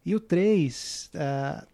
[0.06, 1.66] E o 3, ah,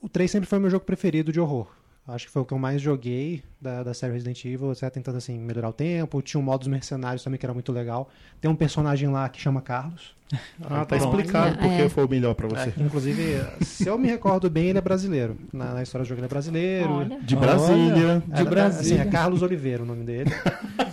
[0.00, 1.68] o 3 sempre foi meu jogo preferido de horror.
[2.06, 5.16] Acho que foi o que eu mais joguei da, da série Resident Evil, até tentando
[5.16, 6.20] assim melhorar o tempo.
[6.20, 8.10] Tinha um modo dos mercenários também que era muito legal.
[8.42, 10.14] Tem um personagem lá que chama Carlos.
[10.64, 11.04] Ah, tá Pronto.
[11.20, 11.68] explicado É.
[11.68, 12.72] porque foi o melhor pra você.
[12.76, 13.22] É, inclusive,
[13.62, 15.36] se eu me recordo bem, ele é brasileiro.
[15.52, 16.90] Na, na história do jogo ele é brasileiro.
[16.90, 17.20] Olha.
[17.22, 18.22] De Brasília.
[18.26, 19.02] De É, Brasília.
[19.02, 20.30] Assim, é Carlos Oliveira o nome dele.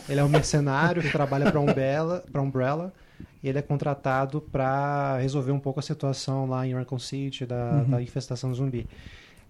[0.08, 2.94] ele é um mercenário que trabalha para Umbrella, pra Umbrella
[3.42, 7.84] e ele é contratado para resolver um pouco a situação lá em Raccoon City da,
[7.84, 8.86] da infestação zumbi.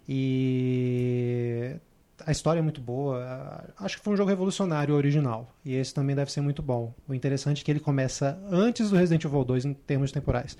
[0.08, 1.76] E
[2.26, 3.64] a história é muito boa.
[3.80, 5.54] Acho que foi um jogo revolucionário original.
[5.66, 6.94] E esse também deve ser muito bom.
[7.08, 10.58] O interessante é que ele começa antes do Resident Evil 2 em termos temporais.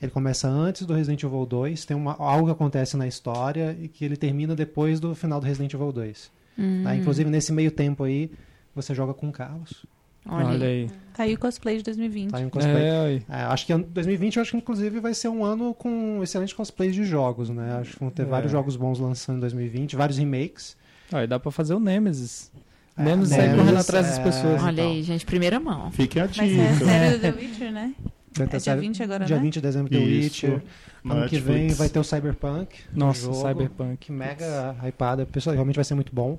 [0.00, 3.88] Ele começa antes do Resident Evil 2, tem uma, algo que acontece na história e
[3.88, 6.30] que ele termina depois do final do Resident Evil 2.
[6.58, 6.94] Hum, Tá?
[6.96, 8.30] Inclusive, nesse meio tempo aí,
[8.74, 9.86] você joga com o Carlos.
[10.28, 10.82] Olha, Olha aí.
[10.84, 10.90] aí.
[11.14, 12.30] Tá aí o cosplay de 2020.
[12.30, 12.38] Tá?
[12.38, 12.82] Um cosplay.
[12.84, 13.22] É, aí.
[13.28, 16.54] É, acho que ano- 2020, eu acho que inclusive vai ser um ano com excelentes
[16.54, 17.78] cosplays de jogos, né?
[17.80, 18.24] Acho que vão ter É.
[18.24, 20.76] vários jogos bons lançando em 2020, vários remakes.
[21.12, 22.50] Aí dá pra fazer o Nemesis.
[22.96, 24.62] É, Nemesis sai correndo atrás das é, pessoas.
[24.62, 24.90] Olha então.
[24.90, 25.90] aí, gente, primeira mão.
[25.90, 27.94] Fiquem a Vai ser a série do The Witcher, né?
[28.34, 29.42] Vai ter É dia série- 20 agora, dia né?
[29.42, 30.46] 20 de dezembro, The Isso.
[30.46, 30.62] Witcher.
[31.04, 31.78] Ano que vem Netflix.
[31.78, 32.78] vai ter o Cyberpunk.
[32.94, 33.96] Nossa, jogo, Cyberpunk.
[33.98, 35.26] Que mega hypada.
[35.26, 36.38] Pessoal, realmente vai ser muito bom.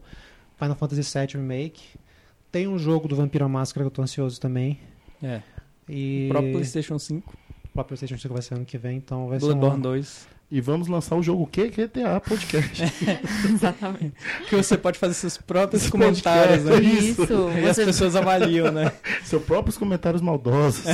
[0.58, 1.84] Final Fantasy VII Remake.
[2.54, 4.78] Tem um jogo do Vampiro à Máscara que eu tô ansioso também.
[5.24, 5.42] É.
[5.90, 7.34] E O próprio PlayStation 5.
[7.34, 9.82] o próprio PlayStation 5 vai ser ano que vem, então vai Bloodborne ser um...
[9.82, 10.28] 2.
[10.52, 11.68] E vamos lançar o jogo que?
[11.68, 12.84] GTA Podcast.
[13.52, 14.14] Exatamente.
[14.48, 16.80] Que você pode fazer seus próprios Esse comentários, né?
[16.80, 17.26] Isso.
[17.60, 18.92] E as pessoas avaliam, né?
[19.26, 20.86] Seus próprios comentários maldosos.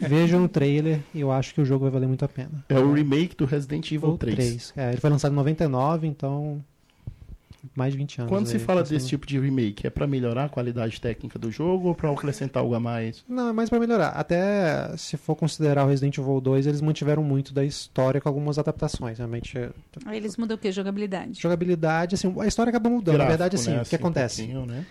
[0.00, 2.64] Vejam o trailer e eu acho que o jogo vai valer muito a pena.
[2.70, 4.34] É o remake do Resident Evil Ou 3.
[4.34, 4.72] três.
[4.74, 6.64] É, ele foi lançado em 99, então
[7.74, 8.28] mais de 20 anos.
[8.30, 11.38] Quando se aí, fala pensando- desse tipo de remake, é pra melhorar a qualidade técnica
[11.38, 13.24] do jogo ou pra acrescentar algo a mais?
[13.28, 14.08] Não, é mais pra melhorar.
[14.08, 18.58] Até se for considerar o Resident Evil 2, eles mantiveram muito da história com algumas
[18.58, 19.18] adaptações.
[19.18, 19.70] Realmente, é-
[20.04, 20.72] Aí eles mudam o quê?
[20.72, 21.40] Jogabilidade.
[21.40, 23.12] jogabilidade, assim, a história acaba mudando.
[23.18, 23.82] Na Gráfico, verdade, assim, né?
[23.82, 24.42] o que acontece?
[24.42, 24.84] um né?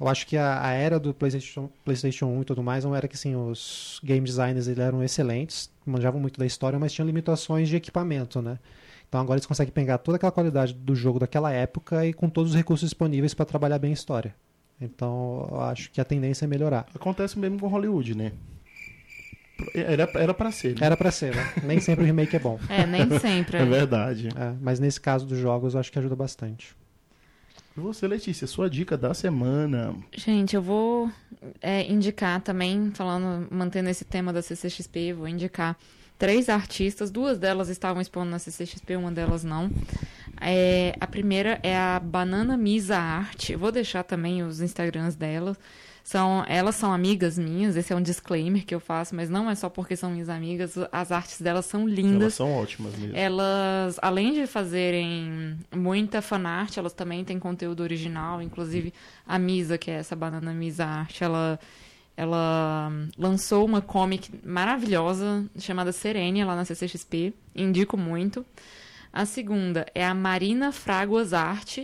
[0.00, 3.06] Eu acho que a, a era do PlayStation, PlayStation 1 e tudo mais não era
[3.06, 7.68] que assim, os game designers eles eram excelentes, manjavam muito da história, mas tinham limitações
[7.68, 8.58] de equipamento, né?
[9.14, 12.50] Então agora eles conseguem pegar toda aquela qualidade do jogo daquela época e com todos
[12.50, 14.34] os recursos disponíveis para trabalhar bem a história.
[14.80, 16.84] Então eu acho que a tendência é melhorar.
[16.92, 18.32] Acontece mesmo com Hollywood, né?
[19.72, 20.84] Era, era pra ser, né?
[20.84, 21.52] Era pra ser, né?
[21.62, 22.58] Nem sempre o remake é bom.
[22.68, 23.58] É, nem sempre.
[23.62, 24.30] É verdade.
[24.34, 26.74] É, mas nesse caso dos jogos eu acho que ajuda bastante.
[27.76, 29.94] E você, Letícia, sua dica da semana.
[30.12, 31.08] Gente, eu vou
[31.62, 35.76] é, indicar também, falando, mantendo esse tema da CCXP, vou indicar
[36.18, 39.70] três artistas, duas delas estavam expondo na CCXP, uma delas não.
[40.40, 45.56] É, a primeira é a Banana Misa Art, eu vou deixar também os Instagrams delas.
[46.04, 49.54] São, elas são amigas minhas, esse é um disclaimer que eu faço, mas não é
[49.54, 52.20] só porque são minhas amigas, as artes delas são lindas.
[52.20, 53.16] Elas são ótimas mesmo.
[53.16, 58.42] Elas, além de fazerem muita fanart, elas também têm conteúdo original.
[58.42, 58.92] Inclusive,
[59.26, 61.58] a Misa, que é essa banana Misa Art, ela,
[62.16, 67.32] ela lançou uma comic maravilhosa chamada Serene, lá na CCXP.
[67.54, 68.44] Indico muito.
[69.12, 71.78] A segunda é a Marina Fraguas Art,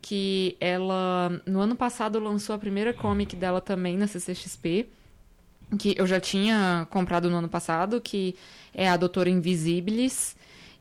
[0.00, 4.88] que ela, no ano passado, lançou a primeira comic dela também na CCXP
[5.78, 8.34] que eu já tinha comprado no ano passado, que
[8.72, 10.36] é a Doutora Invisibilis.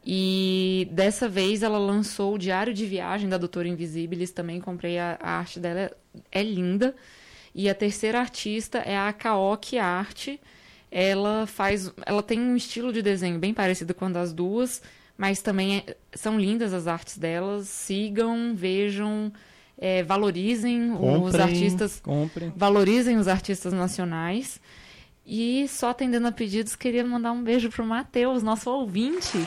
[0.06, 5.18] E dessa vez ela lançou o Diário de Viagem da Doutora Invisibilis, também comprei a,
[5.22, 5.91] a arte dela,
[6.32, 6.94] é linda.
[7.56, 10.28] E a terceira artista é a Kaoki Art.
[10.92, 14.82] Ela faz, ela tem um estilo de desenho bem parecido com o das duas,
[15.18, 17.68] mas também é- são lindas as artes delas.
[17.68, 19.32] Sigam, vejam,
[19.78, 21.42] é, valorizem os Comprem.
[21.42, 22.52] artistas Compre.
[22.56, 24.60] valorizem os artistas nacionais.
[25.26, 29.38] E só atendendo a pedidos, queria mandar um beijo pro Matheus, nosso ouvinte,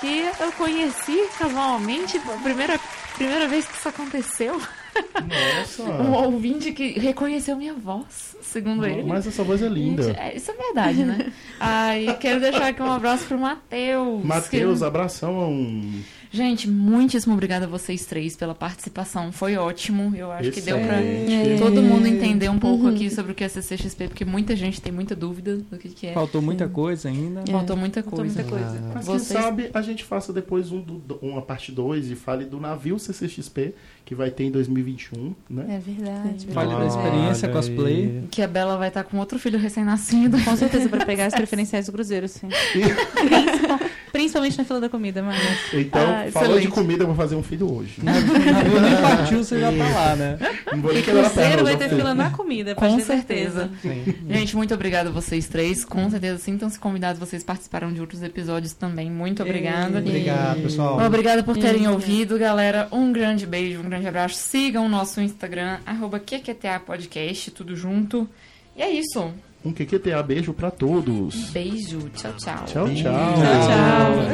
[0.00, 2.78] que eu conheci casualmente, primeira,
[3.16, 4.60] primeira vez que isso aconteceu.
[4.94, 5.82] Nossa!
[6.04, 9.02] Um ouvinte que reconheceu minha voz, segundo ele.
[9.02, 10.02] Mas essa voz é linda.
[10.04, 11.32] Gente, é, isso é verdade, né?
[11.60, 14.24] Aí quero deixar aqui um abraço pro Matheus.
[14.24, 15.82] Matheus, que- abração.
[16.30, 19.30] Gente, muitíssimo obrigada a vocês três pela participação.
[19.30, 20.12] Foi ótimo.
[20.16, 21.62] Eu acho que deu pra Excelente.
[21.62, 22.90] todo mundo entender um pouco Uhum.
[22.92, 26.08] aqui sobre o que é CCXP, porque muita gente tem muita dúvida do que, que
[26.08, 26.12] é.
[26.12, 27.44] Faltou muita coisa ainda.
[27.48, 28.42] Faltou muita Faltou coisa.
[28.42, 28.82] muita coisa.
[28.84, 32.16] Ah, Mas Vocês- quem sabe a gente faça depois um do- uma parte 2 e
[32.16, 33.72] fale do navio CCXP
[34.04, 35.64] que vai ter em 2021, né?
[35.68, 36.46] É verdade.
[36.52, 37.54] Fale da experiência aí.
[37.54, 38.24] cosplay.
[38.30, 40.38] Que a Bela vai estar com outro filho recém-nascido.
[40.44, 42.48] Com certeza para pegar as preferenciais do Cruzeiro, sim.
[42.72, 43.80] Principal-
[44.14, 45.42] Principalmente na fila da comida, mas.
[45.72, 47.94] Então, Ah, falou de comida, eu vou fazer um filho hoje.
[48.00, 50.38] Navio nem partiu, você já tá lá, né?
[50.72, 53.68] Não vou nem E Cruzeiro vai ter fila na comida, Com pode ter certeza.
[53.82, 54.04] Sim.
[54.30, 55.84] Gente, muito obrigada a vocês três.
[55.84, 57.18] Com certeza sintam-se convidados.
[57.18, 59.10] Vocês participaram de outros episódios também.
[59.10, 59.98] Muito obrigada.
[59.98, 61.04] Obrigado, pessoal.
[61.04, 62.86] Obrigada por terem ouvido, galera.
[62.92, 64.36] Um grande beijo, um grande abraço.
[64.36, 68.28] Sigam o nosso Instagram, arroba QQTA Podcast, tudo junto.
[68.76, 69.32] E é isso.
[69.64, 71.50] Um QQTA beijo pra todos.
[71.50, 72.10] Beijo.
[72.10, 72.64] Tchau, tchau.
[72.66, 72.94] Tchau, tchau.
[72.94, 74.24] Tchau,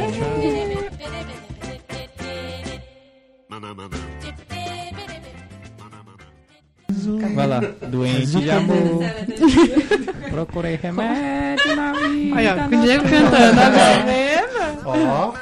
[7.35, 7.61] Vai lá.
[7.61, 9.05] Doente de amor.
[10.31, 12.37] Procurei remédio na vida.
[12.37, 14.05] Aí, ó, com o Diego cantando agora.
[14.85, 15.35] Ó,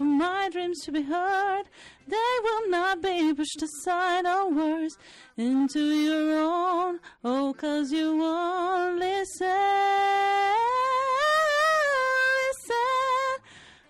[0.00, 1.64] for my dreams to be heard.
[2.08, 4.96] They will not be pushed aside or worse
[5.36, 7.00] into your own.
[7.22, 9.46] Oh, cause you won't listen.
[12.46, 13.36] Listen.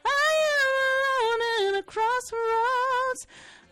[0.04, 3.20] I am alone in a crossroads.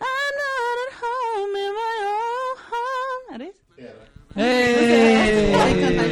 [0.01, 3.25] I'm not at home in my own home.
[3.35, 3.65] Era isso?
[4.37, 5.51] Ei!
[5.57, 6.09] Vai cantar